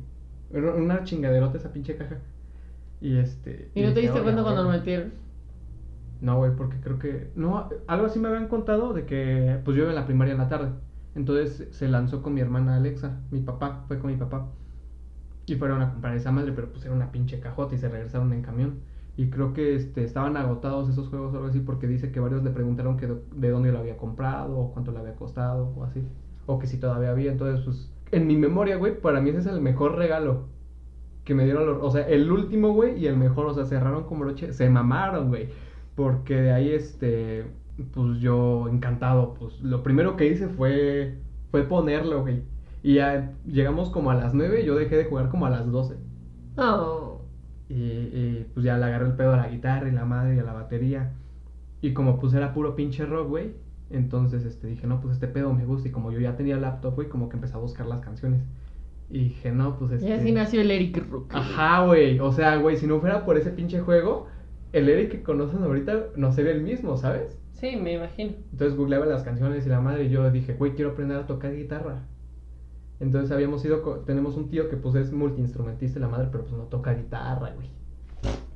Era 0.51 0.73
una 0.75 1.05
chingaderota 1.05 1.59
esa 1.59 1.73
pinche 1.75 1.97
caja. 1.97 2.21
Y 3.03 3.19
este. 3.19 3.71
¿Y 3.75 3.83
no 3.83 3.93
te 3.93 4.01
diste 4.01 4.21
"Oiga, 4.21 4.23
cuenta 4.23 4.43
cuando 4.43 4.63
lo 4.63 4.69
güey". 4.69 4.79
metieron? 4.79 5.13
No, 6.23 6.39
güey, 6.39 6.55
porque 6.55 6.79
creo 6.81 7.01
que. 7.01 7.33
No, 7.35 7.69
algo 7.89 8.07
así 8.07 8.21
me 8.21 8.29
habían 8.29 8.47
contado 8.47 8.93
de 8.95 9.05
que. 9.07 9.59
Pues 9.65 9.77
yo 9.77 9.83
iba 9.83 9.91
en 9.91 9.97
la 9.97 10.07
primaria 10.07 10.33
en 10.33 10.39
la 10.39 10.49
tarde. 10.49 10.71
Entonces 11.17 11.69
se 11.73 11.89
lanzó 11.89 12.23
con 12.23 12.33
mi 12.33 12.41
hermana 12.41 12.77
Alexa. 12.77 13.21
Mi 13.33 13.41
papá, 13.41 13.85
fue 13.89 13.99
con 13.99 14.11
mi 14.13 14.17
papá. 14.17 14.47
Y 15.47 15.57
fueron 15.57 15.83
a 15.83 15.91
comprar 15.91 16.17
esa 16.17 16.31
madre, 16.31 16.53
pero 16.53 16.71
pues 16.71 16.85
era 16.85 16.95
una 16.95 17.11
pinche 17.11 17.41
cajota 17.41 17.75
y 17.75 17.79
se 17.79 17.89
regresaron 17.89 18.33
en 18.33 18.43
camión. 18.43 18.81
Y 19.17 19.31
creo 19.31 19.53
que 19.53 19.75
este, 19.75 20.05
estaban 20.05 20.37
agotados 20.37 20.89
esos 20.89 21.09
juegos 21.09 21.35
o 21.35 21.39
algo 21.39 21.49
así 21.49 21.59
porque 21.59 21.89
dice 21.89 22.13
que 22.13 22.21
varios 22.21 22.45
le 22.45 22.51
preguntaron 22.51 22.97
que 22.97 23.09
de, 23.09 23.17
de 23.35 23.51
dónde 23.51 23.73
lo 23.73 23.81
había 23.81 23.97
comprado 23.97 24.57
o 24.57 24.73
cuánto 24.73 24.93
le 24.93 25.01
había 25.01 25.17
costado 25.17 25.75
o 25.77 25.83
así. 25.83 26.03
O 26.47 26.61
que 26.61 26.69
si 26.69 26.79
todavía 26.79 27.11
había. 27.11 27.33
Entonces, 27.33 27.65
pues, 27.65 27.93
en 28.13 28.29
mi 28.29 28.37
memoria, 28.37 28.77
güey, 28.77 29.01
para 29.01 29.21
mí 29.21 29.31
ese 29.31 29.41
es 29.41 29.47
el 29.47 29.61
mejor 29.61 29.97
regalo 29.97 30.45
que 31.25 31.35
me 31.35 31.45
dieron 31.45 31.67
los... 31.67 31.79
O 31.83 31.91
sea, 31.91 32.07
el 32.09 32.31
último, 32.31 32.73
güey, 32.75 32.99
y 32.99 33.07
el 33.09 33.17
mejor. 33.17 33.47
O 33.47 33.55
sea, 33.55 33.65
cerraron 33.65 34.05
como 34.05 34.25
broche. 34.25 34.53
Se 34.53 34.71
mamaron, 34.71 35.29
güey. 35.29 35.49
Porque 35.95 36.35
de 36.35 36.53
ahí, 36.53 36.71
este, 36.71 37.45
pues 37.93 38.19
yo 38.21 38.69
encantado. 38.69 39.35
Pues 39.35 39.61
lo 39.61 39.83
primero 39.83 40.17
que 40.17 40.27
hice 40.27 40.49
fue, 40.49 41.19
fue 41.51 41.65
ponerlo, 41.65 42.23
güey. 42.23 42.43
Y 42.83 42.95
ya 42.95 43.33
llegamos 43.47 43.91
como 43.91 44.11
a 44.11 44.15
las 44.15 44.35
9 44.35 44.63
y 44.63 44.67
yo 44.67 44.75
dejé 44.75 44.97
de 44.97 45.05
jugar 45.05 45.29
como 45.29 45.47
a 45.47 45.51
las 45.51 45.71
12. 45.71 45.97
Oh. 46.57 47.21
Y, 47.69 47.75
y, 47.75 48.47
pues 48.53 48.65
ya 48.65 48.77
le 48.77 48.85
agarré 48.85 49.07
el 49.07 49.15
pedo 49.15 49.33
a 49.33 49.37
la 49.37 49.49
guitarra 49.49 49.89
y 49.89 49.93
la 49.93 50.05
madre 50.05 50.37
y 50.37 50.39
a 50.39 50.45
la 50.45 50.53
batería. 50.53 51.13
Y 51.81 51.93
como 51.93 52.19
pues 52.19 52.35
era 52.35 52.53
puro 52.53 52.75
pinche 52.75 53.07
rock, 53.07 53.29
güey. 53.29 53.53
Entonces 53.91 54.45
este, 54.45 54.69
dije, 54.69 54.87
no, 54.87 55.01
pues 55.01 55.15
este 55.15 55.29
pedo 55.29 55.53
me 55.53 55.65
gusta. 55.65 55.89
Y 55.89 55.93
como 55.93 56.11
yo 56.11 56.19
ya 56.19 56.37
tenía 56.37 56.57
laptop, 56.57 56.95
güey, 56.95 57.09
como 57.09 57.29
que 57.29 57.37
empecé 57.37 57.55
a 57.55 57.59
buscar 57.59 57.87
las 57.87 58.01
canciones. 58.01 58.43
Y 59.11 59.25
dije, 59.25 59.53
no, 59.53 59.77
pues 59.79 59.93
este. 59.93 60.09
Y 60.09 60.13
así 60.13 60.33
nació 60.33 60.63
el 60.63 60.71
Eric 60.71 61.07
Rook. 61.11 61.35
Ajá, 61.35 61.85
güey. 61.85 62.19
O 62.19 62.33
sea, 62.33 62.57
güey, 62.57 62.77
si 62.77 62.87
no 62.87 62.99
fuera 63.01 63.25
por 63.25 63.37
ese 63.37 63.51
pinche 63.51 63.81
juego, 63.81 64.27
el 64.73 64.89
Eric 64.89 65.11
que 65.11 65.23
conocen 65.23 65.63
ahorita 65.63 66.07
no 66.17 66.33
sería 66.33 66.53
el 66.53 66.63
mismo, 66.63 66.97
¿sabes? 66.97 67.39
Sí, 67.53 67.77
me 67.77 67.93
imagino. 67.95 68.33
Entonces 68.53 68.77
googleaba 68.77 69.07
las 69.07 69.23
canciones 69.23 69.67
y 69.67 69.69
la 69.69 69.81
madre 69.81 70.05
y 70.05 70.09
yo 70.11 70.31
dije, 70.31 70.55
güey, 70.55 70.73
quiero 70.75 70.93
aprender 70.93 71.19
a 71.19 71.27
tocar 71.27 71.55
guitarra. 71.55 72.03
Entonces 73.01 73.31
habíamos 73.33 73.65
ido, 73.65 73.81
tenemos 74.07 74.37
un 74.37 74.49
tío 74.49 74.69
que 74.69 74.77
pues 74.77 74.95
es 74.95 75.13
multiinstrumentista 75.13 75.99
y 75.99 76.03
la 76.03 76.09
madre, 76.09 76.29
pero 76.31 76.45
pues 76.45 76.57
no 76.57 76.65
toca 76.65 76.95
guitarra, 76.95 77.53
güey. 77.55 77.69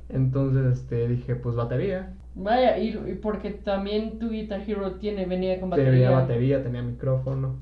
Entonces, 0.09 0.79
este, 0.79 1.07
dije, 1.07 1.35
pues 1.35 1.55
batería. 1.55 2.13
Vaya, 2.35 2.77
y, 2.77 2.89
y 2.89 3.15
porque 3.15 3.49
también 3.51 4.19
tu 4.19 4.29
Guitar 4.29 4.61
Hero 4.65 4.93
tiene, 4.93 5.25
venía 5.25 5.59
con 5.59 5.69
Tenía 5.71 5.85
batería. 5.85 6.11
batería, 6.11 6.63
tenía 6.63 6.81
micrófono. 6.81 7.55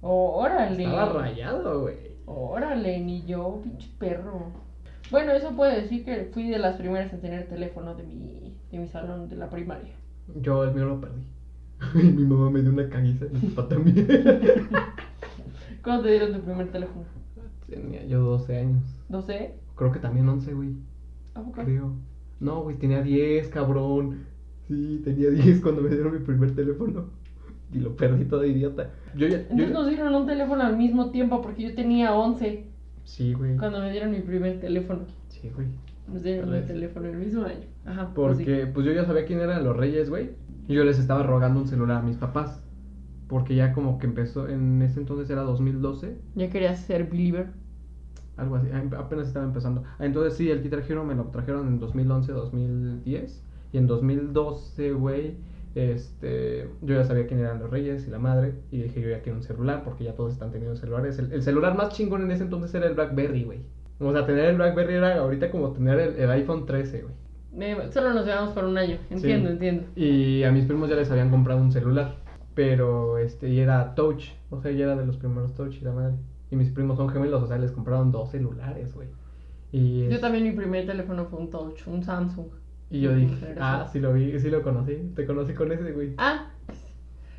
Oh, 0.00 0.40
órale. 0.42 0.84
Estaba 0.84 1.12
rayado, 1.20 1.82
güey. 1.82 1.96
Órale, 2.26 3.00
ni 3.00 3.24
yo, 3.24 3.60
pinche 3.62 3.88
perro. 3.98 4.52
Bueno, 5.10 5.32
eso 5.32 5.50
puede 5.56 5.80
decir 5.82 6.04
que 6.04 6.30
fui 6.32 6.48
de 6.48 6.58
las 6.58 6.76
primeras 6.76 7.12
en 7.12 7.20
tener 7.20 7.48
teléfono 7.48 7.94
de 7.94 8.04
mi, 8.04 8.54
de 8.70 8.78
mi 8.78 8.86
salón 8.86 9.28
de 9.28 9.36
la 9.36 9.50
primaria. 9.50 9.92
Yo 10.40 10.62
el 10.64 10.74
mío 10.74 10.86
lo 10.86 11.00
perdí. 11.00 11.22
Y 11.94 11.98
mi 12.12 12.24
mamá 12.24 12.50
me 12.50 12.60
dio 12.62 12.70
una 12.70 12.88
caguiza 12.88 13.24
en 13.26 13.36
el 13.36 13.52
pata 13.52 13.70
también. 13.70 14.06
¿Cuándo 15.82 16.02
te 16.04 16.10
dieron 16.10 16.32
tu 16.34 16.40
primer 16.40 16.70
teléfono? 16.70 17.04
Tenía 17.68 18.04
yo 18.06 18.20
12 18.20 18.56
años. 18.58 18.82
¿12? 19.08 19.50
Creo 19.76 19.92
que 19.92 19.98
también 19.98 20.28
11, 20.28 20.52
güey. 20.54 20.70
¿A 21.34 21.40
poco? 21.42 21.62
Creo. 21.62 21.92
No, 22.38 22.62
güey, 22.62 22.76
tenía 22.76 23.02
10, 23.02 23.48
cabrón. 23.48 24.26
Sí, 24.68 25.00
tenía 25.04 25.30
10 25.30 25.60
cuando 25.60 25.80
me 25.82 25.88
dieron 25.90 26.12
mi 26.12 26.18
primer 26.20 26.54
teléfono. 26.54 27.06
Y 27.72 27.78
lo 27.78 27.96
perdí 27.96 28.24
todo 28.24 28.44
idiota. 28.44 28.90
Yo 29.16 29.26
ya. 29.28 29.38
yo 29.38 29.42
Entonces 29.50 29.68
ya- 29.68 29.74
nos 29.74 29.88
dieron 29.88 30.14
un 30.14 30.26
teléfono 30.26 30.62
al 30.62 30.76
mismo 30.76 31.10
tiempo 31.10 31.40
porque 31.40 31.62
yo 31.62 31.74
tenía 31.74 32.14
11 32.14 32.66
Sí, 33.04 33.32
güey. 33.34 33.56
cuando 33.56 33.80
me 33.80 33.90
dieron 33.90 34.10
mi 34.12 34.20
primer 34.20 34.60
teléfono. 34.60 35.00
Sí, 35.28 35.50
güey. 35.54 35.66
Nos 36.12 36.22
dieron 36.22 36.50
mi 36.52 36.60
teléfono 36.62 37.06
el 37.08 37.16
mismo 37.16 37.44
año. 37.44 37.66
Ajá. 37.84 38.10
Porque, 38.14 38.66
pues 38.66 38.84
yo 38.86 38.92
ya 38.92 39.04
sabía 39.04 39.24
quién 39.24 39.40
eran 39.40 39.64
los 39.64 39.76
reyes, 39.76 40.10
güey. 40.10 40.30
Y 40.68 40.74
yo 40.74 40.84
les 40.84 40.98
estaba 40.98 41.22
rogando 41.22 41.60
un 41.60 41.66
celular 41.68 41.98
a 41.98 42.02
mis 42.02 42.16
papás. 42.16 42.62
Porque 43.28 43.54
ya 43.54 43.72
como 43.72 43.98
que 43.98 44.06
empezó, 44.06 44.48
en 44.48 44.82
ese 44.82 44.98
entonces 44.98 45.30
era 45.30 45.42
2012, 45.42 46.06
así. 46.06 46.16
Ya 46.34 46.50
querías 46.50 46.80
ser 46.80 47.08
believer. 47.08 47.48
algo 48.36 48.56
así, 48.56 48.68
apenas 48.96 49.28
estaba 49.28 49.44
empezando. 49.44 49.84
Ah, 49.98 50.06
Entonces 50.06 50.34
sí, 50.36 50.50
el 50.50 50.62
Guitar 50.62 50.82
Hero 50.88 51.04
me 51.04 51.14
lo 51.14 51.24
trajeron 51.26 51.68
en 51.68 51.78
2011, 51.78 52.32
2010. 52.32 53.42
Y 53.72 53.78
en 53.78 53.86
2012, 53.86 54.92
güey, 54.92 55.36
este, 55.74 56.68
yo 56.82 56.94
ya 56.96 57.04
sabía 57.04 57.26
quién 57.26 57.40
eran 57.40 57.60
los 57.60 57.70
reyes 57.70 58.06
y 58.06 58.10
la 58.10 58.18
madre. 58.18 58.54
Y 58.70 58.82
dije, 58.82 59.00
yo 59.00 59.10
ya 59.10 59.22
quiero 59.22 59.38
un 59.38 59.44
celular 59.44 59.82
porque 59.84 60.04
ya 60.04 60.14
todos 60.14 60.32
están 60.32 60.50
teniendo 60.50 60.76
celulares. 60.76 61.18
El, 61.18 61.32
el 61.32 61.42
celular 61.42 61.76
más 61.76 61.90
chingón 61.90 62.22
en 62.22 62.30
ese 62.32 62.44
entonces 62.44 62.74
era 62.74 62.86
el 62.86 62.94
Blackberry, 62.94 63.44
güey. 63.44 63.60
O 64.00 64.12
sea, 64.12 64.24
tener 64.26 64.46
el 64.46 64.56
Blackberry 64.56 64.94
era 64.94 65.18
ahorita 65.18 65.50
como 65.50 65.72
tener 65.72 65.98
el, 66.00 66.16
el 66.16 66.30
iPhone 66.30 66.66
13, 66.66 67.02
güey. 67.02 67.14
Eh, 67.60 67.76
solo 67.90 68.14
nos 68.14 68.24
llevamos 68.26 68.54
por 68.54 68.64
un 68.64 68.78
año. 68.78 68.96
Entiendo, 69.10 69.48
Sí. 69.48 69.52
entiendo. 69.54 69.82
Y 69.96 70.42
a 70.44 70.52
mis 70.52 70.64
primos 70.64 70.88
ya 70.88 70.96
les 70.96 71.10
habían 71.10 71.30
comprado 71.30 71.60
un 71.60 71.70
celular. 71.72 72.16
Pero 72.54 73.18
este, 73.18 73.48
y 73.48 73.60
era 73.60 73.94
touch. 73.94 74.30
O 74.50 74.60
sea, 74.60 74.70
ya 74.72 74.84
era 74.84 74.96
de 74.96 75.06
los 75.06 75.16
primeros 75.16 75.54
touch 75.54 75.76
y 75.80 75.84
la 75.84 75.92
madre. 75.92 76.14
Y 76.50 76.56
mis 76.56 76.70
primos 76.70 76.96
son 76.96 77.08
gemelos, 77.08 77.42
o 77.42 77.46
sea, 77.46 77.58
les 77.58 77.70
compraron 77.72 78.10
dos 78.10 78.30
celulares, 78.30 78.94
güey. 78.94 79.08
Y, 79.72 80.08
Yo 80.08 80.18
también 80.18 80.42
mi 80.44 80.50
primer 80.52 80.84
teléfono 80.84 81.26
fue 81.26 81.38
un 81.38 81.48
Touch, 81.50 81.86
un 81.86 82.02
Samsung. 82.02 82.48
Y 82.90 83.00
yo 83.00 83.14
dije, 83.14 83.54
ah, 83.60 83.88
sí 83.92 84.00
lo 84.00 84.12
vi, 84.12 84.38
sí 84.38 84.50
lo 84.50 84.62
conocí. 84.62 84.96
Te 85.14 85.24
conocí 85.26 85.54
con 85.54 85.70
ese, 85.72 85.92
güey. 85.92 86.14
Ah, 86.18 86.50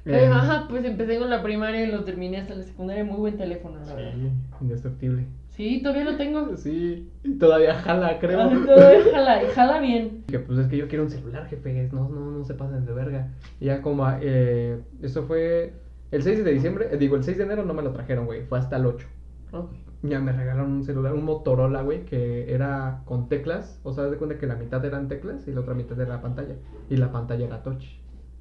Eh, 0.03 0.27
ajá, 0.31 0.65
pues 0.67 0.83
empecé 0.83 1.19
con 1.19 1.29
la 1.29 1.43
primaria 1.43 1.83
y 1.83 1.91
lo 1.91 2.03
terminé 2.03 2.37
hasta 2.37 2.55
la 2.55 2.63
secundaria. 2.63 3.03
Muy 3.03 3.17
buen 3.17 3.37
teléfono, 3.37 3.79
la 3.85 3.93
verdad. 3.93 4.13
Sí, 4.13 4.31
indestructible. 4.61 5.25
Sí, 5.49 5.81
todavía 5.83 6.05
lo 6.05 6.17
tengo. 6.17 6.57
Sí, 6.57 7.11
todavía 7.39 7.75
jala, 7.75 8.17
creo. 8.19 8.49
Todavía 8.65 9.11
jala, 9.11 9.43
y 9.43 9.47
jala 9.47 9.79
bien. 9.79 10.23
Que 10.27 10.39
pues 10.39 10.57
es 10.57 10.67
que 10.67 10.77
yo 10.77 10.87
quiero 10.87 11.03
un 11.03 11.11
celular, 11.11 11.45
jefe. 11.47 11.89
No, 11.91 12.09
no, 12.09 12.31
no 12.31 12.43
se 12.45 12.55
pasen 12.55 12.85
de 12.85 12.93
verga. 12.93 13.27
Y 13.59 13.65
ya 13.65 13.81
como, 13.81 14.07
eh, 14.21 14.79
eso 15.03 15.23
fue 15.23 15.73
el 16.11 16.23
6 16.23 16.43
de 16.45 16.51
diciembre, 16.51 16.87
eh, 16.91 16.97
digo, 16.97 17.15
el 17.15 17.23
6 17.23 17.37
de 17.37 17.43
enero 17.43 17.63
no 17.63 17.73
me 17.73 17.83
lo 17.83 17.91
trajeron, 17.91 18.25
güey. 18.25 18.43
Fue 18.45 18.57
hasta 18.57 18.77
el 18.77 18.85
8. 18.87 19.05
Ok. 19.51 19.71
Ya 20.03 20.19
me 20.19 20.31
regalaron 20.31 20.71
un 20.71 20.83
celular, 20.83 21.13
un 21.13 21.25
Motorola, 21.25 21.83
güey, 21.83 22.05
que 22.05 22.53
era 22.53 23.01
con 23.05 23.29
teclas. 23.29 23.79
O 23.83 23.93
sea, 23.93 24.05
de 24.05 24.17
cuenta 24.17 24.37
que 24.37 24.47
la 24.47 24.55
mitad 24.55 24.83
eran 24.83 25.07
teclas 25.07 25.47
y 25.47 25.51
la 25.51 25.61
otra 25.61 25.75
mitad 25.75 25.99
era 25.99 26.15
la 26.15 26.21
pantalla. 26.21 26.55
Y 26.89 26.97
la 26.97 27.11
pantalla 27.11 27.45
era 27.45 27.61
touch. 27.63 27.85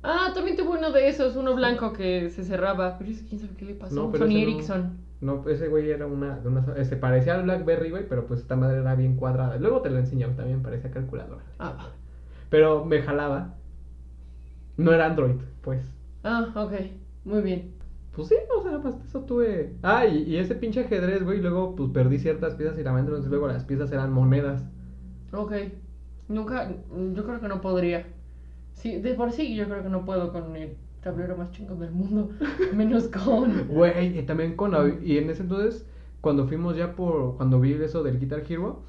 Ah, 0.03 0.31
también 0.35 0.57
tuve 0.57 0.79
uno 0.79 0.91
de 0.93 1.09
esos, 1.09 1.37
uno 1.37 1.55
blanco 1.55 1.93
que 1.93 2.31
se 2.31 2.45
cerraba. 2.45 2.97
Pero 2.99 3.11
ese, 3.11 3.27
quién 3.27 3.41
sabe 3.41 3.55
qué 3.57 3.65
le 3.67 3.75
pasó. 3.75 3.95
No, 3.95 4.11
pero 4.11 4.25
Sony 4.25 4.31
ese 4.31 4.39
no. 4.39 4.43
Ericsson. 4.43 4.99
No, 5.21 5.49
ese 5.49 5.69
güey 5.69 5.91
era 5.91 6.07
una, 6.07 6.41
una. 6.45 6.85
Se 6.85 6.97
parecía 6.97 7.35
al 7.35 7.43
Blackberry, 7.43 7.91
güey, 7.91 8.09
pero 8.09 8.27
pues 8.27 8.41
esta 8.41 8.57
madre 8.57 8.79
era 8.79 8.95
bien 8.95 9.17
cuadrada. 9.17 9.57
Luego 9.59 9.83
te 9.83 9.91
lo 9.91 9.99
enseñé, 9.99 10.27
también 10.29 10.63
parecía 10.63 10.91
calculadora. 10.91 11.45
Ah, 11.59 11.73
va. 11.79 11.93
Pero 12.49 12.85
me 12.87 13.03
jalaba. 13.03 13.57
No 14.79 14.93
era 14.93 15.07
Android, 15.07 15.37
pues. 15.61 15.85
Ah, 16.25 16.51
ok. 16.55 16.73
Muy 17.25 17.43
bien. 17.43 17.75
Pues 18.15 18.29
sí, 18.29 18.35
o 18.57 18.63
sea, 18.63 18.81
pues 18.81 18.95
eso 19.07 19.21
tuve. 19.21 19.75
Ah, 19.83 20.07
y, 20.07 20.23
y 20.25 20.37
ese 20.37 20.55
pinche 20.55 20.81
ajedrez, 20.81 21.23
güey, 21.23 21.41
luego 21.41 21.77
pues 21.77 21.91
perdí 21.91 22.19
ciertas 22.19 22.55
piezas 22.55 22.79
y 22.79 22.83
la 22.83 22.93
madre, 22.93 23.07
entonces 23.07 23.31
luego 23.31 23.49
las 23.49 23.65
piezas 23.65 23.93
eran 23.93 24.13
monedas. 24.13 24.65
Ok. 25.33 25.53
Nunca, 26.29 26.71
yo 27.13 27.25
creo 27.25 27.41
que 27.41 27.49
no 27.49 27.61
podría. 27.61 28.07
Sí, 28.75 29.01
de 29.01 29.15
por 29.15 29.33
sí 29.33 29.55
yo 29.57 29.67
creo 29.67 29.83
que 29.83 29.89
no 29.89 30.05
puedo 30.05 30.33
con 30.33 30.55
el 30.57 30.77
tablero 31.03 31.37
más 31.37 31.51
chingón 31.51 31.81
del 31.81 31.91
mundo. 31.91 32.31
Menos 32.75 33.09
con... 33.09 33.67
Güey, 33.69 34.19
y 34.19 34.23
también 34.23 34.55
con 34.55 34.73
y 35.03 35.19
en 35.19 35.29
ese 35.29 35.43
entonces, 35.43 35.87
cuando 36.21 36.47
fuimos 36.47 36.77
ya 36.77 36.95
por, 36.95 37.37
cuando 37.37 37.61
vi 37.61 37.73
eso 37.73 38.03
del 38.03 38.21
Guitar 38.21 38.45
Hero, 38.49 38.83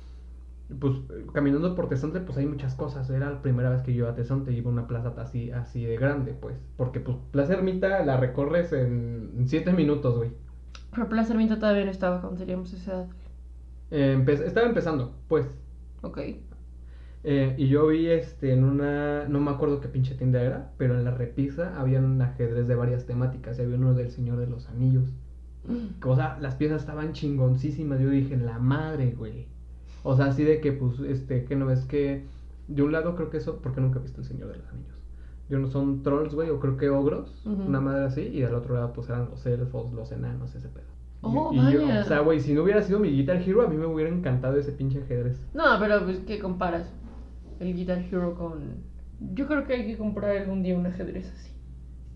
pues 0.79 0.95
caminando 1.34 1.75
por 1.75 1.89
Tesonte, 1.89 2.19
pues 2.21 2.38
hay 2.38 2.45
muchas 2.45 2.75
cosas. 2.75 3.10
Era 3.10 3.29
la 3.31 3.41
primera 3.41 3.69
vez 3.69 3.81
que 3.84 3.93
yo 3.93 3.99
iba 4.05 4.10
a 4.12 4.15
Tesonte, 4.15 4.51
iba 4.53 4.69
a 4.69 4.73
una 4.73 4.88
plaza 4.88 5.13
así, 5.17 5.51
así 5.51 5.84
de 5.86 5.97
grande, 5.97 6.34
pues. 6.34 6.55
Porque 6.77 6.99
pues 6.99 7.17
Plaza 7.31 7.53
Ermita 7.53 8.03
la 8.05 8.17
recorres 8.17 8.73
en 8.73 9.31
en 9.38 9.47
siete 9.47 9.71
minutos, 9.73 10.17
güey. 10.17 10.31
Pero 10.93 11.07
Plaza 11.10 11.34
Ermita 11.34 11.57
todavía 11.60 11.86
no 11.86 11.91
estaba 11.91 12.21
cuando 12.21 12.39
teníamos 12.39 12.73
esa 12.73 12.93
edad. 12.93 13.07
Eh, 13.91 14.15
empe- 14.17 14.43
estaba 14.45 14.67
empezando, 14.67 15.13
pues. 15.27 15.47
Ok. 16.01 16.19
Eh, 17.23 17.53
y 17.57 17.67
yo 17.67 17.88
vi 17.88 18.07
este 18.07 18.51
en 18.53 18.63
una, 18.63 19.25
no 19.27 19.39
me 19.39 19.51
acuerdo 19.51 19.79
qué 19.79 19.88
pinche 19.88 20.15
tienda 20.15 20.41
era, 20.41 20.71
pero 20.77 20.95
en 20.97 21.03
la 21.03 21.12
repisa 21.12 21.79
había 21.79 21.99
un 21.99 22.19
ajedrez 22.21 22.67
de 22.67 22.73
varias 22.75 23.05
temáticas 23.05 23.60
y 23.60 23.62
había 23.62 23.75
uno 23.77 23.93
del 23.93 24.10
Señor 24.10 24.38
de 24.38 24.47
los 24.47 24.67
Anillos. 24.69 25.13
O 26.03 26.15
sea, 26.15 26.39
las 26.41 26.55
piezas 26.55 26.81
estaban 26.81 27.13
chingoncísimas. 27.13 27.99
Yo 27.99 28.10
dije, 28.10 28.36
la 28.38 28.57
madre, 28.57 29.12
güey. 29.12 29.47
O 30.04 30.16
sea, 30.16 30.26
así 30.26 30.44
de 30.44 30.60
que, 30.62 30.72
pues, 30.72 31.00
este, 31.00 31.46
que 31.46 31.56
no 31.56 31.66
ves 31.68 31.86
que. 31.86 32.26
De 32.68 32.82
un 32.84 32.92
lado 32.92 33.16
creo 33.16 33.30
que 33.30 33.38
eso, 33.38 33.60
porque 33.62 33.82
nunca 33.82 34.00
he 34.00 34.02
visto 34.02 34.22
el 34.22 34.28
Señor 34.28 34.50
de 34.52 34.58
los 34.58 34.68
Anillos. 34.70 34.96
De 35.50 35.58
uno 35.58 35.68
son 35.68 36.02
trolls, 36.04 36.34
güey, 36.34 36.50
o 36.50 36.60
creo 36.60 36.78
que 36.78 36.90
ogros, 36.90 37.42
una 37.68 37.82
madre 37.82 38.06
así, 38.06 38.22
y 38.22 38.40
del 38.40 38.56
otro 38.56 38.76
lado, 38.76 38.94
pues 38.94 39.10
eran 39.10 39.30
los 39.30 39.46
elfos, 39.46 39.92
los 39.92 40.12
enanos, 40.14 40.56
ese 40.56 40.70
pedo. 40.70 40.86
Y- 41.24 41.28
Oh, 41.38 41.52
y, 41.54 41.58
yo- 41.74 41.82
vaya. 41.82 42.02
o 42.02 42.04
sea, 42.06 42.20
güey, 42.22 42.39
si 42.39 42.54
no 42.54 42.64
hubiera 42.64 42.82
sido 42.82 42.99
mi 42.99 43.10
Guitar 43.12 43.38
Hero, 43.41 43.62
a 43.64 43.68
mí 43.68 43.76
me 43.76 43.86
hubiera 43.86 44.10
encantado 44.10 44.58
ese 44.58 44.72
pinche 44.72 45.02
ajedrez. 45.04 45.45
No, 45.54 45.64
pero 45.80 46.04
pues, 46.06 46.20
¿qué 46.20 46.39
comparas? 46.39 46.89
El 47.60 47.76
Guitar 47.76 47.99
Hero 47.99 48.34
con... 48.36 48.62
Yo 49.34 49.45
creo 49.47 49.68
que 49.68 49.74
hay 49.74 49.86
que 49.86 49.97
comprar 49.97 50.38
algún 50.38 50.64
día 50.64 50.76
un 50.78 50.86
ajedrez 50.88 51.32
así. 51.32 51.51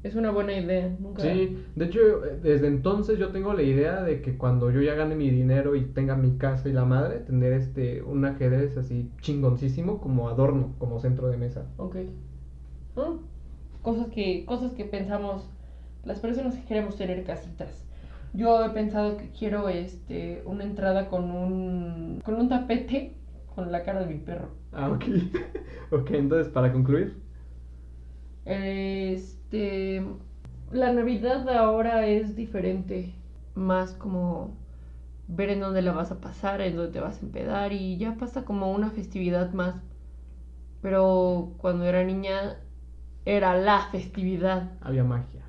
Es 0.05 0.13
una 0.13 0.29
buena 0.29 0.53
idea. 0.53 0.95
Nunca... 0.99 1.23
Sí, 1.23 1.57
de 1.75 1.85
hecho, 1.85 1.99
desde 2.43 2.67
entonces 2.67 3.17
yo 3.17 3.29
tengo 3.29 3.55
la 3.55 3.63
idea 3.63 4.03
de 4.03 4.21
que 4.21 4.37
cuando 4.37 4.69
yo 4.69 4.79
ya 4.79 4.93
gane 4.93 5.15
mi 5.15 5.31
dinero 5.31 5.75
y 5.75 5.81
tenga 5.81 6.15
mi 6.15 6.37
casa 6.37 6.69
y 6.69 6.73
la 6.73 6.85
madre, 6.85 7.21
tener 7.21 7.53
este 7.53 8.03
un 8.03 8.23
ajedrez 8.23 8.77
así 8.77 9.09
chingoncísimo 9.21 9.99
como 9.99 10.29
adorno, 10.29 10.75
como 10.77 10.99
centro 10.99 11.27
de 11.29 11.37
mesa. 11.37 11.65
Ok. 11.77 11.95
Mm. 12.95 13.17
Cosas 13.81 14.09
que, 14.09 14.45
cosas 14.45 14.73
que 14.73 14.85
pensamos 14.85 15.49
las 16.03 16.19
personas 16.19 16.53
que 16.53 16.65
queremos 16.65 16.95
tener 16.97 17.23
casitas. 17.23 17.83
Yo 18.31 18.63
he 18.63 18.69
pensado 18.69 19.17
que 19.17 19.31
quiero 19.31 19.69
este 19.69 20.43
una 20.45 20.65
entrada 20.65 21.09
con 21.09 21.31
un 21.31 22.21
con 22.23 22.35
un 22.35 22.47
tapete 22.47 23.15
con 23.55 23.71
la 23.71 23.81
cara 23.81 24.01
de 24.01 24.13
mi 24.13 24.19
perro. 24.19 24.49
Ah, 24.71 24.91
ok. 24.91 25.03
ok, 25.91 26.11
entonces, 26.11 26.53
para 26.53 26.71
concluir. 26.71 27.17
Este 29.45 30.03
la 30.71 30.91
Navidad 30.91 31.47
ahora 31.49 32.07
es 32.07 32.35
diferente, 32.35 33.13
más 33.53 33.93
como 33.93 34.57
ver 35.27 35.49
en 35.51 35.59
dónde 35.61 35.81
la 35.81 35.91
vas 35.93 36.11
a 36.11 36.19
pasar, 36.21 36.61
en 36.61 36.75
dónde 36.75 36.91
te 36.93 36.99
vas 36.99 37.17
a 37.21 37.25
empedar 37.25 37.71
y 37.73 37.97
ya 37.97 38.15
pasa 38.17 38.45
como 38.45 38.71
una 38.71 38.89
festividad 38.91 39.53
más. 39.53 39.75
Pero 40.81 41.53
cuando 41.57 41.85
era 41.85 42.03
niña 42.03 42.57
era 43.25 43.55
la 43.57 43.89
festividad, 43.91 44.71
Había 44.81 45.03
magia. 45.03 45.43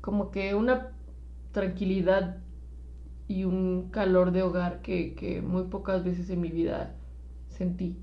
como 0.00 0.30
que 0.30 0.54
una 0.54 0.92
tranquilidad 1.52 2.38
y 3.28 3.44
un 3.44 3.90
calor 3.90 4.32
de 4.32 4.42
hogar 4.42 4.82
que, 4.82 5.14
que 5.14 5.42
muy 5.42 5.64
pocas 5.64 6.04
veces 6.04 6.30
en 6.30 6.40
mi 6.40 6.50
vida 6.50 6.96
sentí. 7.48 7.96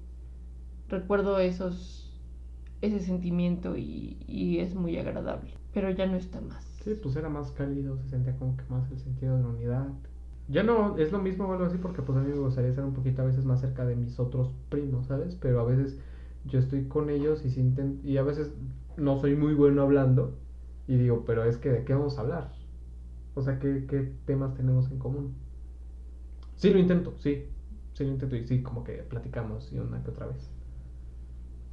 Recuerdo 0.90 1.40
esos, 1.40 2.09
ese 2.82 3.00
sentimiento 3.00 3.76
y, 3.78 4.60
es 4.60 4.76
muy 4.76 4.98
agradable, 4.98 5.52
pero 5.74 5.90
ya 5.90 6.06
no 6.06 6.16
está 6.16 6.42
más. 6.42 6.66
Sí, 6.84 6.94
pues 7.02 7.16
era 7.16 7.30
más 7.30 7.52
cálido, 7.52 7.98
se 7.98 8.10
sentía 8.10 8.36
como 8.38 8.56
que 8.58 8.64
más 8.70 8.90
el 8.92 9.00
sentido 9.00 9.36
de 9.36 9.44
la 9.44 9.50
unidad. 9.50 9.88
Ya 10.48 10.64
no 10.64 10.98
es 10.98 11.12
lo 11.12 11.20
mismo 11.20 11.46
o 11.46 11.54
algo 11.54 11.66
así 11.66 11.78
porque 11.78 12.02
pues 12.02 12.18
a 12.18 12.22
mí 12.22 12.30
me 12.30 12.40
gustaría 12.40 12.70
estar 12.70 12.84
un 12.84 12.94
poquito 12.94 13.22
a 13.22 13.26
veces 13.26 13.46
más 13.46 13.62
cerca 13.62 13.86
de 13.86 13.96
mis 13.96 14.20
otros 14.20 14.52
primos, 14.70 15.08
¿sabes? 15.08 15.36
Pero 15.36 15.60
a 15.60 15.64
veces 15.64 16.00
yo 16.46 16.60
estoy 16.60 16.86
con 16.86 17.10
ellos 17.10 17.46
y, 17.46 17.52
sienten, 17.52 18.00
y 18.04 18.18
a 18.18 18.24
veces 18.24 18.52
no 18.98 19.20
soy 19.20 19.36
muy 19.36 19.54
bueno 19.54 19.84
hablando 19.84 20.38
y 20.88 20.98
digo, 20.98 21.24
pero 21.26 21.44
es 21.44 21.58
que 21.58 21.70
de 21.70 21.84
qué 21.84 21.94
vamos 21.94 22.18
a 22.18 22.22
hablar. 22.22 22.52
O 23.36 23.42
sea, 23.42 23.60
¿qué, 23.60 23.86
qué 23.88 24.12
temas 24.26 24.56
tenemos 24.56 24.90
en 24.90 24.98
común? 24.98 25.36
Sí 26.56 26.72
lo 26.72 26.80
intento, 26.80 27.14
sí, 27.20 27.46
sí 27.94 28.04
lo 28.04 28.12
intento 28.12 28.36
y 28.36 28.44
sí 28.44 28.64
como 28.64 28.84
que 28.84 28.94
platicamos 28.94 29.72
y 29.72 29.80
una 29.80 30.04
que 30.04 30.10
otra 30.10 30.26
vez. 30.26 30.50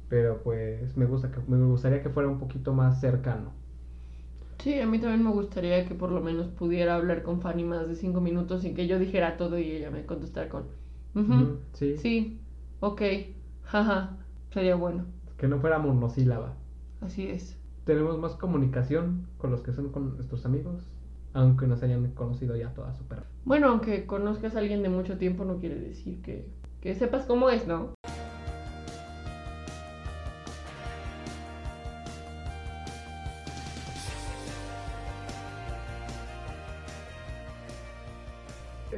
Pero 0.09 0.41
pues 0.43 0.95
me 0.95 1.05
gusta 1.05 1.31
que 1.31 1.39
me 1.47 1.57
gustaría 1.65 2.01
que 2.01 2.09
fuera 2.09 2.29
un 2.29 2.39
poquito 2.39 2.73
más 2.73 2.99
cercano. 3.01 3.51
Sí, 4.59 4.79
a 4.79 4.87
mí 4.87 4.99
también 4.99 5.23
me 5.23 5.31
gustaría 5.31 5.85
que 5.85 5.93
por 5.95 6.11
lo 6.11 6.19
menos 6.21 6.47
pudiera 6.47 6.95
hablar 6.95 7.23
con 7.23 7.41
Fanny 7.41 7.63
más 7.63 7.87
de 7.87 7.95
cinco 7.95 8.21
minutos 8.21 8.61
sin 8.63 8.73
que 8.73 8.87
yo 8.87 8.97
dijera 8.99 9.37
todo 9.37 9.59
y 9.59 9.71
ella 9.71 9.91
me 9.91 10.05
contestara 10.05 10.49
con, 10.49 10.63
"Ujú, 11.15 11.33
Ujú, 11.33 11.57
sí. 11.73 11.97
sí, 11.97 12.39
ok, 12.79 13.01
jaja, 13.63 14.17
sería 14.51 14.75
bueno. 14.75 15.05
Que 15.37 15.47
no 15.47 15.59
fuera 15.59 15.77
monosílaba. 15.77 16.53
Así 17.01 17.27
es. 17.27 17.55
Tenemos 17.85 18.17
más 18.17 18.33
comunicación 18.33 19.27
con 19.37 19.51
los 19.51 19.61
que 19.61 19.71
son 19.73 19.89
con 19.89 20.15
nuestros 20.15 20.45
amigos, 20.45 20.83
aunque 21.33 21.67
nos 21.67 21.83
hayan 21.83 22.09
conocido 22.13 22.55
ya 22.57 22.73
toda 22.73 22.93
su 22.95 23.03
perra. 23.05 23.25
Bueno, 23.45 23.67
aunque 23.69 24.05
conozcas 24.07 24.55
a 24.55 24.59
alguien 24.59 24.81
de 24.81 24.89
mucho 24.89 25.17
tiempo 25.17 25.45
no 25.45 25.59
quiere 25.59 25.75
decir 25.79 26.21
que, 26.21 26.47
que 26.81 26.95
sepas 26.95 27.25
cómo 27.25 27.49
es, 27.51 27.67
¿no? 27.67 27.93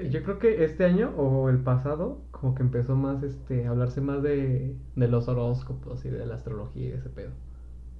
Yo 0.09 0.23
creo 0.23 0.39
que 0.39 0.63
este 0.63 0.85
año 0.85 1.11
o 1.17 1.49
el 1.49 1.57
pasado, 1.59 2.21
como 2.31 2.55
que 2.55 2.63
empezó 2.63 2.95
más 2.95 3.21
este, 3.23 3.65
a 3.67 3.71
hablarse 3.71 4.01
más 4.01 4.23
de, 4.23 4.75
de 4.95 5.07
los 5.07 5.27
horóscopos 5.27 6.05
y 6.05 6.09
de 6.09 6.25
la 6.25 6.35
astrología 6.35 6.85
y 6.85 6.89
de 6.91 6.97
ese 6.97 7.09
pedo. 7.09 7.31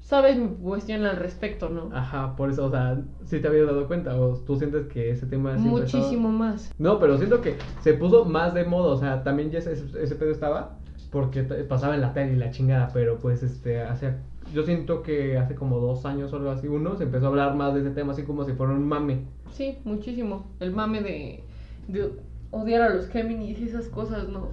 Sabes 0.02 0.38
mi 0.38 0.48
cuestión 0.48 1.06
al 1.06 1.18
respecto, 1.18 1.70
¿no? 1.70 1.90
Ajá, 1.94 2.36
por 2.36 2.50
eso, 2.50 2.66
o 2.66 2.72
sea, 2.72 3.02
si 3.26 3.40
te 3.42 3.48
habías 3.48 3.68
dado 3.68 3.86
cuenta, 3.88 4.16
o 4.20 4.34
tú 4.38 4.56
sientes 4.56 4.88
que 4.88 5.12
ese 5.12 5.26
tema 5.28 5.56
estaba- 5.56 5.72
Muchísimo 5.72 6.30
más. 6.32 6.74
No, 6.80 7.00
pero 7.00 7.18
siento 7.18 7.42
que 7.42 7.58
se 7.82 7.94
puso 7.94 8.24
más 8.26 8.54
de 8.54 8.64
moda, 8.64 8.94
o 8.94 8.98
sea, 8.98 9.24
también 9.24 9.52
ya 9.52 9.60
ese, 9.60 9.74
ese 9.74 10.16
pedo 10.16 10.32
estaba, 10.32 10.78
porque 11.12 11.44
pasaba 11.44 11.96
en 11.96 12.02
la 12.02 12.14
tele 12.14 12.34
y 12.34 12.36
la 12.38 12.50
chingada, 12.50 12.90
pero 12.94 13.18
pues 13.20 13.44
este, 13.44 13.82
hace, 13.82 14.14
yo 14.54 14.64
siento 14.64 15.04
que 15.04 15.38
hace 15.38 15.54
como 15.54 15.80
dos 15.80 16.06
años 16.06 16.32
o 16.32 16.38
algo 16.38 16.52
así, 16.52 16.68
uno 16.68 16.96
se 16.96 17.04
empezó 17.04 17.26
a 17.26 17.30
hablar 17.30 17.56
más 17.56 17.74
de 17.74 17.82
ese 17.82 17.92
tema, 17.92 18.14
así 18.14 18.24
como 18.24 18.46
si 18.46 18.54
fuera 18.54 18.72
un 18.74 18.88
mame. 18.88 19.26
Sí, 19.52 19.80
muchísimo. 19.84 20.48
El 20.60 20.72
mame 20.72 21.02
de, 21.02 21.44
de 21.92 22.12
odiar 22.52 22.82
a 22.82 22.90
los 22.96 23.08
Géminis 23.10 23.60
y 23.60 23.66
esas 23.66 23.88
cosas, 23.90 24.28
¿no? 24.30 24.50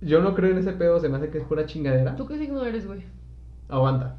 Yo 0.00 0.20
no 0.20 0.34
creo 0.34 0.50
en 0.50 0.58
ese 0.58 0.72
pedo, 0.72 0.98
se 0.98 1.08
me 1.08 1.16
hace 1.16 1.30
que 1.30 1.38
es 1.38 1.44
pura 1.44 1.66
chingadera. 1.66 2.16
¿Tú 2.16 2.26
qué 2.26 2.36
signo 2.38 2.64
eres, 2.64 2.86
güey? 2.86 3.02
Aguanta. 3.68 4.16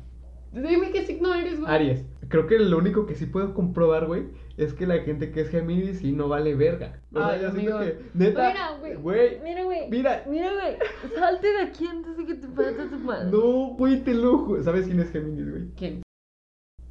Dime 0.53 0.91
qué 0.91 1.03
signo 1.05 1.34
eres, 1.34 1.59
güey. 1.59 1.71
Aries. 1.71 2.05
Creo 2.29 2.47
que 2.47 2.59
lo 2.59 2.77
único 2.77 3.05
que 3.05 3.15
sí 3.15 3.25
puedo 3.25 3.53
comprobar, 3.53 4.05
güey, 4.07 4.27
es 4.55 4.73
que 4.73 4.86
la 4.88 4.99
gente 4.99 5.31
que 5.31 5.41
es 5.41 5.49
Géminis 5.49 5.97
sí 5.99 6.11
no 6.13 6.27
vale 6.29 6.55
verga. 6.55 7.01
O 7.11 7.19
sea, 7.19 7.41
yo 7.41 7.51
siento 7.51 7.79
que, 7.79 7.97
neta, 8.13 8.49
Mira, 8.49 8.77
güey. 8.79 8.95
güey, 8.95 9.41
Mira, 9.43 9.63
güey. 9.63 9.89
mira. 9.89 10.23
Mira, 10.29 10.51
güey. 10.53 10.77
Salte 11.15 11.47
de 11.47 11.61
aquí 11.63 11.86
antes 11.88 12.17
de 12.17 12.25
que 12.25 12.36
te 12.36 12.47
pase 12.47 12.86
tu 12.89 12.99
madre. 12.99 13.29
no, 13.31 13.75
güey, 13.75 14.01
te 14.03 14.13
lo 14.13 14.45
ju- 14.45 14.61
¿Sabes 14.61 14.86
quién 14.86 14.99
es 14.99 15.11
Géminis, 15.11 15.49
güey? 15.49 15.67
¿Quién? 15.75 16.01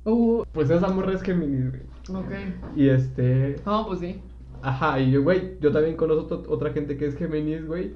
Uh, 0.05 0.43
Pues 0.53 0.69
esa 0.69 0.89
morra 0.89 1.13
es 1.15 1.23
Géminis, 1.23 1.71
güey. 1.71 1.83
ok. 2.23 2.33
Y 2.77 2.89
este, 2.89 3.57
No, 3.65 3.87
pues 3.87 4.01
sí. 4.01 4.21
Ajá, 4.63 5.01
y 5.01 5.11
yo, 5.11 5.23
güey, 5.23 5.59
yo 5.61 5.73
también 5.73 5.97
conozco 5.97 6.43
ot- 6.43 6.47
otra 6.49 6.71
gente 6.73 6.97
que 6.97 7.07
es 7.07 7.17
Géminis, 7.17 7.67
güey. 7.67 7.95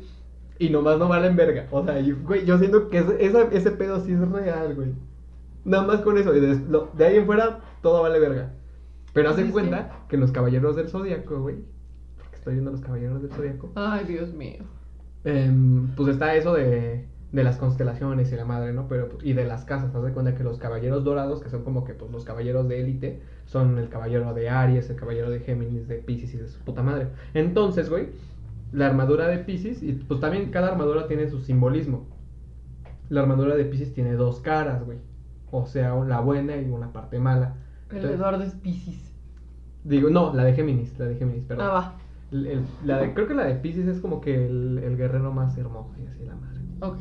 Y 0.58 0.70
nomás 0.70 0.98
no 0.98 1.08
valen 1.08 1.36
verga. 1.36 1.66
O 1.70 1.84
sea, 1.84 2.00
yo- 2.00 2.16
güey, 2.24 2.44
yo 2.44 2.58
siento 2.58 2.88
que 2.88 2.98
ese, 2.98 3.24
esa- 3.24 3.48
ese 3.52 3.70
pedo 3.72 4.00
sí 4.00 4.12
es 4.12 4.28
real, 4.28 4.74
güey. 4.74 4.92
Nada 5.64 5.84
más 5.86 6.00
con 6.00 6.16
eso. 6.18 6.34
y 6.34 6.40
de, 6.40 6.56
lo- 6.68 6.90
de 6.96 7.04
ahí 7.06 7.16
en 7.16 7.26
fuera, 7.26 7.60
todo 7.82 8.02
vale 8.02 8.18
verga. 8.18 8.52
Pero 9.12 9.30
haz 9.30 9.36
Sí, 9.36 9.42
en 9.42 9.46
sí. 9.48 9.52
cuenta 9.52 10.04
que 10.08 10.16
los 10.16 10.32
caballeros 10.32 10.76
del 10.76 10.88
zodiaco, 10.88 11.40
güey. 11.40 11.56
Porque 12.18 12.36
estoy 12.36 12.54
viendo 12.54 12.70
los 12.70 12.80
caballeros 12.80 13.22
del 13.22 13.30
zodiaco. 13.32 13.70
Ay, 13.74 14.04
Dios 14.06 14.32
mío. 14.34 14.64
em, 15.24 15.88
pues 15.96 16.08
está 16.10 16.34
eso 16.36 16.54
de, 16.54 17.04
de 17.32 17.44
las 17.44 17.56
constelaciones 17.58 18.32
y 18.32 18.36
la 18.36 18.44
madre, 18.44 18.72
¿no? 18.72 18.86
Pero, 18.88 19.08
y 19.22 19.32
de 19.32 19.44
las 19.44 19.64
casas. 19.64 19.94
Haz 19.94 20.02
de 20.04 20.12
cuenta 20.12 20.34
que 20.34 20.44
los 20.44 20.58
caballeros 20.58 21.04
dorados, 21.04 21.42
que 21.42 21.50
son 21.50 21.64
como 21.64 21.84
que 21.84 21.92
pues, 21.92 22.10
los 22.10 22.24
caballeros 22.24 22.68
de 22.68 22.80
élite, 22.80 23.20
son 23.46 23.78
el 23.78 23.88
caballero 23.88 24.32
de 24.32 24.48
Aries, 24.48 24.88
el 24.90 24.96
caballero 24.96 25.28
de 25.30 25.40
Géminis, 25.40 25.88
de 25.88 25.96
Pisces 25.96 26.32
y 26.34 26.38
de 26.38 26.48
su 26.48 26.60
puta 26.60 26.82
madre. 26.82 27.08
Entonces, 27.34 27.90
güey, 27.90 28.08
la 28.72 28.86
armadura 28.86 29.26
de 29.28 29.38
Pisces, 29.38 29.82
y 29.82 29.92
pues 29.92 30.20
también 30.20 30.50
cada 30.50 30.68
armadura 30.68 31.06
tiene 31.08 31.28
su 31.28 31.40
simbolismo. 31.40 32.06
La 33.08 33.20
armadura 33.22 33.54
de 33.56 33.64
Pisces 33.64 33.92
tiene 33.92 34.14
dos 34.14 34.40
caras, 34.40 34.84
güey. 34.84 34.98
O 35.50 35.66
sea, 35.66 35.94
la 36.04 36.20
buena 36.20 36.56
y 36.56 36.68
una 36.68 36.92
parte 36.92 37.18
mala. 37.18 37.54
El 37.90 37.96
Entonces- 37.96 38.18
Eduardo 38.18 38.42
es 38.44 38.54
Piscis. 38.54 39.12
Digo, 39.84 40.10
no, 40.10 40.32
la 40.34 40.42
de 40.44 40.54
Géminis, 40.54 40.98
la 40.98 41.06
de 41.06 41.14
Géminis, 41.16 41.44
perdón. 41.44 41.66
Ah, 41.66 41.72
va. 41.72 41.94
El- 42.32 42.46
el- 42.46 42.64
la 42.84 42.98
de, 42.98 43.14
creo 43.14 43.28
que 43.28 43.34
la 43.34 43.44
de 43.44 43.54
Pisces 43.54 43.86
es 43.86 44.00
como 44.00 44.20
que 44.20 44.46
el, 44.46 44.78
el 44.82 44.96
guerrero 44.96 45.32
más 45.32 45.56
hermoso 45.58 45.94
y 46.02 46.06
así 46.08 46.24
la 46.24 46.34
madre. 46.34 46.60
Ok. 46.80 46.98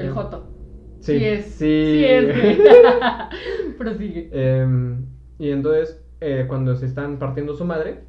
El 0.00 0.08
Eh, 0.08 0.10
Joto. 0.10 0.48
Sí, 1.00 1.18
Sí 1.18 1.24
es. 1.24 1.44
sí. 1.46 1.58
Sí 1.58 2.04
es, 2.04 2.36
güey. 2.36 2.58
Prosigue. 3.78 4.30
Em, 4.32 5.06
y 5.38 5.50
entonces, 5.50 6.02
eh, 6.20 6.44
cuando 6.48 6.74
se 6.76 6.86
están 6.86 7.18
partiendo 7.18 7.54
su 7.54 7.64
madre, 7.64 8.04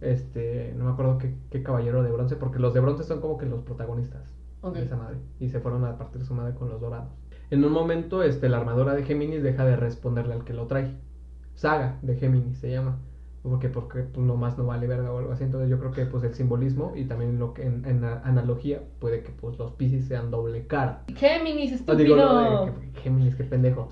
este, 0.00 0.72
no 0.76 0.86
me 0.86 0.92
acuerdo 0.92 1.18
qué, 1.18 1.34
qué 1.50 1.62
caballero 1.62 2.02
de 2.02 2.10
bronce, 2.10 2.36
porque 2.36 2.58
los 2.58 2.72
de 2.72 2.80
bronce 2.80 3.04
son 3.04 3.20
como 3.20 3.36
que 3.36 3.46
los 3.46 3.62
protagonistas 3.62 4.34
de 4.74 4.82
esa 4.82 4.96
madre. 4.96 5.18
Y 5.38 5.48
se 5.48 5.60
fueron 5.60 5.84
a 5.84 5.96
partir 5.98 6.24
su 6.24 6.34
madre 6.34 6.54
con 6.54 6.68
los 6.68 6.80
dorados. 6.80 7.10
En 7.50 7.64
un 7.64 7.72
momento, 7.72 8.22
este, 8.22 8.48
la 8.48 8.58
armadura 8.58 8.94
de 8.94 9.04
Géminis 9.04 9.42
deja 9.42 9.64
de 9.64 9.76
responderle 9.76 10.34
al 10.34 10.44
que 10.44 10.54
lo 10.54 10.66
trae. 10.66 10.96
Saga 11.54 11.98
de 12.02 12.16
Géminis 12.16 12.58
se 12.58 12.70
llama. 12.70 12.98
Porque, 13.42 13.68
porque 13.70 14.00
pues, 14.02 14.26
nomás 14.26 14.58
no 14.58 14.66
vale 14.66 14.86
verga 14.86 15.10
o 15.12 15.18
algo 15.18 15.32
así. 15.32 15.44
Entonces 15.44 15.70
yo 15.70 15.78
creo 15.78 15.92
que 15.92 16.04
pues 16.04 16.22
el 16.24 16.34
simbolismo 16.34 16.92
y 16.94 17.04
también 17.06 17.38
lo 17.38 17.54
que 17.54 17.64
en, 17.64 17.84
en 17.86 18.04
analogía 18.04 18.82
puede 18.98 19.22
que 19.22 19.30
pues 19.30 19.58
los 19.58 19.72
Piscis 19.72 20.06
sean 20.06 20.30
doble 20.30 20.66
cara. 20.66 21.04
Géminis, 21.16 21.72
Ah, 21.72 21.74
estúpido. 21.76 21.96
digo, 22.16 22.66
de 22.66 22.72
que- 22.92 23.00
Géminis, 23.00 23.34
qué 23.36 23.44
pendejo. 23.44 23.88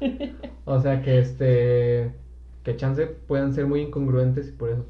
O 0.67 0.79
sea 0.81 1.01
que 1.03 1.19
este. 1.19 2.13
Que 2.63 2.77
chance 2.77 3.07
puedan 3.07 3.55
ser 3.55 3.67
muy 3.67 3.81
incongruentes 3.81 4.49
y 4.51 4.53
por 4.53 4.69
eso. 4.71 4.85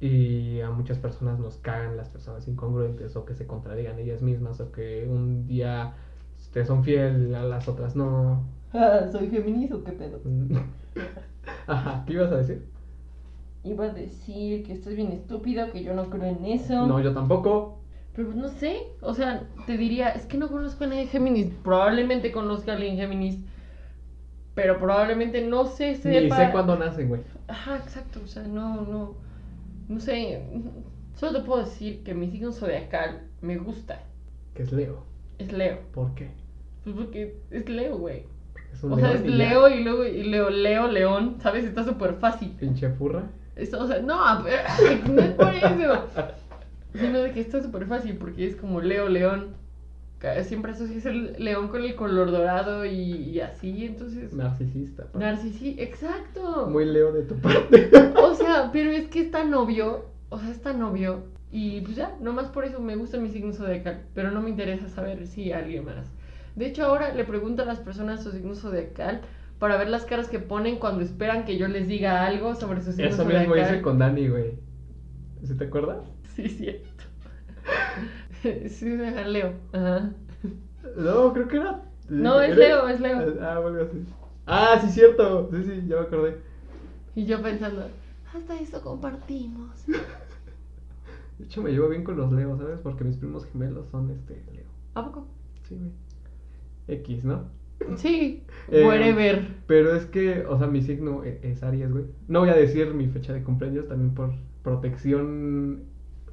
Y 0.00 0.60
a 0.60 0.68
muchas 0.70 0.98
personas 0.98 1.38
nos 1.38 1.56
cagan 1.56 1.96
las 1.96 2.10
personas 2.10 2.46
incongruentes 2.46 3.16
o 3.16 3.24
que 3.24 3.34
se 3.34 3.46
contradigan 3.46 3.98
ellas 3.98 4.20
mismas 4.20 4.60
o 4.60 4.70
que 4.70 5.06
un 5.08 5.46
día 5.46 5.94
te 6.52 6.66
son 6.66 6.84
fiel, 6.84 7.34
a 7.34 7.42
las 7.44 7.66
otras 7.68 7.96
no. 7.96 8.44
Ah, 8.74 9.08
¿Soy 9.10 9.30
Géminis 9.30 9.72
o 9.72 9.82
qué 9.82 9.92
pedo? 9.92 10.20
Ajá, 11.66 12.04
¿qué 12.06 12.12
ibas 12.14 12.30
a 12.32 12.36
decir? 12.36 12.66
Iba 13.64 13.86
a 13.86 13.88
decir 13.94 14.62
que 14.64 14.72
estás 14.74 14.94
bien 14.94 15.10
estúpido, 15.12 15.70
que 15.72 15.82
yo 15.82 15.94
no 15.94 16.10
creo 16.10 16.24
en 16.24 16.44
eso. 16.44 16.86
No, 16.86 17.00
yo 17.00 17.12
tampoco. 17.14 17.80
Pero 18.14 18.28
pues 18.28 18.36
no 18.38 18.48
sé, 18.48 18.76
o 19.00 19.12
sea, 19.14 19.42
te 19.66 19.76
diría, 19.76 20.10
es 20.10 20.26
que 20.26 20.36
no 20.38 20.48
conozco 20.48 20.84
a 20.84 20.86
nadie 20.86 21.06
Géminis. 21.06 21.50
Probablemente 21.64 22.30
conozca 22.30 22.72
a 22.72 22.74
alguien 22.76 22.96
Géminis, 22.96 23.38
pero 24.54 24.78
probablemente 24.78 25.40
no 25.44 25.66
sé, 25.66 25.90
Ni 25.92 25.96
sepa. 25.96 26.36
sé 26.36 26.52
cuándo 26.52 26.76
nacen, 26.76 27.08
güey. 27.08 27.22
Ajá, 27.48 27.76
exacto, 27.78 28.20
o 28.22 28.26
sea, 28.28 28.44
no, 28.44 28.82
no, 28.82 29.14
no 29.88 30.00
sé. 30.00 30.44
Solo 31.14 31.40
te 31.40 31.44
puedo 31.46 31.64
decir 31.64 32.02
que 32.04 32.14
mi 32.14 32.28
signo 32.30 32.52
zodiacal 32.52 33.22
me 33.40 33.56
gusta, 33.56 34.00
Que 34.54 34.62
es 34.62 34.72
Leo. 34.72 35.04
es 35.38 35.52
Leo. 35.52 35.78
¿Por 35.92 36.14
qué? 36.14 36.28
Pues 36.84 36.94
porque 36.94 37.36
es 37.50 37.68
Leo, 37.68 37.98
güey. 37.98 38.24
O 38.82 38.96
sea, 38.96 39.12
es 39.12 39.24
y 39.24 39.28
ya. 39.30 39.34
Leo 39.36 39.68
y 39.68 39.82
luego 39.82 40.04
y 40.04 40.22
Leo, 40.24 40.50
Leo, 40.50 40.86
León, 40.88 41.36
¿sabes? 41.40 41.64
Está 41.64 41.82
súper 41.84 42.14
fácil. 42.14 42.50
Pinche 42.60 42.90
furra. 42.90 43.24
Eso, 43.56 43.80
o 43.80 43.86
sea, 43.86 44.00
no, 44.00 44.40
no 44.42 44.48
es 45.22 45.30
por 45.32 45.54
eso. 45.54 46.04
Sino 46.94 47.20
de 47.20 47.32
que 47.32 47.40
está 47.40 47.62
súper 47.62 47.86
fácil 47.86 48.16
porque 48.16 48.46
es 48.46 48.56
como 48.56 48.80
Leo 48.80 49.08
León. 49.08 49.54
Siempre 50.44 50.72
asocias 50.72 51.04
el 51.04 51.36
león 51.38 51.68
con 51.68 51.82
el 51.82 51.94
color 51.96 52.30
dorado 52.30 52.86
y, 52.86 53.12
y 53.12 53.40
así, 53.40 53.84
entonces. 53.84 54.32
Narcisista. 54.32 55.04
Narcisí, 55.12 55.76
exacto. 55.78 56.66
Muy 56.70 56.86
leo 56.86 57.12
de 57.12 57.24
tu 57.24 57.34
parte. 57.34 57.90
O 58.16 58.34
sea, 58.34 58.70
pero 58.72 58.90
es 58.90 59.08
que 59.08 59.20
es 59.20 59.30
tan 59.30 59.52
obvio. 59.52 60.06
O 60.30 60.38
sea, 60.38 60.50
es 60.50 60.62
tan 60.62 60.82
obvio. 60.82 61.24
Y 61.52 61.82
pues 61.82 61.96
ya, 61.96 62.16
nomás 62.22 62.46
por 62.46 62.64
eso 62.64 62.80
me 62.80 62.96
gusta 62.96 63.18
mi 63.18 63.28
signo 63.28 63.52
zodiacal. 63.52 64.00
Pero 64.14 64.30
no 64.30 64.40
me 64.40 64.48
interesa 64.48 64.88
saber 64.88 65.26
si 65.26 65.52
alguien 65.52 65.84
más. 65.84 66.10
De 66.56 66.66
hecho, 66.68 66.86
ahora 66.86 67.12
le 67.12 67.24
pregunto 67.24 67.62
a 67.62 67.66
las 67.66 67.80
personas 67.80 68.22
su 68.22 68.32
signo 68.32 68.54
zodiacal 68.54 69.20
para 69.58 69.76
ver 69.76 69.88
las 69.88 70.04
caras 70.04 70.28
que 70.28 70.38
ponen 70.38 70.78
cuando 70.78 71.02
esperan 71.02 71.44
que 71.44 71.56
yo 71.56 71.68
les 71.68 71.86
diga 71.88 72.26
algo 72.26 72.54
sobre 72.54 72.82
su 72.82 72.92
signo 72.92 73.08
Eso 73.08 73.24
mismo 73.24 73.56
hice 73.56 73.82
con 73.82 73.98
Dani, 73.98 74.28
güey. 74.28 74.58
¿Sí 75.42 75.54
te 75.56 75.64
acuerdas? 75.64 76.04
Sí, 76.34 76.48
cierto. 76.48 77.04
sí, 78.68 78.88
deja 78.90 79.22
Leo. 79.26 79.54
Ajá. 79.72 80.10
No, 80.96 81.32
creo 81.32 81.48
que 81.48 81.56
era. 81.56 81.82
No, 82.08 82.40
es 82.40 82.50
era- 82.50 82.58
Leo, 82.58 82.88
es 82.88 83.00
Leo. 83.00 83.36
Ah, 83.40 83.52
algo 83.56 83.68
así. 83.82 84.04
Ah, 84.46 84.78
sí, 84.80 84.88
cierto. 84.90 85.48
Sí, 85.52 85.62
sí, 85.64 85.84
ya 85.86 85.96
me 85.96 86.02
acordé. 86.02 86.38
Y 87.14 87.24
yo 87.26 87.40
pensando, 87.42 87.88
hasta 88.34 88.58
eso 88.60 88.82
compartimos. 88.82 89.86
De 91.38 91.44
hecho, 91.44 91.62
me 91.62 91.70
llevo 91.72 91.88
bien 91.88 92.04
con 92.04 92.16
los 92.16 92.32
Leo, 92.32 92.56
¿sabes? 92.56 92.78
Porque 92.82 93.04
mis 93.04 93.16
primos 93.16 93.46
gemelos 93.46 93.88
son 93.90 94.10
este 94.10 94.44
Leo. 94.52 94.66
¿A 94.94 95.04
poco? 95.04 95.26
Sí, 95.68 95.76
güey. 95.76 95.90
X, 96.88 97.24
¿no? 97.24 97.48
Sí, 97.96 98.42
Eh, 98.70 98.84
whatever. 98.86 99.46
Pero 99.66 99.94
es 99.94 100.06
que, 100.06 100.44
o 100.46 100.58
sea, 100.58 100.66
mi 100.66 100.80
signo 100.82 101.22
e- 101.24 101.40
es 101.42 101.62
Aries, 101.62 101.90
güey. 101.92 102.04
No 102.28 102.40
voy 102.40 102.48
a 102.48 102.54
decir 102.54 102.94
mi 102.94 103.06
fecha 103.08 103.32
de 103.32 103.42
cumpleaños 103.42 103.88
también 103.88 104.14
por 104.14 104.32
protección 104.62 105.82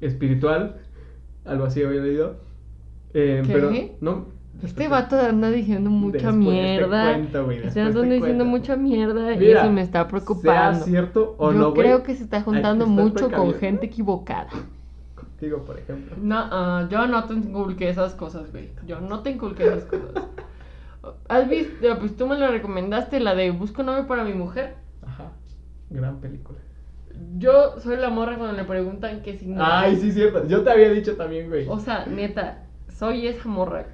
espiritual. 0.00 0.76
Algo 1.44 1.64
así 1.64 1.82
había 1.82 2.00
leído. 2.00 2.36
Eh, 3.14 3.42
¿Qué? 3.46 3.52
Pero, 3.52 3.70
no. 4.00 4.26
Este 4.62 4.86
vato 4.86 5.18
anda 5.18 5.50
diciendo 5.50 5.90
mucha 5.90 6.18
después 6.18 6.36
mierda. 6.36 7.14
cuento, 7.14 7.44
güey, 7.44 7.66
Este 7.66 7.80
anda 7.80 8.02
diciendo 8.02 8.44
mucha 8.44 8.76
mierda 8.76 9.34
y 9.34 9.38
Mira, 9.38 9.62
eso 9.62 9.72
me 9.72 9.82
está 9.82 10.06
preocupando. 10.08 10.78
Sea 10.78 10.86
cierto 10.86 11.34
o 11.38 11.52
Yo 11.52 11.58
no, 11.58 11.70
güey. 11.72 11.82
creo 11.82 12.02
que 12.02 12.14
se 12.14 12.22
está 12.24 12.42
juntando 12.42 12.86
mucho 12.86 13.30
con 13.30 13.54
gente 13.54 13.86
equivocada. 13.86 14.48
Contigo, 15.16 15.64
por 15.64 15.78
ejemplo. 15.78 16.14
No, 16.22 16.36
ah, 16.38 16.86
yo 16.90 17.06
no 17.08 17.24
te 17.24 17.34
inculqué 17.34 17.88
esas 17.88 18.14
cosas, 18.14 18.50
güey. 18.52 18.70
Yo 18.86 19.00
no 19.00 19.20
te 19.20 19.30
inculqué 19.30 19.64
esas 19.66 19.84
cosas. 19.84 20.12
¿Has 21.28 21.48
visto? 21.48 21.98
Pues 21.98 22.16
tú 22.16 22.26
me 22.26 22.38
la 22.38 22.48
recomendaste, 22.50 23.20
la 23.20 23.34
de 23.34 23.50
Busco 23.50 23.82
novio 23.82 24.06
para 24.06 24.24
mi 24.24 24.34
mujer. 24.34 24.74
Ajá. 25.06 25.32
Gran 25.90 26.20
película. 26.20 26.58
Yo 27.38 27.78
soy 27.80 27.96
la 27.96 28.08
morra 28.10 28.36
cuando 28.38 28.56
le 28.56 28.64
preguntan 28.64 29.22
qué 29.22 29.36
signo. 29.36 29.62
Ay, 29.64 29.96
sí, 29.96 30.12
cierto. 30.12 30.46
Yo 30.48 30.62
te 30.62 30.70
había 30.70 30.90
dicho 30.90 31.16
también, 31.16 31.48
güey. 31.48 31.66
O 31.68 31.78
sea, 31.78 32.06
neta, 32.06 32.64
soy 32.88 33.26
esa 33.26 33.48
morra. 33.48 33.86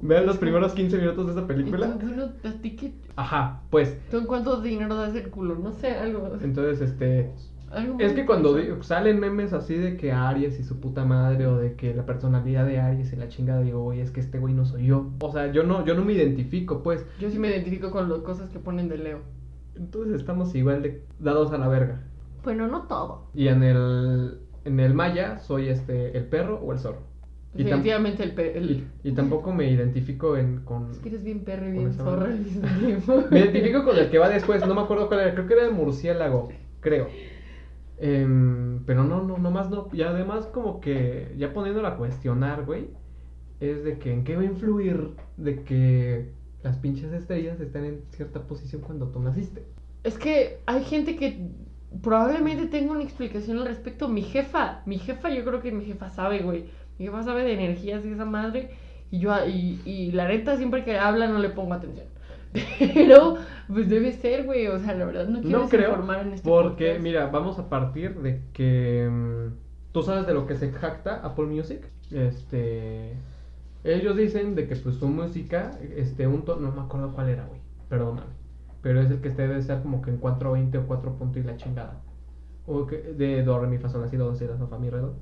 Vean 0.00 0.26
los 0.26 0.38
primeros 0.38 0.72
15 0.74 0.98
minutos 0.98 1.26
de 1.26 1.32
esa 1.32 1.46
película. 1.46 1.86
Y 1.86 1.98
tú, 1.98 2.06
bueno, 2.06 2.24
¿a 2.44 2.50
ti 2.60 2.76
qué- 2.76 2.94
Ajá, 3.16 3.62
pues. 3.70 3.96
¿Tú 4.10 4.18
en 4.18 4.26
cuánto 4.26 4.60
dinero 4.60 4.94
das 4.96 5.14
el 5.14 5.30
culo? 5.30 5.56
No 5.56 5.72
sé, 5.72 5.90
algo. 5.96 6.36
Entonces, 6.42 6.80
este. 6.90 7.32
Algo 7.70 7.96
Es 8.00 8.12
que 8.12 8.24
cuando 8.26 8.50
interesante. 8.50 8.80
di- 8.82 8.86
salen 8.86 9.20
memes 9.20 9.52
así 9.52 9.74
de 9.74 9.96
que 9.96 10.12
Aries 10.12 10.58
y 10.60 10.64
su 10.64 10.80
puta 10.80 11.04
madre 11.04 11.46
o 11.46 11.56
de 11.56 11.74
que 11.74 11.94
la 11.94 12.06
personalidad 12.06 12.66
de 12.66 12.78
Aries 12.80 13.12
y 13.12 13.16
la 13.16 13.28
chingada 13.28 13.60
digo, 13.62 13.84
oye, 13.84 14.02
es 14.02 14.10
que 14.10 14.20
este 14.20 14.38
güey 14.38 14.54
no 14.54 14.64
soy 14.64 14.86
yo. 14.86 15.10
O 15.20 15.32
sea, 15.32 15.50
yo 15.52 15.62
no, 15.64 15.84
yo 15.84 15.94
no 15.94 16.04
me 16.04 16.12
identifico, 16.12 16.82
pues. 16.82 17.04
Yo 17.20 17.30
sí 17.30 17.38
me 17.38 17.48
identifico 17.48 17.90
con 17.90 18.08
las 18.08 18.20
cosas 18.20 18.50
que 18.50 18.58
ponen 18.58 18.88
de 18.88 18.98
Leo. 18.98 19.18
Entonces 19.76 20.14
estamos 20.20 20.54
igual 20.54 20.82
de 20.82 21.02
dados 21.18 21.52
a 21.52 21.58
la 21.58 21.68
verga. 21.68 22.02
Bueno, 22.44 22.68
no 22.68 22.82
todo. 22.82 23.26
Y 23.34 23.48
en 23.48 23.62
el 23.62 24.38
en 24.64 24.80
el 24.80 24.94
maya 24.94 25.38
soy 25.38 25.68
este 25.68 26.16
el 26.16 26.24
perro 26.26 26.58
o 26.62 26.72
el 26.72 26.78
zorro. 26.78 27.02
Y, 27.56 27.62
Definitivamente 27.62 28.22
el, 28.24 28.32
pe- 28.32 28.58
el- 28.58 28.70
y- 28.70 29.08
y 29.10 29.12
tampoco 29.12 29.52
me 29.52 29.70
identifico 29.70 30.36
en 30.36 30.60
con 30.64 30.90
Es 30.90 30.98
que 30.98 31.08
eres 31.08 31.22
bien 31.22 31.44
perro 31.44 31.68
y 31.68 31.72
bien 31.72 31.90
tiempo. 32.80 33.24
Me 33.30 33.40
identifico 33.40 33.84
con 33.84 33.96
el 33.96 34.10
que 34.10 34.18
va 34.18 34.28
después, 34.28 34.66
no 34.66 34.74
me 34.74 34.80
acuerdo 34.80 35.06
cuál 35.08 35.20
era, 35.20 35.34
creo 35.34 35.46
que 35.46 35.54
era 35.54 35.64
el 35.66 35.72
murciélago, 35.72 36.48
creo. 36.80 37.08
Em, 38.04 38.84
pero 38.84 39.02
no, 39.02 39.22
no, 39.22 39.38
nomás 39.38 39.70
no. 39.70 39.88
Y 39.90 40.02
además 40.02 40.44
como 40.48 40.78
que 40.78 41.34
ya 41.38 41.54
poniéndolo 41.54 41.88
a 41.88 41.96
cuestionar, 41.96 42.66
güey, 42.66 42.90
es 43.60 43.82
de 43.82 43.98
que 43.98 44.12
en 44.12 44.24
qué 44.24 44.36
va 44.36 44.42
a 44.42 44.44
influir 44.44 45.12
de 45.38 45.62
que 45.64 46.28
las 46.62 46.76
pinches 46.76 47.14
estrellas 47.14 47.58
están 47.60 47.86
en 47.86 48.02
cierta 48.10 48.46
posición 48.46 48.82
cuando 48.82 49.08
tú 49.08 49.20
naciste. 49.20 49.64
Es 50.02 50.18
que 50.18 50.58
hay 50.66 50.84
gente 50.84 51.16
que 51.16 51.48
probablemente 52.02 52.66
tenga 52.66 52.92
una 52.92 53.02
explicación 53.02 53.56
al 53.60 53.68
respecto. 53.68 54.06
Mi 54.06 54.20
jefa, 54.20 54.82
mi 54.84 54.98
jefa, 54.98 55.30
yo 55.30 55.42
creo 55.42 55.62
que 55.62 55.72
mi 55.72 55.86
jefa 55.86 56.10
sabe, 56.10 56.42
güey. 56.42 56.66
Mi 56.98 57.06
jefa 57.06 57.22
sabe 57.22 57.44
de 57.44 57.54
energías 57.54 58.04
y 58.04 58.10
esa 58.10 58.26
madre. 58.26 58.72
Y 59.10 59.20
yo, 59.20 59.32
y, 59.46 59.80
y 59.86 60.12
la 60.12 60.28
neta, 60.28 60.58
siempre 60.58 60.84
que 60.84 60.98
habla 60.98 61.26
no 61.26 61.38
le 61.38 61.48
pongo 61.48 61.72
atención. 61.72 62.08
Pero, 62.78 63.36
pues 63.68 63.88
debe 63.88 64.12
ser, 64.12 64.44
güey. 64.44 64.68
O 64.68 64.78
sea, 64.78 64.94
la 64.94 65.04
verdad, 65.04 65.28
no 65.28 65.40
quiero 65.40 65.58
No 65.60 65.68
creo, 65.68 66.20
en 66.20 66.32
este 66.34 66.48
porque 66.48 66.86
podcast. 66.86 67.02
mira, 67.02 67.26
vamos 67.26 67.58
a 67.58 67.68
partir 67.68 68.20
de 68.20 68.42
que 68.52 69.08
mm, 69.10 69.92
tú 69.92 70.02
sabes 70.02 70.26
de 70.26 70.34
lo 70.34 70.46
que 70.46 70.54
se 70.54 70.70
jacta 70.72 71.16
Apple 71.16 71.46
Music. 71.46 71.86
Este, 72.10 73.16
ellos 73.82 74.16
dicen 74.16 74.54
de 74.54 74.68
que 74.68 74.76
pues 74.76 74.96
su 74.96 75.08
música, 75.08 75.78
este, 75.96 76.26
un 76.26 76.44
tono, 76.44 76.68
no 76.68 76.74
me 76.74 76.82
acuerdo 76.82 77.12
cuál 77.12 77.28
era, 77.28 77.44
güey, 77.46 77.60
perdóname, 77.88 78.28
pero 78.82 79.00
es 79.00 79.10
el 79.10 79.20
que 79.20 79.28
este 79.28 79.42
debe 79.42 79.58
estar 79.58 79.82
como 79.82 80.00
que 80.02 80.10
en 80.10 80.18
420 80.18 80.78
o 80.78 80.86
4 80.86 81.16
puntos 81.18 81.42
y 81.42 81.46
la 81.46 81.56
chingada. 81.56 82.02
O 82.66 82.86
que, 82.86 82.96
de 82.96 83.42
do, 83.42 83.58
re, 83.58 83.66
mi, 83.66 83.78
fa, 83.78 83.88
sol, 83.88 84.02
la, 84.02 84.08
si, 84.08 84.16
do, 84.16 84.34
si, 84.34 84.46
la, 84.46 84.56
so, 84.56 84.68
fa, 84.68 84.78
mi, 84.78 84.90
re, 84.90 84.98
do. 85.00 85.16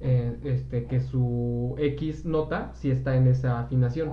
Eh, 0.00 0.38
este, 0.44 0.86
que 0.86 1.00
su 1.00 1.74
X 1.78 2.24
nota 2.24 2.72
sí 2.74 2.90
está 2.90 3.16
en 3.16 3.26
esa 3.28 3.60
afinación. 3.60 4.10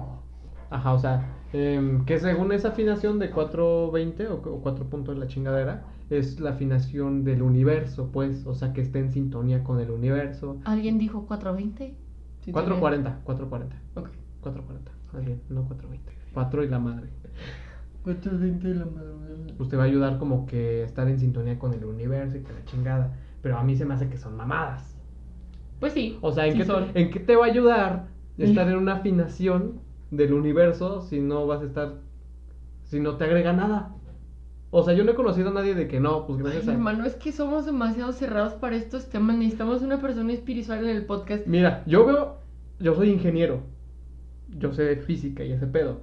Ajá, 0.72 0.94
o 0.94 1.00
sea, 1.00 1.30
em, 1.54 2.06
que 2.06 2.18
según 2.18 2.52
esa 2.52 2.70
afinación 2.70 3.20
de 3.20 3.30
420 3.30 4.28
o, 4.28 4.36
o 4.36 4.62
4 4.62 4.86
puntos 4.86 5.18
la 5.18 5.28
chingadera, 5.28 5.84
es 6.10 6.40
la 6.40 6.52
afinación 6.52 7.24
del 7.24 7.42
universo, 7.42 8.10
pues, 8.12 8.46
o 8.46 8.54
sea, 8.54 8.74
que 8.74 8.82
esté 8.82 9.00
en 9.00 9.12
sintonía 9.12 9.64
con 9.64 9.80
el 9.80 9.92
universo. 9.92 10.60
¿Alguien 10.66 10.98
dijo 10.98 11.28
420? 11.28 11.96
Sí, 12.44 12.52
440, 12.52 13.22
440, 13.24 13.76
también. 13.94 14.16
Ok. 14.16 14.22
440, 14.42 14.92
más 15.14 15.26
bien, 15.26 15.42
no 15.50 15.64
420. 15.66 16.12
4 16.34 16.64
y 16.64 16.68
la 16.68 16.80
madre. 16.80 17.10
420 18.04 18.68
de 18.68 18.76
la 18.76 18.86
madrugada. 18.86 19.36
Pues 19.58 19.70
te 19.70 19.76
va 19.76 19.84
a 19.84 19.86
ayudar 19.86 20.18
como 20.18 20.46
que 20.46 20.84
estar 20.84 21.08
en 21.08 21.20
sintonía 21.20 21.60
con 21.60 21.74
el 21.74 21.86
universo 21.86 22.38
y 22.38 22.42
que 22.42 22.54
la 22.54 22.66
chingada. 22.66 23.16
Pero 23.42 23.58
a 23.58 23.64
mí 23.64 23.76
se 23.76 23.86
me 23.86 23.94
hace 23.94 24.10
que 24.10 24.18
son 24.18 24.36
mamadas. 24.36 24.98
Pues 25.80 25.94
sí. 25.94 26.18
O 26.22 26.32
sea, 26.32 26.48
¿en, 26.48 26.54
sí 26.54 26.60
qué, 26.60 26.66
son. 26.66 26.86
¿en 26.94 27.12
qué 27.12 27.20
te 27.20 27.36
va 27.36 27.46
a 27.46 27.50
ayudar 27.50 28.08
estar 28.38 28.68
en 28.68 28.78
una 28.78 28.96
afinación 28.96 29.82
del 30.12 30.34
universo 30.34 31.01
si 31.01 31.20
no 31.20 31.47
vas 31.47 31.62
a 31.62 31.66
estar, 31.66 31.95
si 32.84 32.99
no 32.99 33.16
te 33.16 33.24
agrega 33.24 33.53
nada? 33.53 33.95
O 34.70 34.84
sea, 34.84 34.93
yo 34.93 35.03
no 35.03 35.12
he 35.12 35.16
conocido 35.16 35.49
a 35.49 35.53
nadie 35.53 35.76
de 35.76 35.88
que 35.88 35.99
no, 35.99 36.26
pues 36.26 36.39
gracias 36.39 36.64
Ay, 36.64 36.70
a... 36.70 36.74
hermano, 36.74 37.05
es 37.05 37.16
que 37.16 37.32
somos 37.34 37.66
demasiado 37.66 38.14
cerrados 38.14 38.53
para 38.53 38.78
estos 38.78 39.09
temas. 39.09 39.38
Necesitamos 39.38 39.82
una 39.82 39.99
persona 39.99 40.32
espiritual 40.32 40.88
en 40.88 40.95
el 40.95 41.05
podcast. 41.05 41.45
Mira, 41.45 41.84
yo 41.88 42.05
veo, 42.05 42.38
yo 42.80 42.95
soy 42.95 43.09
ingeniero, 43.09 43.62
yo 44.47 44.72
sé 44.72 44.84
de 44.84 44.95
física 44.97 45.43
y 45.43 45.51
ese 45.51 45.68
pedo, 45.68 46.01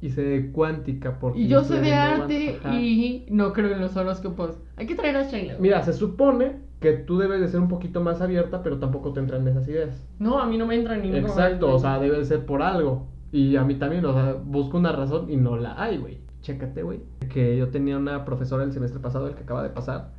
y 0.00 0.10
sé 0.10 0.22
de 0.22 0.50
cuántica 0.50 1.18
porque... 1.18 1.40
Y 1.40 1.48
yo 1.48 1.62
sé 1.62 1.80
de 1.80 1.92
arte 1.92 2.58
Ajá. 2.58 2.74
y 2.74 3.26
no 3.28 3.52
creo 3.52 3.72
en 3.72 3.82
los 3.82 3.96
horóscopos. 3.96 4.58
Hay 4.76 4.86
que 4.86 4.94
traer 4.94 5.16
a 5.16 5.24
Shayla. 5.24 5.56
Mira, 5.58 5.82
se 5.82 5.92
supone 5.92 6.64
que 6.80 6.92
tú 6.92 7.18
debes 7.18 7.40
de 7.40 7.48
ser 7.48 7.60
un 7.60 7.68
poquito 7.68 8.00
más 8.00 8.22
abierta, 8.22 8.62
pero 8.62 8.78
tampoco 8.78 9.12
te 9.12 9.20
entran 9.20 9.46
esas 9.46 9.68
ideas. 9.68 10.06
No, 10.18 10.38
a 10.38 10.46
mí 10.46 10.56
no 10.56 10.66
me 10.66 10.76
entra 10.76 10.96
ni 10.96 11.14
Exacto, 11.14 11.74
o 11.74 11.78
sea, 11.78 11.98
debe 11.98 12.24
ser 12.24 12.46
por 12.46 12.62
algo. 12.62 13.08
Y 13.36 13.56
a 13.56 13.64
mí 13.64 13.74
también, 13.74 14.02
o 14.06 14.14
sea, 14.14 14.32
busco 14.32 14.78
una 14.78 14.92
razón 14.92 15.28
y 15.28 15.36
no 15.36 15.58
la 15.58 15.78
hay, 15.82 15.98
güey. 15.98 16.20
Chécate, 16.40 16.82
güey. 16.82 17.02
Que 17.28 17.58
yo 17.58 17.68
tenía 17.68 17.98
una 17.98 18.24
profesora 18.24 18.64
el 18.64 18.72
semestre 18.72 18.98
pasado, 18.98 19.28
el 19.28 19.34
que 19.34 19.42
acaba 19.42 19.62
de 19.62 19.68
pasar, 19.68 20.14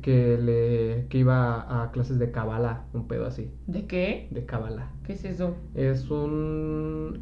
que 0.00 0.38
le 0.38 1.08
que 1.10 1.18
iba 1.18 1.82
a 1.82 1.90
clases 1.90 2.18
de 2.18 2.30
cabala, 2.30 2.86
un 2.94 3.06
pedo 3.06 3.26
así, 3.26 3.50
¿De 3.66 3.86
qué? 3.86 4.28
de 4.30 4.46
cabala. 4.46 4.90
¿Qué 5.04 5.12
es 5.12 5.26
eso? 5.26 5.56
Es 5.74 6.10
un 6.10 7.20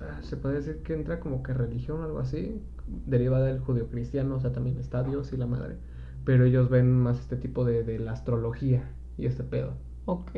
ah, 0.00 0.18
se 0.22 0.36
puede 0.36 0.56
decir 0.56 0.82
que 0.82 0.94
entra 0.94 1.20
como 1.20 1.44
que 1.44 1.54
religión 1.54 2.00
o 2.00 2.04
algo 2.04 2.18
así, 2.18 2.60
derivada 3.06 3.46
del 3.46 3.60
judio-cristiano, 3.60 4.34
o 4.34 4.40
sea, 4.40 4.50
también 4.52 4.76
está 4.78 5.04
Dios 5.04 5.32
y 5.32 5.36
la 5.36 5.46
madre. 5.46 5.76
Pero 6.24 6.46
ellos 6.46 6.68
ven 6.68 6.92
más 6.92 7.20
este 7.20 7.36
tipo 7.36 7.64
de, 7.64 7.84
de 7.84 8.00
la 8.00 8.10
astrología 8.10 8.90
y 9.16 9.26
este 9.26 9.44
pedo. 9.44 9.74
Ok. 10.06 10.32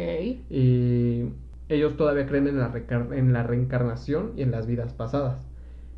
Y 0.51 1.33
ellos 1.69 1.97
todavía 1.97 2.27
creen 2.27 2.47
en 2.49 2.59
la, 2.59 2.73
en 3.13 3.33
la 3.33 3.43
reencarnación 3.43 4.33
y 4.37 4.43
en 4.43 4.51
las 4.51 4.67
vidas 4.67 4.93
pasadas. 4.95 5.47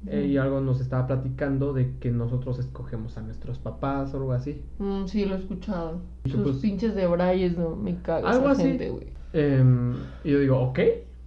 Eh, 0.06 0.26
y 0.30 0.38
algo 0.38 0.62
nos 0.62 0.80
estaba 0.80 1.06
platicando 1.06 1.74
de 1.74 1.96
que 1.98 2.10
nosotros 2.10 2.58
escogemos 2.58 3.18
a 3.18 3.20
nuestros 3.20 3.58
papás 3.58 4.14
o 4.14 4.16
algo 4.16 4.32
así. 4.32 4.62
Mm, 4.78 5.04
sí, 5.06 5.26
lo 5.26 5.34
he 5.34 5.38
escuchado. 5.38 6.00
Y 6.24 6.30
Sus 6.30 6.40
pues- 6.42 6.56
pinches 6.56 6.94
de 6.94 7.06
Brayes, 7.06 7.58
no, 7.58 7.76
me 7.76 7.96
caga 8.00 8.30
Algo 8.30 8.44
esa 8.44 8.52
así. 8.52 8.62
gente, 8.62 8.88
güey. 8.90 9.08
Em, 9.34 9.94
y 10.24 10.30
yo 10.30 10.38
digo, 10.40 10.58
ok. 10.60 10.78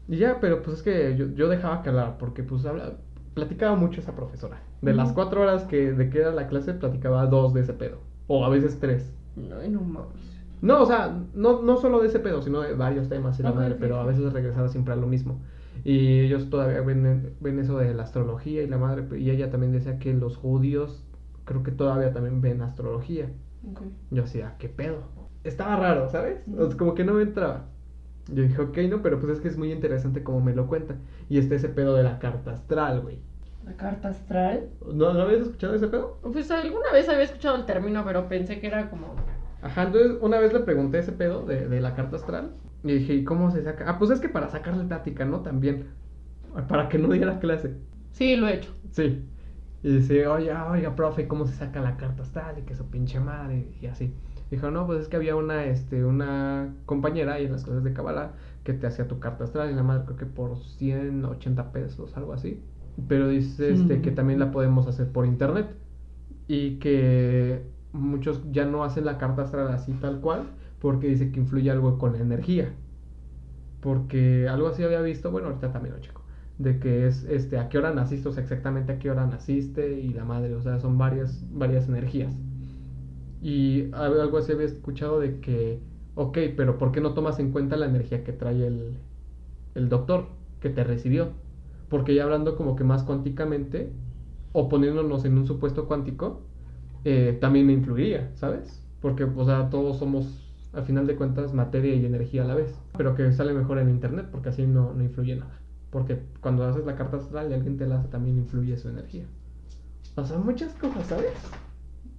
Y 0.07 0.17
ya, 0.17 0.39
pero 0.41 0.63
pues 0.63 0.77
es 0.77 0.83
que 0.83 1.15
yo, 1.15 1.27
yo 1.35 1.47
dejaba 1.49 1.83
que 1.83 1.89
hablar 1.89 2.17
porque 2.17 2.41
pues 2.43 2.65
habla, 2.65 2.93
platicaba 3.35 3.75
mucho 3.75 4.01
esa 4.01 4.15
profesora. 4.15 4.61
De 4.81 4.93
las 4.93 5.13
cuatro 5.13 5.41
horas 5.43 5.63
que 5.65 5.93
de 5.93 6.09
que 6.09 6.19
era 6.19 6.31
la 6.31 6.47
clase, 6.47 6.73
platicaba 6.73 7.25
dos 7.27 7.53
de 7.53 7.61
ese 7.61 7.73
pedo. 7.73 7.99
O 8.27 8.43
a 8.43 8.49
veces 8.49 8.79
tres. 8.79 9.13
No, 9.35 9.55
no 9.69 9.81
mames. 9.81 10.32
No, 10.63 10.81
o 10.81 10.85
sea, 10.85 11.21
no, 11.33 11.61
no 11.61 11.75
solo 11.75 11.99
de 11.99 12.07
ese 12.07 12.19
pedo, 12.19 12.41
sino 12.41 12.61
de 12.61 12.73
varios 12.73 13.09
temas 13.09 13.37
y 13.37 13.43
la 13.43 13.51
madre, 13.51 13.73
sí, 13.73 13.77
pero 13.81 13.97
a 13.97 14.05
veces 14.05 14.31
regresaba 14.31 14.69
siempre 14.69 14.93
a 14.93 14.95
lo 14.95 15.07
mismo. 15.07 15.41
Y 15.83 16.21
ellos 16.21 16.49
todavía 16.49 16.79
ven, 16.79 17.35
ven 17.41 17.59
eso 17.59 17.77
de 17.77 17.93
la 17.93 18.03
astrología 18.03 18.63
y 18.63 18.67
la 18.67 18.77
madre, 18.77 19.05
y 19.19 19.29
ella 19.29 19.49
también 19.49 19.73
decía 19.73 19.99
que 19.99 20.13
los 20.13 20.37
judíos 20.37 21.03
creo 21.43 21.63
que 21.63 21.71
todavía 21.71 22.13
también 22.13 22.39
ven 22.39 22.61
astrología. 22.61 23.29
Ok. 23.69 23.81
Yo 24.11 24.21
decía, 24.23 24.55
¿qué 24.57 24.69
pedo? 24.69 24.99
Estaba 25.43 25.75
raro, 25.75 26.07
¿sabes? 26.07 26.39
O 26.53 26.55
sea, 26.55 26.65
Ujú. 26.67 26.77
como 26.77 26.95
que 26.95 27.03
no 27.03 27.13
me 27.15 27.23
entraba. 27.23 27.65
Yo 28.31 28.43
dije, 28.43 28.61
ok, 28.61 28.77
no, 28.89 29.01
pero 29.01 29.19
pues 29.19 29.33
es 29.33 29.41
que 29.41 29.49
es 29.49 29.57
muy 29.57 29.69
interesante 29.69 30.23
como 30.23 30.39
me 30.39 30.55
lo 30.55 30.67
cuenta. 30.67 30.95
Y 31.27 31.39
está 31.39 31.55
ese 31.55 31.67
pedo 31.67 31.93
de 31.95 32.03
la 32.03 32.19
carta 32.19 32.51
astral, 32.53 33.01
güey. 33.01 33.19
La 33.65 33.73
carta 33.75 34.09
astral. 34.09 34.69
¿No, 34.93 35.13
¿No 35.13 35.21
habías 35.23 35.41
escuchado 35.41 35.73
ese 35.75 35.87
pedo? 35.89 36.19
Pues 36.21 36.49
alguna 36.51 36.91
vez 36.93 37.09
había 37.09 37.23
escuchado 37.23 37.57
el 37.57 37.65
término, 37.65 38.03
pero 38.05 38.29
pensé 38.29 38.59
que 38.61 38.67
era 38.67 38.89
como. 38.89 39.15
Ajá, 39.63 39.83
entonces 39.83 40.17
una 40.21 40.39
vez 40.39 40.53
le 40.53 40.59
pregunté 40.61 40.99
ese 40.99 41.13
pedo 41.13 41.45
de, 41.45 41.67
de 41.67 41.81
la 41.81 41.95
carta 41.95 42.17
astral. 42.17 42.57
Y 42.83 42.93
dije, 42.95 43.13
¿y 43.15 43.23
cómo 43.23 43.49
se 43.51 43.63
saca? 43.63 43.85
Ah, 43.89 43.97
pues 43.99 44.11
es 44.11 44.19
que 44.19 44.29
para 44.29 44.49
sacarle 44.49 44.83
plática, 44.85 45.25
¿no? 45.25 45.41
También. 45.41 45.87
Para 46.67 46.89
que 46.89 46.99
no 46.99 47.09
diera 47.09 47.39
clase. 47.39 47.77
Sí, 48.11 48.35
lo 48.35 48.47
he 48.47 48.55
hecho. 48.55 48.71
Sí. 48.91 49.29
Y 49.83 49.95
dice, 49.97 50.27
oiga, 50.27 50.69
oiga, 50.71 50.95
profe, 50.95 51.27
¿cómo 51.27 51.45
se 51.47 51.55
saca 51.55 51.81
la 51.81 51.97
carta 51.97 52.23
astral? 52.23 52.59
Y 52.59 52.63
que 52.63 52.75
su 52.75 52.89
pinche 52.89 53.19
madre, 53.19 53.75
y 53.81 53.87
así. 53.87 54.13
Dijo, 54.51 54.71
no, 54.71 54.85
pues 54.87 55.01
es 55.01 55.07
que 55.09 55.17
había 55.17 55.35
una, 55.35 55.65
este, 55.65 56.05
una 56.05 56.75
compañera 56.85 57.33
ahí 57.35 57.45
en 57.45 57.53
las 57.53 57.65
clases 57.65 57.83
de 57.83 57.93
Kabbalah 57.93 58.33
que 58.63 58.73
te 58.73 58.87
hacía 58.87 59.07
tu 59.07 59.19
carta 59.19 59.45
astral 59.45 59.71
y 59.71 59.75
la 59.75 59.83
madre 59.83 60.05
creo 60.05 60.17
que 60.17 60.25
por 60.27 60.57
180 60.57 61.71
pesos, 61.71 62.15
algo 62.17 62.33
así. 62.33 62.63
Pero 63.07 63.27
dice 63.29 63.71
este, 63.73 63.97
Mm. 63.97 64.01
que 64.01 64.11
también 64.11 64.39
la 64.39 64.51
podemos 64.51 64.87
hacer 64.87 65.11
por 65.11 65.25
internet 65.25 65.75
y 66.47 66.79
que 66.79 67.72
muchos 67.93 68.41
ya 68.51 68.65
no 68.65 68.83
hacen 68.83 69.05
la 69.05 69.17
carta 69.17 69.43
astral 69.43 69.69
así 69.69 69.93
tal 69.95 70.21
cual 70.21 70.57
porque 70.79 71.07
dice 71.07 71.31
que 71.31 71.39
influye 71.39 71.71
algo 71.71 71.97
con 71.99 72.13
la 72.13 72.19
energía. 72.19 72.75
Porque 73.79 74.47
algo 74.47 74.67
así 74.69 74.83
había 74.83 75.01
visto, 75.01 75.29
bueno, 75.31 75.47
ahorita 75.49 75.71
también 75.71 75.95
lo 75.95 76.01
checo, 76.01 76.25
de 76.57 76.79
que 76.79 77.05
es 77.07 77.23
este 77.25 77.57
a 77.59 77.69
qué 77.69 77.77
hora 77.77 77.93
naciste, 77.93 78.29
o 78.29 78.31
sea, 78.31 78.43
exactamente 78.43 78.93
a 78.93 78.99
qué 78.99 79.11
hora 79.11 79.27
naciste 79.27 79.99
y 79.99 80.13
la 80.13 80.23
madre, 80.25 80.55
o 80.55 80.61
sea, 80.61 80.79
son 80.79 80.97
varias 80.97 81.45
varias 81.51 81.87
energías. 81.89 82.39
Y 83.39 83.91
al- 83.93 84.19
algo 84.21 84.37
así 84.37 84.51
había 84.51 84.65
escuchado 84.67 85.19
de 85.19 85.39
que, 85.41 85.83
ok, 86.15 86.37
pero 86.55 86.77
¿por 86.77 86.91
qué 86.91 87.01
no 87.01 87.13
tomas 87.13 87.39
en 87.39 87.51
cuenta 87.51 87.75
la 87.77 87.85
energía 87.87 88.23
que 88.23 88.33
trae 88.33 88.65
el, 88.67 88.99
el 89.75 89.89
doctor 89.89 90.37
que 90.59 90.69
te 90.69 90.83
recibió? 90.83 91.33
Porque 91.89 92.15
ya 92.15 92.23
hablando 92.25 92.55
como 92.57 92.75
que 92.75 92.83
más 92.85 93.03
cuánticamente, 93.03 93.93
o 94.53 94.69
poniéndonos 94.69 95.25
en 95.25 95.37
un 95.37 95.47
supuesto 95.47 95.87
cuántico, 95.87 96.52
eh, 97.05 97.37
también 97.39 97.67
me 97.67 97.73
influiría, 97.73 98.31
¿sabes? 98.35 98.81
Porque, 99.01 99.23
o 99.23 99.45
sea, 99.45 99.69
todos 99.69 99.97
somos, 99.97 100.25
al 100.73 100.85
final 100.85 101.07
de 101.07 101.15
cuentas, 101.15 101.53
materia 101.53 101.95
y 101.95 102.05
energía 102.05 102.43
a 102.43 102.45
la 102.45 102.55
vez. 102.55 102.73
Pero 102.97 103.15
que 103.15 103.31
sale 103.31 103.53
mejor 103.53 103.79
en 103.79 103.89
internet, 103.89 104.27
porque 104.31 104.49
así 104.49 104.65
no, 104.65 104.93
no 104.93 105.03
influye 105.03 105.35
nada. 105.35 105.59
Porque 105.89 106.19
cuando 106.41 106.65
haces 106.65 106.85
la 106.85 106.95
carta 106.95 107.17
astral 107.17 107.51
y 107.51 107.53
alguien 107.53 107.77
te 107.77 107.85
la 107.85 107.99
hace, 107.99 108.07
también 108.07 108.37
influye 108.37 108.77
su 108.77 108.89
energía. 108.89 109.25
O 110.15 110.25
sea, 110.25 110.37
muchas 110.37 110.73
cosas, 110.73 111.07
¿sabes? 111.07 111.33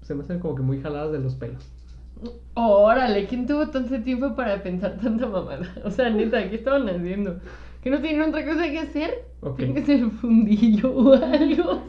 Se 0.02 0.14
me 0.14 0.22
hacen 0.22 0.40
como 0.40 0.54
que 0.54 0.62
muy 0.62 0.80
jaladas 0.80 1.12
de 1.12 1.20
los 1.20 1.34
pelos. 1.34 1.70
Órale, 2.54 3.26
¿quién 3.26 3.46
tuvo 3.46 3.68
tanto 3.68 4.00
tiempo 4.02 4.34
para 4.34 4.62
pensar 4.62 4.98
tanta 5.00 5.26
mamada? 5.26 5.74
O 5.84 5.90
sea, 5.90 6.10
neta, 6.10 6.48
¿qué 6.48 6.56
estaban 6.56 6.88
haciendo? 6.88 7.40
¿Que 7.82 7.90
no 7.90 8.00
tienen 8.00 8.22
otra 8.28 8.44
cosa 8.44 8.70
que 8.70 8.78
hacer? 8.78 9.24
Ok. 9.40 9.56
Tienen 9.56 9.74
que 9.74 9.80
hacer 9.80 10.10
fundillo 10.10 10.94
o 10.94 11.12
algo. 11.14 11.82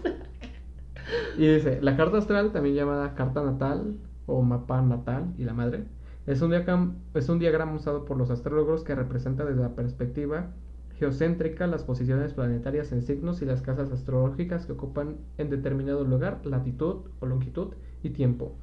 Y 1.37 1.47
dice, 1.47 1.79
la 1.81 1.95
carta 1.95 2.17
astral, 2.17 2.51
también 2.51 2.75
llamada 2.75 3.15
carta 3.15 3.43
natal 3.43 3.99
o 4.25 4.41
mapa 4.41 4.81
natal 4.81 5.33
y 5.37 5.43
la 5.43 5.53
madre, 5.53 5.85
es 6.25 6.41
un, 6.41 6.51
diagram- 6.51 6.95
es 7.13 7.29
un 7.29 7.39
diagrama 7.39 7.73
usado 7.75 8.05
por 8.05 8.17
los 8.17 8.29
astrólogos 8.31 8.83
que 8.83 8.95
representa 8.95 9.45
desde 9.45 9.61
la 9.61 9.75
perspectiva 9.75 10.51
geocéntrica 10.95 11.67
las 11.67 11.83
posiciones 11.83 12.33
planetarias 12.33 12.91
en 12.91 13.01
signos 13.03 13.41
y 13.41 13.45
las 13.45 13.61
casas 13.61 13.91
astrológicas 13.91 14.65
que 14.65 14.71
ocupan 14.73 15.17
en 15.37 15.49
determinado 15.49 16.03
lugar, 16.05 16.41
latitud 16.45 17.07
o 17.19 17.25
longitud 17.25 17.73
y 18.01 18.11
tiempo. 18.11 18.57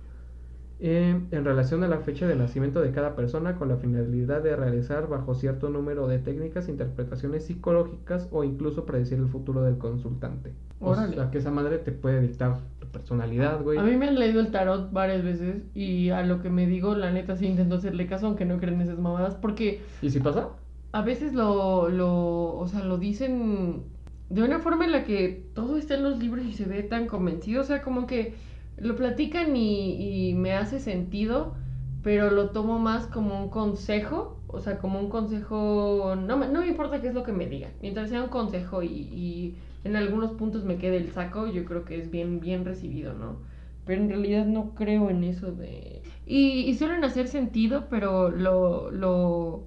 Eh, 0.84 1.16
en 1.30 1.44
relación 1.44 1.84
a 1.84 1.88
la 1.88 1.98
fecha 1.98 2.26
de 2.26 2.34
nacimiento 2.34 2.80
de 2.80 2.90
cada 2.90 3.14
persona 3.14 3.54
con 3.54 3.68
la 3.68 3.76
finalidad 3.76 4.42
de 4.42 4.56
realizar 4.56 5.08
bajo 5.08 5.36
cierto 5.36 5.70
número 5.70 6.08
de 6.08 6.18
técnicas, 6.18 6.68
interpretaciones 6.68 7.44
psicológicas 7.44 8.26
o 8.32 8.42
incluso 8.42 8.84
predecir 8.84 9.18
el 9.18 9.28
futuro 9.28 9.62
del 9.62 9.78
consultante. 9.78 10.52
O 10.80 10.96
sea, 10.96 11.30
que 11.30 11.38
esa 11.38 11.52
madre 11.52 11.78
te 11.78 11.92
puede 11.92 12.20
dictar 12.20 12.58
tu 12.80 12.88
personalidad, 12.88 13.62
güey. 13.62 13.78
A 13.78 13.84
mí 13.84 13.96
me 13.96 14.08
han 14.08 14.18
leído 14.18 14.40
el 14.40 14.50
tarot 14.50 14.90
varias 14.90 15.22
veces 15.22 15.62
y 15.72 16.10
a 16.10 16.24
lo 16.24 16.42
que 16.42 16.50
me 16.50 16.66
digo, 16.66 16.96
la 16.96 17.12
neta 17.12 17.36
sí 17.36 17.46
intento 17.46 17.76
hacerle 17.76 18.08
caso, 18.08 18.26
aunque 18.26 18.44
no 18.44 18.58
creen 18.58 18.80
esas 18.80 18.98
mamadas, 18.98 19.36
porque 19.36 19.82
¿Y 20.02 20.10
si 20.10 20.18
pasa? 20.18 20.48
a 20.90 21.02
veces 21.02 21.32
lo, 21.32 21.90
lo, 21.90 22.56
o 22.56 22.66
sea, 22.66 22.80
lo 22.80 22.98
dicen 22.98 23.84
de 24.30 24.42
una 24.42 24.58
forma 24.58 24.84
en 24.84 24.90
la 24.90 25.04
que 25.04 25.46
todo 25.54 25.76
está 25.76 25.94
en 25.94 26.02
los 26.02 26.18
libros 26.18 26.44
y 26.44 26.54
se 26.54 26.64
ve 26.64 26.82
tan 26.82 27.06
convencido, 27.06 27.60
o 27.60 27.64
sea, 27.64 27.82
como 27.82 28.08
que 28.08 28.34
lo 28.82 28.96
platican 28.96 29.56
y, 29.56 30.34
me 30.34 30.54
hace 30.54 30.80
sentido, 30.80 31.54
pero 32.02 32.30
lo 32.30 32.50
tomo 32.50 32.78
más 32.78 33.06
como 33.06 33.40
un 33.40 33.48
consejo, 33.48 34.40
o 34.48 34.60
sea, 34.60 34.78
como 34.78 34.98
un 34.98 35.08
consejo, 35.08 36.16
no 36.16 36.36
me, 36.36 36.48
no 36.48 36.60
me 36.60 36.68
importa 36.68 37.00
qué 37.00 37.08
es 37.08 37.14
lo 37.14 37.22
que 37.22 37.32
me 37.32 37.46
digan, 37.46 37.70
mientras 37.80 38.10
sea 38.10 38.22
un 38.22 38.28
consejo 38.28 38.82
y, 38.82 39.54
en 39.84 39.96
algunos 39.96 40.32
puntos 40.32 40.64
me 40.64 40.76
quede 40.76 40.96
el 40.96 41.10
saco, 41.10 41.48
yo 41.48 41.64
creo 41.64 41.84
que 41.84 41.98
es 41.98 42.10
bien, 42.10 42.38
bien 42.38 42.64
recibido, 42.64 43.14
¿no? 43.14 43.38
Pero 43.84 44.00
en 44.00 44.08
realidad 44.08 44.46
no 44.46 44.76
creo 44.76 45.10
en 45.10 45.24
eso 45.24 45.50
de... 45.50 46.02
Y, 46.24 46.60
y 46.60 46.74
suelen 46.74 47.02
hacer 47.02 47.26
sentido, 47.26 47.86
pero 47.90 48.30
lo, 48.30 48.92
lo, 48.92 49.64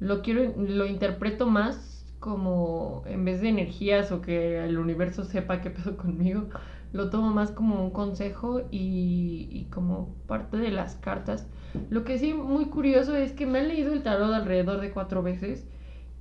lo 0.00 0.20
quiero, 0.20 0.52
lo 0.58 0.84
interpreto 0.84 1.46
más 1.46 2.04
como 2.18 3.04
en 3.06 3.24
vez 3.24 3.40
de 3.40 3.48
energías 3.48 4.12
o 4.12 4.20
que 4.20 4.62
el 4.64 4.76
universo 4.78 5.24
sepa 5.24 5.62
qué 5.62 5.70
pedo 5.70 5.96
conmigo, 5.96 6.48
lo 6.92 7.10
tomo 7.10 7.30
más 7.30 7.50
como 7.50 7.82
un 7.84 7.90
consejo 7.90 8.62
y, 8.70 9.48
y 9.50 9.64
como 9.70 10.14
parte 10.26 10.56
de 10.56 10.70
las 10.70 10.96
cartas. 10.96 11.46
Lo 11.90 12.04
que 12.04 12.18
sí 12.18 12.34
muy 12.34 12.66
curioso 12.66 13.14
es 13.16 13.32
que 13.32 13.46
me 13.46 13.58
han 13.60 13.68
leído 13.68 13.92
el 13.92 14.02
tarot 14.02 14.32
alrededor 14.32 14.80
de 14.80 14.90
cuatro 14.90 15.22
veces 15.22 15.66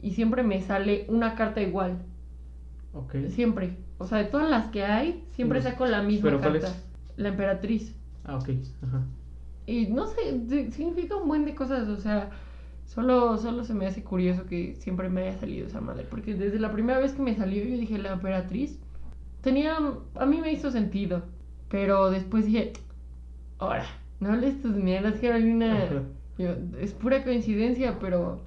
y 0.02 0.12
siempre 0.12 0.44
me 0.44 0.62
sale 0.62 1.06
una 1.10 1.36
carta 1.36 1.62
igual, 1.62 1.98
Ok. 2.94 3.16
siempre. 3.30 3.78
O 3.98 4.06
sea, 4.06 4.20
de 4.20 4.26
todas 4.26 4.50
las 4.50 4.68
que 4.68 4.84
hay, 4.84 5.24
siempre 5.32 5.62
saco 5.62 5.86
la 5.86 6.02
misma 6.04 6.32
¿pero 6.32 6.42
cuál 6.42 6.60
carta. 6.60 6.68
es? 6.70 6.86
La 7.18 7.30
emperatriz. 7.30 7.96
Ah, 8.24 8.38
ok. 8.38 8.50
Ajá. 8.84 9.02
Y 9.66 9.88
no 9.88 10.08
sé, 10.08 10.70
significa 10.72 11.16
un 11.16 11.28
buen 11.28 11.46
de 11.46 11.54
cosas, 11.56 11.90
o 11.90 11.98
sea, 11.98 12.30
solo, 12.86 13.38
solo 13.38 13.64
se 13.64 13.74
me 13.74 13.86
hace 13.88 14.04
curioso 14.04 14.46
que 14.46 14.76
siempre 14.76 15.10
me 15.10 15.24
haya 15.24 15.38
salido 15.40 15.68
esa 15.68 15.82
madre, 15.82 16.06
porque 16.10 16.36
desde 16.36 16.60
la 16.60 16.72
primera 16.72 17.00
vez 17.00 17.14
que 17.14 17.22
me 17.22 17.36
salió 17.36 17.64
yo 17.64 17.76
dije 17.78 17.98
la 17.98 18.14
emperatriz, 18.14 18.80
tenía, 19.48 19.78
a 20.16 20.26
mí 20.26 20.42
me 20.42 20.52
hizo 20.52 20.72
sentido, 20.72 21.22
pero 21.70 22.10
después 22.12 22.46
dije, 22.46 22.74
ahora, 23.60 23.86
no 24.20 24.32
hables 24.34 24.62
tus 24.62 24.76
mierdas, 24.76 25.20
Carolina. 25.22 25.90
Yo, 26.38 26.50
es 26.80 26.94
pura 26.94 27.24
coincidencia, 27.24 27.98
pero, 28.00 28.42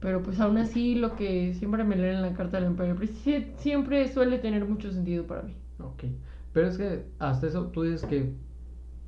pero 0.00 0.22
pues 0.22 0.40
aún 0.40 0.58
así 0.58 0.96
lo 0.96 1.14
que 1.16 1.54
siempre 1.54 1.84
me 1.84 1.96
leen 1.96 2.16
en 2.16 2.22
la 2.22 2.34
carta 2.34 2.56
de 2.56 2.62
la 2.62 2.66
emperatriz 2.66 3.10
sí- 3.22 3.46
siempre 3.58 4.12
suele 4.12 4.38
tener 4.38 4.64
mucho 4.66 4.90
sentido 4.92 5.24
para 5.24 5.42
mí. 5.42 5.54
Ok. 5.78 6.04
Pero 6.52 6.66
es 6.68 6.76
que 6.78 7.04
hasta 7.20 7.46
eso 7.46 7.68
tú 7.68 7.82
dices 7.82 8.04
que 8.04 8.32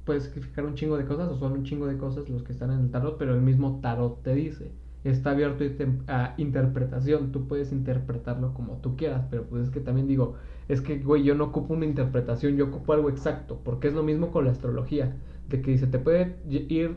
puedes 0.05 0.24
significar 0.24 0.64
un 0.64 0.74
chingo 0.74 0.97
de 0.97 1.07
cosas 1.07 1.29
o 1.31 1.39
son 1.39 1.53
un 1.53 1.64
chingo 1.64 1.87
de 1.87 1.99
cosas 1.99 2.29
los 2.29 2.43
que 2.45 2.53
están 2.53 2.70
en 2.72 2.81
el 2.81 2.91
tarot, 2.91 3.18
pero 3.18 3.35
el 3.35 3.43
mismo 3.43 3.81
tarot 3.83 4.22
te 4.22 4.35
dice. 4.35 4.70
Está 5.07 5.31
abierto 5.31 5.63
a 5.63 5.67
intem- 5.69 6.03
a 6.09 6.35
interpretación, 6.37 7.31
tú 7.31 7.47
puedes 7.47 7.71
interpretarlo 7.73 8.53
como 8.55 8.79
tú 8.79 8.97
quieras, 8.97 9.25
pero 9.31 9.45
pues 9.45 9.65
es 9.65 9.71
que 9.71 9.81
también 9.81 10.09
digo, 10.09 10.35
es 10.69 10.81
que, 10.81 10.99
güey, 10.99 11.23
yo 11.23 11.35
no 11.35 11.45
ocupo 11.45 11.75
una 11.75 11.85
interpretación, 11.85 12.57
yo 12.57 12.67
ocupo 12.67 12.93
algo 12.93 13.09
exacto, 13.09 13.61
porque 13.65 13.89
es 13.89 13.95
lo 13.95 14.03
mismo 14.03 14.31
con 14.33 14.45
la 14.47 14.51
astrología, 14.51 15.17
de 15.49 15.63
que 15.63 15.71
dice, 15.71 15.87
te 15.87 15.99
puede 16.01 16.37
ir 16.49 16.97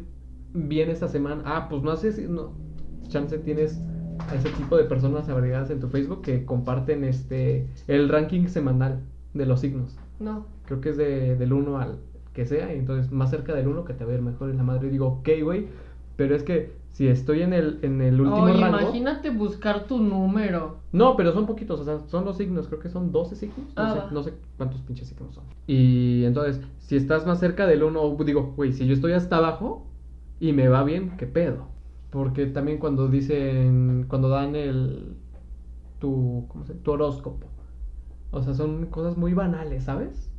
bien 0.53 0.89
esta 0.89 1.07
semana, 1.07 1.43
ah, 1.45 1.67
pues 1.69 1.83
no 1.83 1.91
haces, 1.91 2.27
no, 2.27 2.53
chance 3.07 3.37
tienes 3.37 3.79
a 4.29 4.35
ese 4.35 4.49
tipo 4.49 4.75
de 4.75 4.85
personas 4.85 5.29
agregadas 5.29 5.69
en 5.69 5.79
tu 5.79 5.87
Facebook 5.87 6.23
que 6.23 6.45
comparten 6.45 7.03
este, 7.03 7.67
el 7.87 8.09
ranking 8.09 8.47
semanal 8.47 9.01
de 9.33 9.45
los 9.45 9.59
signos. 9.59 9.97
No, 10.19 10.47
creo 10.65 10.81
que 10.81 10.89
es 10.89 10.97
de, 10.97 11.35
del 11.35 11.53
1 11.53 11.77
al 11.77 11.99
que 12.33 12.45
sea, 12.45 12.73
y 12.73 12.79
entonces 12.79 13.11
más 13.11 13.29
cerca 13.29 13.53
del 13.53 13.67
1 13.67 13.85
que 13.85 13.93
te 13.93 14.03
va 14.05 14.11
a 14.11 14.15
ir 14.15 14.21
mejor 14.21 14.49
en 14.49 14.57
la 14.57 14.63
madre. 14.63 14.87
Y 14.87 14.91
digo, 14.91 15.07
ok, 15.07 15.29
güey, 15.43 15.67
pero 16.15 16.35
es 16.35 16.43
que 16.43 16.78
si 16.91 17.07
estoy 17.07 17.41
en 17.43 17.53
el, 17.53 17.79
en 17.81 18.01
el 18.01 18.19
último 18.19 18.43
Oye, 18.43 18.59
rango. 18.59 18.79
imagínate 18.81 19.29
buscar 19.29 19.85
tu 19.85 19.99
número. 19.99 20.77
No, 20.91 21.15
pero 21.15 21.31
son 21.33 21.45
poquitos, 21.45 21.79
o 21.79 21.83
sea, 21.85 21.99
son 22.07 22.25
los 22.25 22.37
signos, 22.37 22.67
creo 22.67 22.79
que 22.79 22.89
son 22.89 23.11
12 23.11 23.35
signos. 23.35 23.59
No, 23.75 23.83
Ah, 23.83 23.93
sé, 24.09 24.13
no 24.13 24.23
sé 24.23 24.33
cuántos 24.57 24.81
pinches 24.81 25.07
signos 25.07 25.33
son. 25.35 25.43
Y 25.67 26.23
entonces, 26.25 26.61
si 26.79 26.95
estás 26.97 27.25
más 27.25 27.39
cerca 27.39 27.67
del 27.67 27.83
1, 27.83 28.17
digo, 28.25 28.53
güey, 28.55 28.73
si 28.73 28.85
yo 28.87 28.93
estoy 28.93 29.13
hasta 29.13 29.37
abajo 29.37 29.87
y 30.39 30.51
me 30.53 30.67
va 30.67 30.83
bien, 30.83 31.15
¿qué 31.17 31.25
pedo? 31.27 31.67
Porque 32.09 32.47
también 32.47 32.79
cuando 32.79 33.07
dicen, 33.07 34.05
cuando 34.09 34.29
dan 34.29 34.55
el, 34.55 35.15
tu, 35.99 36.45
¿cómo 36.49 36.65
se 36.65 36.73
Tu 36.75 36.91
horóscopo. 36.91 37.47
O 38.31 38.41
sea, 38.41 38.53
son 38.53 38.87
cosas 38.87 39.17
muy 39.17 39.33
banales, 39.33 39.83
¿sabes? 39.85 40.29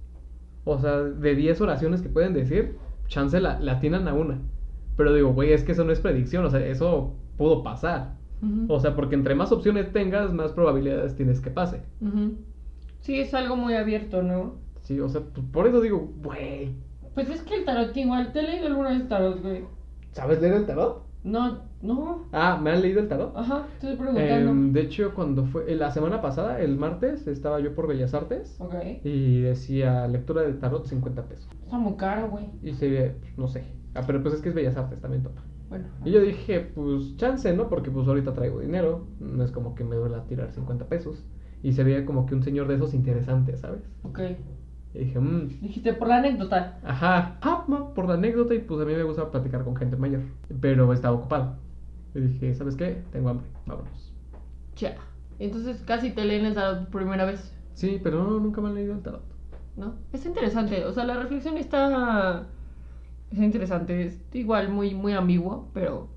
O 0.64 0.78
sea, 0.78 0.98
de 0.98 1.34
10 1.34 1.60
oraciones 1.60 2.02
que 2.02 2.08
pueden 2.08 2.34
decir, 2.34 2.76
chance 3.08 3.40
la, 3.40 3.58
la 3.60 3.72
atinan 3.72 4.08
a 4.08 4.14
una. 4.14 4.40
Pero 5.00 5.14
digo, 5.14 5.32
güey, 5.32 5.54
es 5.54 5.64
que 5.64 5.72
eso 5.72 5.82
no 5.82 5.92
es 5.92 6.00
predicción, 6.00 6.44
o 6.44 6.50
sea, 6.50 6.60
eso 6.60 7.14
pudo 7.38 7.62
pasar. 7.62 8.16
O 8.68 8.80
sea, 8.80 8.94
porque 8.94 9.14
entre 9.14 9.34
más 9.34 9.50
opciones 9.50 9.94
tengas, 9.94 10.30
más 10.30 10.52
probabilidades 10.52 11.16
tienes 11.16 11.40
que 11.40 11.50
pase. 11.50 11.80
Sí, 12.98 13.18
es 13.18 13.32
algo 13.32 13.56
muy 13.56 13.72
abierto, 13.72 14.22
¿no? 14.22 14.56
Sí, 14.82 15.00
o 15.00 15.08
sea, 15.08 15.22
pues, 15.22 15.46
por 15.50 15.66
eso 15.66 15.80
digo, 15.80 16.12
güey, 16.22 16.74
Pues 17.14 17.30
es 17.30 17.40
que 17.40 17.54
el 17.54 17.64
tarot 17.64 17.96
igual, 17.96 18.30
¿te 18.34 18.40
he 18.40 18.42
leído 18.42 18.66
alguna 18.66 18.90
vez 18.90 19.08
tarot, 19.08 19.40
güey? 19.40 19.64
¿sabes 20.12 20.42
leer 20.42 20.52
el 20.52 20.66
tarot? 20.66 21.02
No, 21.24 21.62
no. 21.80 22.28
Ah, 22.32 22.60
¿me 22.62 22.70
han 22.70 22.82
leído 22.82 23.00
el 23.00 23.08
tarot? 23.08 23.34
Ajá, 23.34 23.68
estoy 23.72 23.96
preguntando. 23.96 24.50
Em, 24.50 24.72
de 24.74 24.82
hecho, 24.82 25.14
cuando 25.14 25.46
fue 25.46 25.74
la 25.76 25.92
semana 25.92 26.20
pasada, 26.20 26.60
el 26.60 26.76
martes, 26.76 27.26
estaba 27.26 27.58
yo 27.60 27.74
por 27.74 27.86
Bellas 27.86 28.12
Artes 28.12 28.54
ok. 28.60 28.74
y 29.02 29.40
decía 29.40 30.06
lectura 30.08 30.42
del 30.42 30.58
tarot 30.58 30.84
50 30.84 31.22
pesos. 31.22 31.48
Está 31.64 31.78
muy 31.78 31.94
caro, 31.94 32.28
güey. 32.28 32.50
Y 32.62 32.74
se 32.74 32.90
ve, 32.90 33.16
no 33.38 33.48
sé. 33.48 33.79
Ah, 33.94 34.02
pero 34.06 34.22
pues 34.22 34.34
es 34.34 34.40
que 34.40 34.50
es 34.50 34.54
Bellas 34.54 34.76
Artes, 34.76 35.00
también 35.00 35.22
topa. 35.22 35.42
Bueno. 35.68 35.86
Y 36.04 36.10
yo 36.10 36.20
dije, 36.20 36.60
pues 36.60 37.16
chance, 37.16 37.52
¿no? 37.54 37.68
Porque 37.68 37.90
pues 37.90 38.06
ahorita 38.08 38.32
traigo 38.34 38.60
dinero, 38.60 39.06
no 39.20 39.42
es 39.44 39.50
como 39.52 39.74
que 39.74 39.84
me 39.84 39.96
duela 39.96 40.24
tirar 40.24 40.52
50 40.52 40.86
pesos. 40.86 41.24
Y 41.62 41.72
se 41.72 41.84
veía 41.84 42.06
como 42.06 42.26
que 42.26 42.34
un 42.34 42.42
señor 42.42 42.68
de 42.68 42.76
esos 42.76 42.94
interesantes, 42.94 43.60
¿sabes? 43.60 43.82
Ok. 44.02 44.20
Y 44.94 44.98
dije, 44.98 45.20
mmm, 45.20 45.48
Dijiste 45.60 45.92
por 45.92 46.08
la 46.08 46.16
anécdota. 46.18 46.78
ajá, 46.84 47.38
ah, 47.42 47.64
por 47.94 48.06
la 48.06 48.14
anécdota 48.14 48.54
y 48.54 48.60
pues 48.60 48.80
a 48.80 48.84
mí 48.84 48.94
me 48.94 49.02
gusta 49.02 49.30
platicar 49.30 49.62
con 49.64 49.76
gente 49.76 49.96
mayor. 49.96 50.22
Pero 50.60 50.92
estaba 50.92 51.16
ocupado. 51.16 51.56
Y 52.14 52.20
dije, 52.20 52.54
¿sabes 52.54 52.76
qué? 52.76 53.02
Tengo 53.12 53.28
hambre, 53.28 53.46
vámonos. 53.66 54.12
Ya. 54.76 54.96
Entonces 55.38 55.82
casi 55.86 56.10
te 56.10 56.24
leen 56.24 56.44
el 56.44 56.54
tarot 56.54 56.88
primera 56.88 57.24
vez, 57.24 57.54
Sí, 57.74 58.00
pero 58.02 58.22
no, 58.24 58.38
nunca 58.40 58.60
me 58.60 58.68
han 58.68 58.74
leído 58.74 58.94
el 58.94 59.00
tarot. 59.00 59.22
¿no? 59.76 59.94
Es 60.12 60.26
interesante. 60.26 60.84
O 60.84 60.92
sea, 60.92 61.04
la 61.04 61.14
reflexión 61.14 61.56
está. 61.56 62.46
Es 63.30 63.38
interesante. 63.38 64.06
Es 64.06 64.20
igual 64.32 64.68
muy, 64.68 64.94
muy 64.94 65.12
ambiguo, 65.12 65.68
pero. 65.72 66.08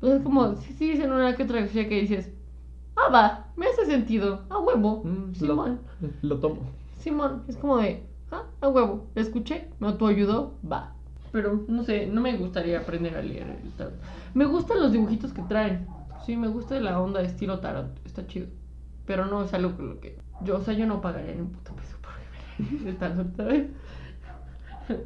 Pues 0.00 0.14
es 0.14 0.22
como. 0.22 0.56
Si 0.56 0.72
sí, 0.74 0.92
dicen 0.92 1.12
una 1.12 1.34
que 1.36 1.44
otra 1.44 1.66
que 1.66 2.00
dices. 2.00 2.30
Ah, 2.96 3.10
va, 3.10 3.46
me 3.56 3.66
hace 3.66 3.86
sentido. 3.86 4.42
A 4.50 4.58
huevo. 4.58 5.02
Mm, 5.04 5.28
lo, 5.28 5.34
Simón. 5.34 5.80
lo 6.22 6.38
tomo. 6.38 6.62
Simón, 7.04 7.42
es 7.48 7.56
como 7.58 7.76
de, 7.78 8.02
ah, 8.30 8.44
a 8.62 8.68
huevo, 8.68 9.08
la 9.14 9.20
escuché, 9.20 9.68
me 9.78 9.88
autoayudó, 9.88 10.54
va. 10.70 10.94
Pero 11.32 11.64
no 11.68 11.82
sé, 11.84 12.06
no 12.06 12.22
me 12.22 12.36
gustaría 12.38 12.78
aprender 12.78 13.14
a 13.16 13.22
leer 13.22 13.58
el 13.62 13.72
tarot. 13.72 13.92
Me 14.32 14.46
gustan 14.46 14.80
los 14.80 14.92
dibujitos 14.92 15.34
que 15.34 15.42
traen. 15.42 15.86
Sí, 16.24 16.34
me 16.36 16.48
gusta 16.48 16.80
la 16.80 16.98
onda 17.00 17.20
de 17.20 17.26
estilo 17.26 17.60
tarot, 17.60 17.88
está 18.06 18.26
chido. 18.26 18.46
Pero 19.04 19.26
no 19.26 19.42
es 19.42 19.52
algo 19.52 19.76
con 19.76 19.88
lo 19.90 20.00
que 20.00 20.16
yo, 20.42 20.56
o 20.56 20.62
sea, 20.62 20.72
yo 20.72 20.86
no 20.86 21.02
pagaría 21.02 21.34
ni 21.34 21.42
un 21.42 21.50
puto 21.50 21.74
peso 21.74 21.96
por 22.00 22.88
el 22.88 22.96
tarot, 22.98 23.36
¿sabes? 23.36 23.66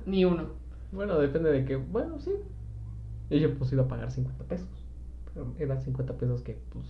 ni 0.07 0.24
uno. 0.24 0.57
Bueno, 0.93 1.18
depende 1.18 1.51
de 1.51 1.64
que, 1.64 1.76
bueno, 1.76 2.18
sí. 2.20 2.32
Y 3.30 3.41
yo 3.41 3.55
pues 3.59 3.72
iba 3.72 3.84
a 3.84 3.89
pagar 3.89 4.11
50 4.11 4.45
pesos. 4.45 4.68
Pero 5.32 5.55
eran 5.59 5.82
50 5.82 6.16
pesos 6.16 6.43
que 6.43 6.59
pues 6.70 6.86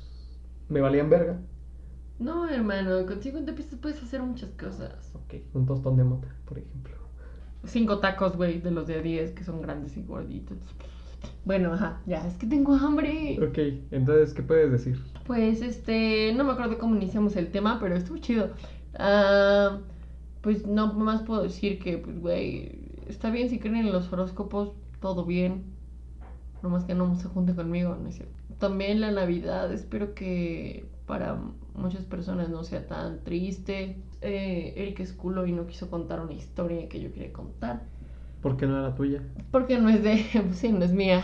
me 0.68 0.80
valían 0.80 1.10
verga. 1.10 1.40
No, 2.18 2.48
hermano, 2.48 3.06
con 3.06 3.22
50 3.22 3.54
pesos 3.54 3.78
puedes 3.80 4.02
hacer 4.02 4.22
muchas 4.22 4.50
cosas. 4.50 5.12
Ok, 5.14 5.34
un 5.54 5.66
tostón 5.66 5.96
de 5.96 6.04
mota, 6.04 6.28
por 6.44 6.58
ejemplo. 6.58 6.94
Cinco 7.64 7.98
tacos, 7.98 8.36
güey, 8.36 8.60
de 8.60 8.70
los 8.70 8.86
de 8.86 8.96
a 8.96 9.02
10 9.02 9.32
que 9.32 9.44
son 9.44 9.60
grandes 9.60 9.96
y 9.96 10.02
gorditos. 10.02 10.58
Bueno, 11.44 11.72
ajá, 11.72 12.00
ya, 12.06 12.26
es 12.26 12.34
que 12.34 12.46
tengo 12.46 12.74
hambre. 12.74 13.38
Ok, 13.42 13.58
entonces, 13.90 14.34
¿qué 14.34 14.42
puedes 14.42 14.70
decir? 14.70 15.00
Pues 15.26 15.62
este, 15.62 16.32
no 16.34 16.44
me 16.44 16.52
acuerdo 16.52 16.78
cómo 16.78 16.94
iniciamos 16.96 17.36
el 17.36 17.50
tema, 17.50 17.78
pero 17.80 17.96
estuvo 17.96 18.18
chido. 18.18 18.50
Ah, 18.94 19.78
pues 20.40 20.66
no 20.66 20.92
más 20.94 21.22
puedo 21.22 21.42
decir 21.42 21.78
que, 21.78 21.98
pues, 21.98 22.20
güey, 22.20 22.87
está 23.08 23.30
bien 23.30 23.48
si 23.48 23.58
creen 23.58 23.76
en 23.76 23.92
los 23.92 24.12
horóscopos, 24.12 24.72
todo 25.00 25.24
bien. 25.24 25.64
Nomás 26.62 26.84
que 26.84 26.94
no 26.94 27.14
se 27.16 27.28
junte 27.28 27.54
conmigo, 27.54 27.96
¿no 28.00 28.08
es 28.08 28.16
cierto? 28.16 28.34
También 28.58 29.00
la 29.00 29.12
Navidad, 29.12 29.72
espero 29.72 30.14
que 30.14 30.88
para 31.06 31.40
muchas 31.74 32.04
personas 32.04 32.48
no 32.48 32.64
sea 32.64 32.86
tan 32.86 33.22
triste. 33.24 33.96
Eh, 34.20 34.74
Eric 34.76 35.00
es 35.00 35.12
culo 35.12 35.46
y 35.46 35.52
no 35.52 35.66
quiso 35.66 35.88
contar 35.88 36.20
una 36.20 36.32
historia 36.32 36.88
que 36.88 37.00
yo 37.00 37.12
quería 37.12 37.32
contar. 37.32 37.82
Porque 38.42 38.66
no 38.66 38.78
era 38.78 38.94
tuya. 38.94 39.22
Porque 39.50 39.78
no 39.78 39.88
es 39.88 40.02
de. 40.02 40.24
Pues 40.42 40.56
sí, 40.56 40.72
no 40.72 40.84
es 40.84 40.92
mía. 40.92 41.22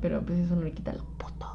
Pero 0.00 0.22
pues 0.22 0.38
eso 0.38 0.54
no 0.54 0.62
le 0.62 0.72
quita 0.72 0.92
lo 0.92 1.04
puto. 1.04 1.46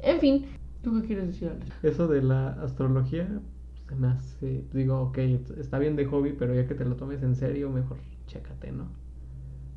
En 0.00 0.20
fin, 0.20 0.46
¿tú 0.82 1.00
qué 1.00 1.08
quieres 1.08 1.26
decir, 1.26 1.48
Alex? 1.48 1.72
Eso 1.82 2.06
de 2.06 2.22
la 2.22 2.50
astrología 2.62 3.28
se 3.88 3.94
me 3.96 4.08
hace. 4.08 4.64
Digo, 4.72 5.00
ok, 5.00 5.18
está 5.58 5.78
bien 5.78 5.96
de 5.96 6.06
hobby, 6.06 6.32
pero 6.32 6.54
ya 6.54 6.66
que 6.66 6.74
te 6.74 6.84
lo 6.84 6.94
tomes 6.94 7.22
en 7.22 7.34
serio, 7.34 7.70
mejor 7.70 7.98
chécate, 8.32 8.72
¿no? 8.72 8.86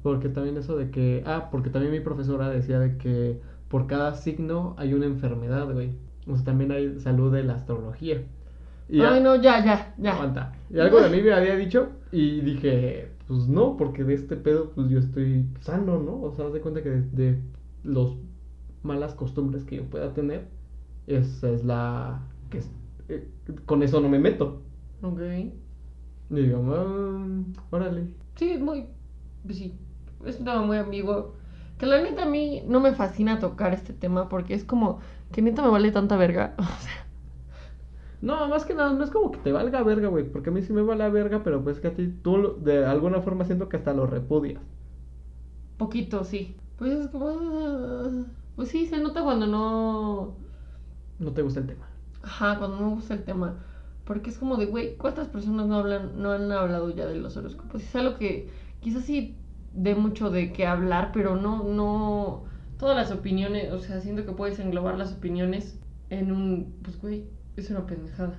Porque 0.03 0.29
también 0.29 0.57
eso 0.57 0.77
de 0.77 0.91
que. 0.91 1.23
Ah, 1.25 1.49
porque 1.51 1.69
también 1.69 1.91
mi 1.91 1.99
profesora 1.99 2.49
decía 2.49 2.79
de 2.79 2.97
que 2.97 3.39
por 3.69 3.87
cada 3.87 4.13
signo 4.15 4.75
hay 4.77 4.93
una 4.93 5.05
enfermedad, 5.05 5.71
güey. 5.73 5.91
O 6.27 6.35
sea, 6.35 6.45
también 6.45 6.71
hay 6.71 6.99
salud 6.99 7.33
de 7.33 7.43
la 7.43 7.55
astrología. 7.55 8.23
Y 8.87 9.01
Ay, 9.01 9.17
a- 9.19 9.23
no, 9.23 9.35
ya, 9.35 9.63
ya, 9.65 9.95
ya. 9.97 10.13
Aguanta. 10.13 10.53
Y 10.69 10.79
algo 10.79 11.01
de 11.01 11.09
mí 11.09 11.21
me 11.21 11.33
había 11.33 11.55
dicho 11.55 11.89
y 12.11 12.41
dije, 12.41 13.09
pues 13.27 13.47
no, 13.47 13.77
porque 13.77 14.03
de 14.03 14.13
este 14.13 14.35
pedo 14.37 14.69
pues 14.75 14.89
yo 14.89 14.99
estoy 14.99 15.47
sano, 15.61 15.99
¿no? 15.99 16.21
O 16.21 16.31
sea, 16.31 16.45
haz 16.45 16.53
de 16.53 16.61
cuenta 16.61 16.83
que 16.83 16.89
de, 16.89 17.01
de 17.11 17.39
los 17.83 18.15
malas 18.83 19.15
costumbres 19.15 19.63
que 19.63 19.77
yo 19.77 19.83
pueda 19.85 20.13
tener, 20.13 20.47
esa 21.07 21.49
es 21.49 21.63
la 21.65 22.21
que 22.51 22.59
es- 22.59 22.71
eh, 23.09 23.27
con 23.65 23.81
eso 23.81 23.99
no 24.01 24.09
me 24.09 24.19
meto. 24.19 24.61
Ok. 25.01 25.19
Y 26.29 26.35
digo, 26.35 26.63
"Ah, 26.75 27.27
órale. 27.71 28.07
Sí, 28.35 28.51
es 28.51 28.61
muy. 28.61 28.87
Pues 29.43 29.57
sí. 29.57 29.79
Es 30.25 30.39
un 30.39 30.45
tema 30.45 30.61
muy 30.63 30.77
ambiguo. 30.77 31.35
Que 31.77 31.85
la 31.85 32.01
neta 32.01 32.23
a 32.23 32.25
mí 32.25 32.63
no 32.67 32.79
me 32.79 32.93
fascina 32.93 33.39
tocar 33.39 33.73
este 33.73 33.93
tema 33.93 34.29
porque 34.29 34.53
es 34.53 34.63
como 34.65 34.99
que 35.31 35.41
neta 35.41 35.61
me 35.61 35.69
vale 35.69 35.91
tanta 35.91 36.17
verga. 36.17 36.55
O 36.59 36.63
sea, 36.63 37.05
No, 38.21 38.47
más 38.49 38.65
que 38.65 38.73
nada, 38.73 38.91
no 38.93 39.03
es 39.05 39.09
como 39.11 39.31
que 39.31 39.39
te 39.39 39.51
valga 39.53 39.81
verga, 39.83 40.07
güey, 40.09 40.29
porque 40.29 40.49
a 40.49 40.53
mí 40.53 40.61
sí 40.61 40.73
me 40.73 40.81
vale 40.81 41.09
verga, 41.09 41.43
pero 41.43 41.63
pues 41.63 41.79
que 41.79 41.87
a 41.87 41.93
ti 41.95 42.07
tú 42.09 42.57
de 42.61 42.85
alguna 42.85 43.21
forma 43.21 43.45
siento 43.45 43.69
que 43.69 43.77
hasta 43.77 43.93
lo 43.93 44.05
repudias. 44.07 44.61
poquito, 45.77 46.23
sí. 46.23 46.55
Pues 46.77 46.91
es 46.93 47.07
como. 47.09 48.25
Pues 48.55 48.69
sí, 48.69 48.85
se 48.87 48.99
nota 48.99 49.23
cuando 49.23 49.47
no. 49.47 50.37
No 51.19 51.33
te 51.33 51.41
gusta 51.41 51.59
el 51.59 51.67
tema. 51.67 51.87
Ajá, 52.21 52.57
cuando 52.57 52.77
no 52.77 52.87
me 52.89 52.95
gusta 52.95 53.13
el 53.13 53.23
tema. 53.23 53.63
Porque 54.05 54.29
es 54.29 54.37
como 54.37 54.55
de, 54.57 54.67
güey, 54.67 54.95
¿cuántas 54.97 55.27
personas 55.27 55.67
no 55.67 55.75
hablan, 55.77 56.21
no 56.21 56.31
han 56.31 56.51
hablado 56.51 56.89
ya 56.95 57.05
de 57.07 57.15
los 57.15 57.35
horóscopos? 57.37 57.81
Es 57.81 57.95
algo 57.95 58.17
que 58.17 58.49
quizás 58.79 59.03
sí 59.03 59.35
dé 59.73 59.95
mucho 59.95 60.29
de 60.29 60.53
qué 60.53 60.67
hablar, 60.67 61.11
pero 61.13 61.35
no, 61.35 61.63
no. 61.63 62.43
Todas 62.77 62.95
las 62.95 63.11
opiniones, 63.17 63.71
o 63.71 63.79
sea, 63.79 64.01
siento 64.01 64.25
que 64.25 64.31
puedes 64.33 64.59
englobar 64.59 64.97
las 64.97 65.13
opiniones 65.13 65.79
en 66.09 66.31
un. 66.31 66.75
Pues, 66.83 67.01
güey, 67.01 67.25
es 67.55 67.69
una 67.71 67.85
pendejada. 67.87 68.37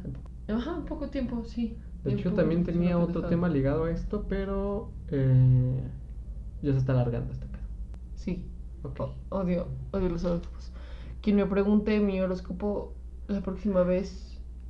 Ajá, 0.48 0.84
poco 0.86 1.08
tiempo, 1.08 1.44
sí. 1.44 1.76
De 2.04 2.12
hecho, 2.12 2.32
también 2.32 2.62
tenía 2.62 2.96
otro 2.96 3.06
pendejada. 3.06 3.28
tema 3.30 3.48
ligado 3.48 3.84
a 3.84 3.90
esto, 3.90 4.26
pero 4.28 4.92
eh, 5.08 5.80
ya 6.62 6.72
se 6.72 6.78
está 6.78 6.92
alargando 6.92 7.32
este 7.32 7.46
pedo. 7.46 7.62
Sí, 8.14 8.44
Ok. 8.84 9.00
o- 9.00 9.14
odio, 9.30 9.66
odio 9.90 10.08
los 10.10 10.24
horóscopos. 10.24 10.70
Quien 11.22 11.36
me 11.36 11.46
pregunte 11.46 11.98
mi 11.98 12.20
horóscopo 12.20 12.92
la 13.26 13.40
próxima 13.40 13.82
vez. 13.82 14.25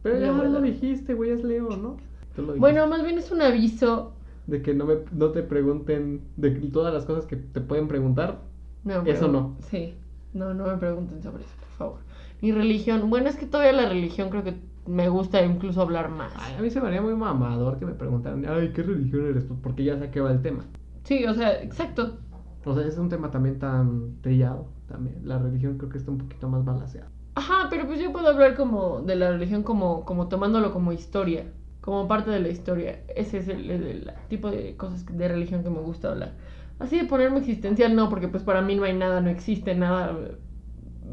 Pero 0.06 0.20
ya 0.20 0.32
lo 0.32 0.60
dijiste, 0.60 1.14
güey, 1.14 1.30
es 1.30 1.42
Leo, 1.42 1.76
¿no? 1.76 1.96
Tú. 2.36 2.54
Bueno, 2.58 2.86
más 2.86 3.02
bien 3.02 3.18
es 3.18 3.32
un 3.32 3.42
aviso. 3.42 4.12
De 4.46 4.62
que 4.62 4.72
no, 4.72 4.84
me, 4.84 4.98
no 5.12 5.30
te 5.30 5.42
pregunten 5.42 6.20
de 6.36 6.50
todas 6.50 6.94
las 6.94 7.04
cosas 7.04 7.26
que 7.26 7.34
te 7.34 7.60
pueden 7.60 7.88
preguntar. 7.88 8.38
No, 8.84 9.02
Eso 9.02 9.26
no. 9.26 9.56
Sí, 9.68 9.94
no, 10.32 10.54
no 10.54 10.66
me 10.66 10.76
pregunten 10.76 11.20
sobre 11.22 11.42
eso, 11.42 11.54
por 11.58 11.68
favor. 11.70 11.98
Mi 12.40 12.52
religión, 12.52 13.10
bueno, 13.10 13.28
es 13.28 13.36
que 13.36 13.46
todavía 13.46 13.72
la 13.72 13.88
religión 13.88 14.30
creo 14.30 14.44
que 14.44 14.54
me 14.86 15.08
gusta 15.08 15.44
incluso 15.44 15.82
hablar 15.82 16.08
más. 16.10 16.32
Ay, 16.36 16.54
a 16.56 16.62
mí 16.62 16.70
se 16.70 16.80
me 16.80 16.86
haría 16.86 17.02
muy 17.02 17.16
mamador 17.16 17.78
que 17.80 17.86
me 17.86 17.94
preguntaran, 17.94 18.44
ay, 18.48 18.72
¿qué 18.72 18.84
religión 18.84 19.26
eres? 19.26 19.42
Pues 19.44 19.58
porque 19.60 19.82
ya 19.82 19.98
sé 19.98 20.10
que 20.10 20.20
va 20.20 20.30
el 20.30 20.42
tema. 20.42 20.62
Sí, 21.02 21.24
o 21.24 21.34
sea, 21.34 21.60
exacto. 21.60 22.18
O 22.64 22.74
sea, 22.74 22.86
es 22.86 22.96
un 22.96 23.08
tema 23.08 23.32
también 23.32 23.58
tan 23.58 24.20
trillado. 24.20 24.68
También. 24.86 25.16
La 25.24 25.38
religión 25.38 25.78
creo 25.78 25.90
que 25.90 25.98
está 25.98 26.12
un 26.12 26.18
poquito 26.18 26.48
más 26.48 26.64
balanceada. 26.64 27.08
Ajá, 27.36 27.68
pero 27.70 27.86
pues 27.86 28.00
yo 28.00 28.12
puedo 28.12 28.28
hablar 28.28 28.56
como 28.56 29.02
de 29.02 29.14
la 29.16 29.30
religión 29.30 29.62
como, 29.62 30.04
como 30.04 30.28
tomándolo 30.28 30.72
como 30.72 30.92
historia, 30.92 31.52
como 31.82 32.08
parte 32.08 32.30
de 32.30 32.40
la 32.40 32.48
historia. 32.48 33.04
Ese 33.14 33.38
es 33.38 33.48
el, 33.48 33.70
el- 33.70 33.86
el 33.86 34.12
tipo 34.28 34.50
de 34.50 34.76
cosas 34.76 35.06
de 35.06 35.28
religión 35.28 35.62
que 35.62 35.70
me 35.70 35.80
gusta 35.80 36.10
hablar. 36.10 36.34
Así 36.80 36.98
de 36.98 37.04
ponerme 37.06 37.38
existencial, 37.40 37.94
no, 37.96 38.08
porque 38.10 38.28
pues 38.28 38.42
para 38.42 38.62
mí 38.62 38.74
no 38.76 38.84
hay 38.84 38.94
nada, 38.94 39.20
no 39.20 39.30
existe 39.30 39.74
nada. 39.74 40.16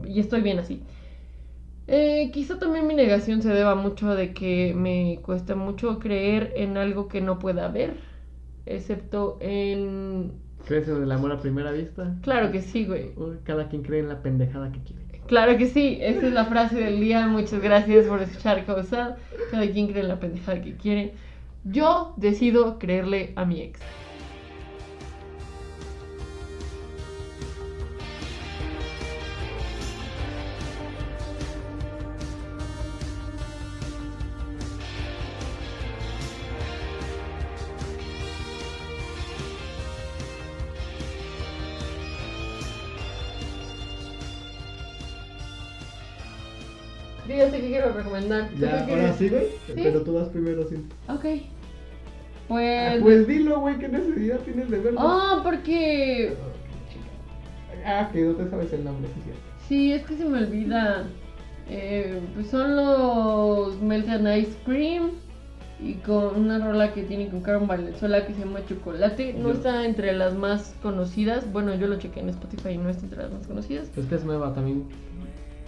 Y 0.06 0.20
estoy 0.22 0.42
bien 0.42 0.60
así. 0.60 0.84
Eh, 1.88 2.32
quizá 2.34 2.60
también 2.60 2.88
mi 2.88 2.96
negación 2.96 3.42
se 3.42 3.50
deba 3.54 3.76
mucho 3.76 4.16
de 4.16 4.34
que 4.34 4.74
me 4.76 5.20
cuesta 5.22 5.56
mucho 5.56 6.00
creer 6.00 6.54
en 6.56 6.78
algo 6.78 7.08
que 7.10 7.22
no 7.22 7.40
pueda 7.40 7.66
haber, 7.66 7.98
excepto 8.66 9.38
en... 9.42 10.32
¿Crees 10.66 10.88
en 10.88 11.04
el 11.04 11.12
amor 11.12 11.32
a 11.34 11.42
primera 11.42 11.72
vista? 11.72 12.16
Claro 12.24 12.52
que 12.52 12.62
sí, 12.62 12.86
güey. 12.86 13.12
Cada 13.44 13.68
quien 13.70 13.84
cree 13.84 14.00
en 14.00 14.10
la 14.10 14.24
pendejada 14.24 14.72
que 14.72 14.82
quiere. 14.84 15.03
Claro 15.28 15.58
que 15.58 15.68
sí, 15.68 16.00
esa 16.02 16.28
es 16.28 16.34
la 16.34 16.46
frase 16.46 16.76
del 16.76 17.00
día. 17.00 17.26
Muchas 17.28 17.62
gracias 17.62 18.06
por 18.06 18.22
escuchar 18.22 18.66
Causal. 18.66 19.16
Cada 19.52 19.66
quien 19.68 19.88
cree 19.88 20.04
la 20.04 20.20
pendejada 20.20 20.62
que 20.62 20.76
quiere. 20.76 21.14
Yo 21.64 22.14
decido 22.18 22.78
creerle 22.78 23.32
a 23.36 23.46
mi 23.46 23.62
ex. 23.62 23.80
Quiero 47.74 47.94
recomendar. 47.94 48.50
¿Tú 48.50 48.58
Ya, 48.62 48.86
ahora 48.86 49.14
sí, 49.14 49.30
güey. 49.30 49.48
Sí. 49.68 49.74
Pero 49.76 50.02
tú 50.04 50.14
vas 50.14 50.30
primero, 50.30 50.68
sí. 50.68 50.76
Ok. 51.10 51.26
Ah, 51.26 51.40
Pues. 52.48 53.02
Pues 53.02 53.28
dilo, 53.28 53.60
güey, 53.62 53.78
¿qué 53.80 53.88
necesidad 53.88 54.40
tienes 54.40 54.70
de 54.70 54.80
verlo? 54.80 55.00
Ah, 55.02 55.42
porque. 55.44 56.36
Ah, 57.86 58.10
que 58.14 58.22
no 58.22 58.34
te 58.36 58.50
sabes 58.50 58.72
el 58.74 58.84
nombre, 58.84 59.10
sí, 59.14 59.22
cierto. 59.24 59.42
Sí, 59.68 59.92
es 59.94 60.06
que 60.06 60.16
se 60.18 60.26
me 60.26 60.40
olvida. 60.40 61.06
Eh, 61.70 62.20
pues 62.36 62.48
son 62.48 62.76
los 62.76 63.82
Melted 63.82 64.36
Ice 64.38 64.56
Cream. 64.66 65.12
Y 65.82 65.96
con 65.96 66.40
una 66.40 66.60
rola 66.66 66.94
que 66.94 67.04
tiene 67.04 67.28
con 67.30 67.42
Karen 67.42 67.68
Valenzuela 67.68 68.26
que 68.26 68.34
se 68.34 68.40
llama 68.46 68.60
Chocolate. 68.70 69.34
No 69.34 69.50
Yo- 69.50 69.56
está 69.56 69.84
entre 69.86 70.14
las 70.14 70.34
más 70.34 70.76
conocidas. 70.82 71.52
Bueno, 71.52 71.74
yo 71.76 71.88
lo 71.88 71.98
chequé 71.98 72.22
en 72.22 72.30
Spotify 72.30 72.70
y 72.70 72.78
no 72.78 72.90
está 72.90 73.04
entre 73.04 73.24
las 73.24 73.32
más 73.34 73.48
conocidas. 73.48 73.90
Es 73.98 74.06
que 74.06 74.16
es 74.16 74.24
nueva 74.24 74.54
también. 74.54 74.86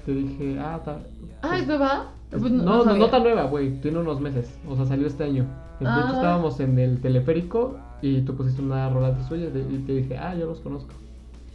Te 0.06 0.14
dije, 0.14 0.58
ah, 0.60 0.80
ta- 0.84 1.00
Ah, 1.42 1.58
¿es 1.60 1.68
nueva? 1.68 2.12
Es- 2.32 2.40
Pues 2.40 2.52
no, 2.52 2.64
no, 2.64 2.84
sabía. 2.84 3.00
no 3.00 3.10
tan 3.10 3.24
nueva, 3.24 3.44
güey. 3.46 3.80
Tiene 3.82 4.00
unos 4.00 4.20
meses. 4.22 4.50
O 4.70 4.76
sea, 4.76 4.86
salió 4.86 5.08
este 5.08 5.24
año. 5.24 5.46
De 5.80 5.88
Ah. 5.88 6.02
hecho, 6.06 6.14
estábamos 6.16 6.60
en 6.60 6.78
el 6.80 7.02
teleférico 7.02 7.78
y 8.02 8.22
tú 8.22 8.36
pusiste 8.36 8.62
una 8.62 8.90
rola 8.90 9.12
de 9.12 9.24
suya 9.26 9.50
de- 9.50 9.62
y 9.62 9.78
te 9.86 9.94
dije, 9.94 10.18
ah, 10.18 10.36
yo 10.36 10.46
los 10.46 10.60
conozco. 10.60 10.90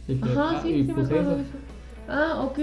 Y 0.07 0.15
dije, 0.15 0.31
Ajá, 0.31 0.57
ah, 0.57 0.59
sí, 0.61 0.69
y 0.69 0.81
sí 0.85 0.87
me 0.89 0.93
puse 0.93 1.05
acuerdo 1.13 1.29
eso. 1.31 1.37
de 1.37 1.41
eso. 1.43 1.51
Ah, 2.09 2.41
ok. 2.43 2.59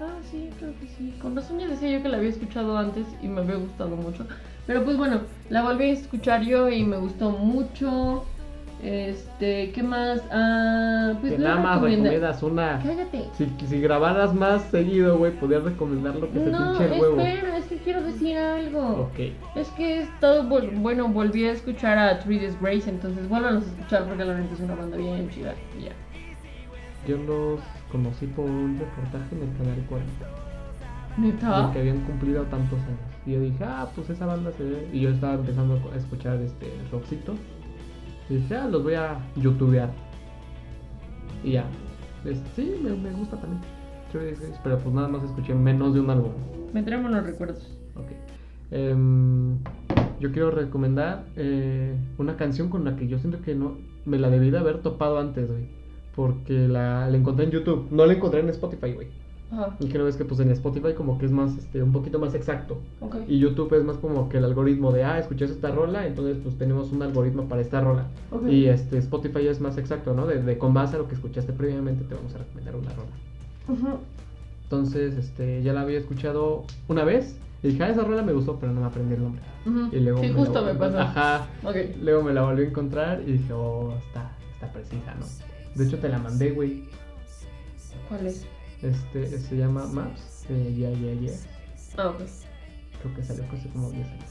Ah, 0.00 0.06
sí, 0.30 0.50
creo 0.58 0.72
que 0.80 0.86
sí. 0.88 1.14
Con 1.22 1.36
razón 1.36 1.58
ya 1.58 1.68
decía 1.68 1.90
yo 1.90 2.02
que 2.02 2.08
la 2.08 2.16
había 2.16 2.28
escuchado 2.30 2.76
antes 2.76 3.06
y 3.22 3.28
me 3.28 3.40
había 3.40 3.56
gustado 3.56 3.96
mucho. 3.96 4.26
Pero 4.66 4.84
pues 4.84 4.96
bueno, 4.96 5.20
la 5.50 5.62
volví 5.62 5.84
a 5.84 5.92
escuchar 5.92 6.42
yo 6.42 6.68
y 6.68 6.84
me 6.84 6.96
gustó 6.96 7.30
mucho. 7.30 8.24
Este, 8.84 9.72
¿qué 9.72 9.82
más? 9.82 10.20
Ah, 10.30 11.14
pues 11.20 11.32
Que 11.32 11.38
nada 11.38 11.56
más 11.56 11.74
recomendé. 11.76 12.10
recomiendas 12.10 12.42
una. 12.42 12.80
Cállate. 12.84 13.24
Si, 13.32 13.50
si 13.66 13.80
grabaras 13.80 14.34
más 14.34 14.62
seguido, 14.64 15.16
güey, 15.16 15.32
podrías 15.32 15.62
recomendar 15.64 16.14
lo 16.16 16.30
que 16.30 16.38
No, 16.38 16.72
pinche 16.76 16.94
el 16.94 17.00
huevo. 17.00 17.18
espera, 17.18 17.56
es 17.56 17.64
que 17.64 17.76
quiero 17.78 18.02
decir 18.02 18.36
algo. 18.36 19.08
Ok. 19.10 19.18
Es 19.56 19.68
que 19.70 20.00
estado, 20.02 20.42
vol- 20.44 20.70
bueno, 20.82 21.08
volví 21.08 21.46
a 21.46 21.52
escuchar 21.52 21.96
a 21.96 22.18
Three 22.20 22.38
Days 22.40 22.60
Grace, 22.60 22.90
entonces 22.90 23.26
vuelvan 23.26 23.56
a 23.56 23.58
escuchar 23.60 24.04
porque 24.04 24.22
la 24.24 24.34
neta 24.38 24.52
es 24.52 24.60
una 24.60 24.74
banda 24.74 24.96
bien 24.98 25.30
chida. 25.30 25.54
y 25.78 25.84
ya. 25.84 25.92
Yo 27.08 27.16
los 27.18 27.60
conocí 27.90 28.26
por 28.26 28.44
un 28.44 28.78
reportaje 28.78 29.34
en 29.34 29.42
el 29.50 29.56
canal 29.56 29.84
40. 29.88 30.26
¿Neta? 31.16 31.68
de 31.68 31.72
que 31.72 31.78
habían 31.78 32.00
cumplido 32.00 32.42
tantos 32.44 32.78
años. 32.80 32.98
Y 33.24 33.32
yo 33.32 33.40
dije, 33.40 33.64
ah, 33.64 33.86
pues 33.94 34.10
esa 34.10 34.26
banda 34.26 34.50
se 34.52 34.64
ve. 34.64 34.88
Y 34.92 35.00
yo 35.00 35.10
estaba 35.10 35.34
empezando 35.34 35.80
a 35.92 35.96
escuchar 35.96 36.36
este 36.42 36.66
rockcito. 36.90 37.34
Y 38.28 38.36
dije, 38.36 38.54
ah, 38.56 38.68
los 38.68 38.82
voy 38.82 38.94
a 38.94 39.18
youtubear. 39.36 39.90
Y 41.42 41.52
ya. 41.52 41.64
Es- 42.24 42.42
sí, 42.56 42.74
me, 42.82 42.90
me 42.90 43.10
gusta 43.12 43.36
también. 43.38 43.60
Pero 44.62 44.78
pues 44.78 44.94
nada 44.94 45.08
más 45.08 45.24
escuché 45.24 45.54
menos 45.54 45.92
de 45.94 46.00
un 46.00 46.08
álbum. 46.10 46.30
Me 46.72 46.82
traemos 46.82 47.10
los 47.10 47.24
recuerdos. 47.24 47.76
Ok. 47.96 48.06
Em, 48.70 49.58
yo 50.20 50.32
quiero 50.32 50.50
recomendar 50.50 51.26
eh, 51.36 51.94
una 52.18 52.36
canción 52.36 52.68
con 52.68 52.84
la 52.84 52.96
que 52.96 53.08
yo 53.08 53.18
siento 53.18 53.40
que 53.42 53.54
no 53.54 53.76
me 54.06 54.18
la 54.18 54.30
debí 54.30 54.50
de 54.50 54.58
haber 54.58 54.78
topado 54.82 55.18
antes, 55.18 55.48
güey. 55.50 55.66
Porque 56.14 56.68
la, 56.68 57.08
la 57.10 57.16
encontré 57.16 57.44
en 57.44 57.50
YouTube. 57.50 57.88
No 57.90 58.06
la 58.06 58.12
encontré 58.14 58.40
en 58.40 58.48
Spotify, 58.50 58.92
güey. 58.92 59.08
Ajá, 59.52 59.76
Y 59.78 59.86
que 59.88 59.98
no 59.98 60.04
ves 60.04 60.16
que 60.16 60.24
pues 60.24 60.40
en 60.40 60.50
Spotify 60.50 60.94
como 60.94 61.18
que 61.18 61.26
es 61.26 61.32
más, 61.32 61.56
este, 61.56 61.82
un 61.82 61.92
poquito 61.92 62.18
más 62.18 62.34
exacto. 62.34 62.78
Y 63.28 63.38
YouTube 63.38 63.72
es 63.74 63.84
más 63.84 63.96
como 63.98 64.28
que 64.28 64.38
el 64.38 64.44
algoritmo 64.44 64.90
de, 64.90 65.04
ah, 65.04 65.18
escuché 65.18 65.44
esta 65.44 65.70
rola, 65.70 66.06
entonces 66.06 66.38
pues 66.42 66.56
tenemos 66.56 66.90
un 66.92 67.02
algoritmo 67.02 67.44
para 67.44 67.60
esta 67.60 67.80
rola. 67.80 68.06
Y 68.48 68.66
este 68.66 68.98
Spotify 68.98 69.46
es 69.46 69.60
más 69.60 69.78
exacto, 69.78 70.14
¿no? 70.14 70.26
De, 70.26 70.42
de 70.42 70.58
con 70.58 70.74
base 70.74 70.96
a 70.96 70.98
lo 70.98 71.08
que 71.08 71.14
escuchaste 71.14 71.52
previamente 71.52 72.04
te 72.04 72.14
vamos 72.14 72.34
a 72.34 72.38
recomendar 72.38 72.76
una 72.76 72.90
rola. 72.94 73.10
Ujú. 73.68 73.98
Entonces, 74.64 75.14
este, 75.16 75.62
ya 75.62 75.72
la 75.72 75.82
había 75.82 75.98
escuchado 75.98 76.64
una 76.88 77.04
vez 77.04 77.36
y 77.62 77.68
dije, 77.68 77.82
ah, 77.84 77.90
esa 77.90 78.02
rola 78.02 78.22
me 78.22 78.32
gustó, 78.32 78.58
pero 78.58 78.72
no 78.72 78.80
me 78.80 78.86
aprendí 78.86 79.14
el 79.14 79.22
nombre. 79.22 79.42
Ujú. 79.66 79.94
Y 79.94 80.00
luego 80.00 80.20
sí, 80.20 80.28
me 80.28 80.34
justo 80.34 80.60
la 80.60 80.72
me 80.72 80.78
pasó. 80.78 80.98
Ajá. 80.98 81.46
Luego 82.00 82.22
me 82.22 82.32
la 82.32 82.42
volví 82.42 82.62
a 82.62 82.66
encontrar 82.66 83.22
y 83.26 83.32
dije, 83.32 83.52
oh, 83.52 83.94
está, 84.06 84.32
está 84.52 84.72
precisa, 84.72 85.14
¿no? 85.14 85.26
De 85.74 85.86
hecho 85.86 85.98
te 85.98 86.08
la 86.08 86.18
mandé, 86.18 86.50
güey. 86.50 86.84
¿Cuál 88.08 88.26
es? 88.26 88.46
Este, 88.84 89.38
se 89.38 89.56
llama 89.56 89.86
Maps, 89.86 90.46
de 90.48 90.74
Yeah, 90.74 90.90
Yeah, 90.92 91.14
Yeah. 91.20 91.32
Ah, 91.96 92.08
ok. 92.08 92.18
Creo 93.02 93.14
que 93.16 93.22
salió 93.24 93.44
hace 93.52 93.68
como 93.70 93.90
10 93.90 94.06
años. 94.08 94.24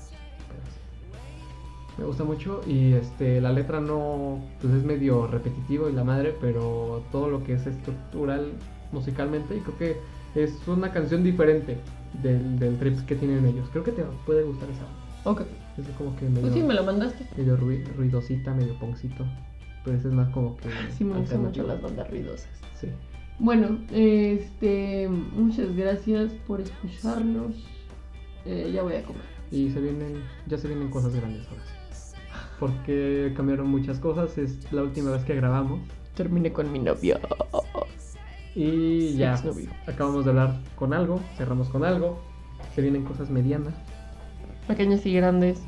pero 0.48 0.62
sí. 0.66 1.98
Me 1.98 2.06
gusta 2.06 2.24
mucho 2.24 2.62
y 2.68 2.94
este 2.94 3.40
la 3.42 3.52
letra 3.52 3.80
no 3.80 4.44
pues 4.62 4.74
es 4.74 4.84
medio 4.84 5.28
repetitivo 5.28 5.90
y 5.90 5.94
la 5.94 6.04
madre, 6.04 6.36
pero 6.40 7.04
todo 7.12 7.30
lo 7.30 7.44
que 7.44 7.54
es 7.54 7.66
estructural 7.68 8.52
musicalmente 8.92 9.56
y 9.58 9.60
creo 9.62 9.78
que 9.78 9.98
es 10.36 10.68
una 10.68 10.92
canción 10.92 11.24
diferente 11.24 11.78
del, 12.22 12.60
del 12.60 12.78
trip 12.78 13.00
que 13.06 13.16
tienen 13.16 13.46
ellos. 13.46 13.68
Creo 13.72 13.84
que 13.84 13.92
te 13.92 14.04
puede 14.26 14.44
gustar 14.44 14.70
esa. 14.70 15.30
Ok. 15.30 15.42
Es 15.78 15.88
como 15.98 16.16
que 16.16 16.26
medio, 16.26 16.42
Pues 16.42 16.54
sí, 16.54 16.62
me 16.62 16.74
lo 16.76 16.84
mandaste. 16.84 17.26
medio 17.38 17.58
rui- 17.58 17.84
ruidosita, 17.96 18.54
medio 18.54 18.78
poncito. 18.78 19.26
Pero 19.84 19.98
ese 19.98 20.08
es 20.10 20.14
más 20.14 20.30
como 20.30 20.56
que 20.58 20.70
Sí, 20.98 21.04
me 21.04 21.18
gustan 21.18 21.42
mucho 21.44 21.64
las 21.64 21.82
bandas 21.82 22.10
ruidosas. 22.10 22.48
Sí. 22.80 22.88
Bueno, 23.40 23.80
este, 23.92 25.10
muchas 25.10 25.76
gracias 25.76 26.34
por 26.48 26.62
escucharnos. 26.62 27.56
Eh, 28.46 28.72
ya 28.74 28.84
voy 28.84 28.94
a 28.96 29.04
comer. 29.04 29.22
Y 29.52 29.70
se 29.72 29.80
vienen, 29.80 30.24
ya 30.48 30.58
se 30.58 30.68
vienen 30.68 30.90
cosas 30.90 31.16
grandes 31.16 31.48
ahora 31.48 31.64
sí. 31.66 32.16
Porque 32.60 33.34
cambiaron 33.36 33.68
muchas 33.68 34.00
cosas, 34.00 34.38
es 34.38 34.72
la 34.72 34.84
última 34.84 35.12
vez 35.12 35.24
que 35.24 35.36
grabamos. 35.36 35.82
Terminé 36.16 36.54
con 36.54 36.72
mi 36.72 36.80
novio. 36.80 37.20
Y 38.56 39.16
ya 39.18 39.34
Exnovio. 39.34 39.70
acabamos 39.88 40.26
de 40.26 40.32
hablar 40.32 40.60
con 40.76 40.94
algo, 40.94 41.20
cerramos 41.38 41.70
con 41.70 41.84
algo. 41.84 42.22
Se 42.76 42.82
vienen 42.82 43.04
cosas 43.04 43.30
medianas. 43.30 43.74
Pequeñas 44.68 45.06
y 45.06 45.14
grandes. 45.14 45.62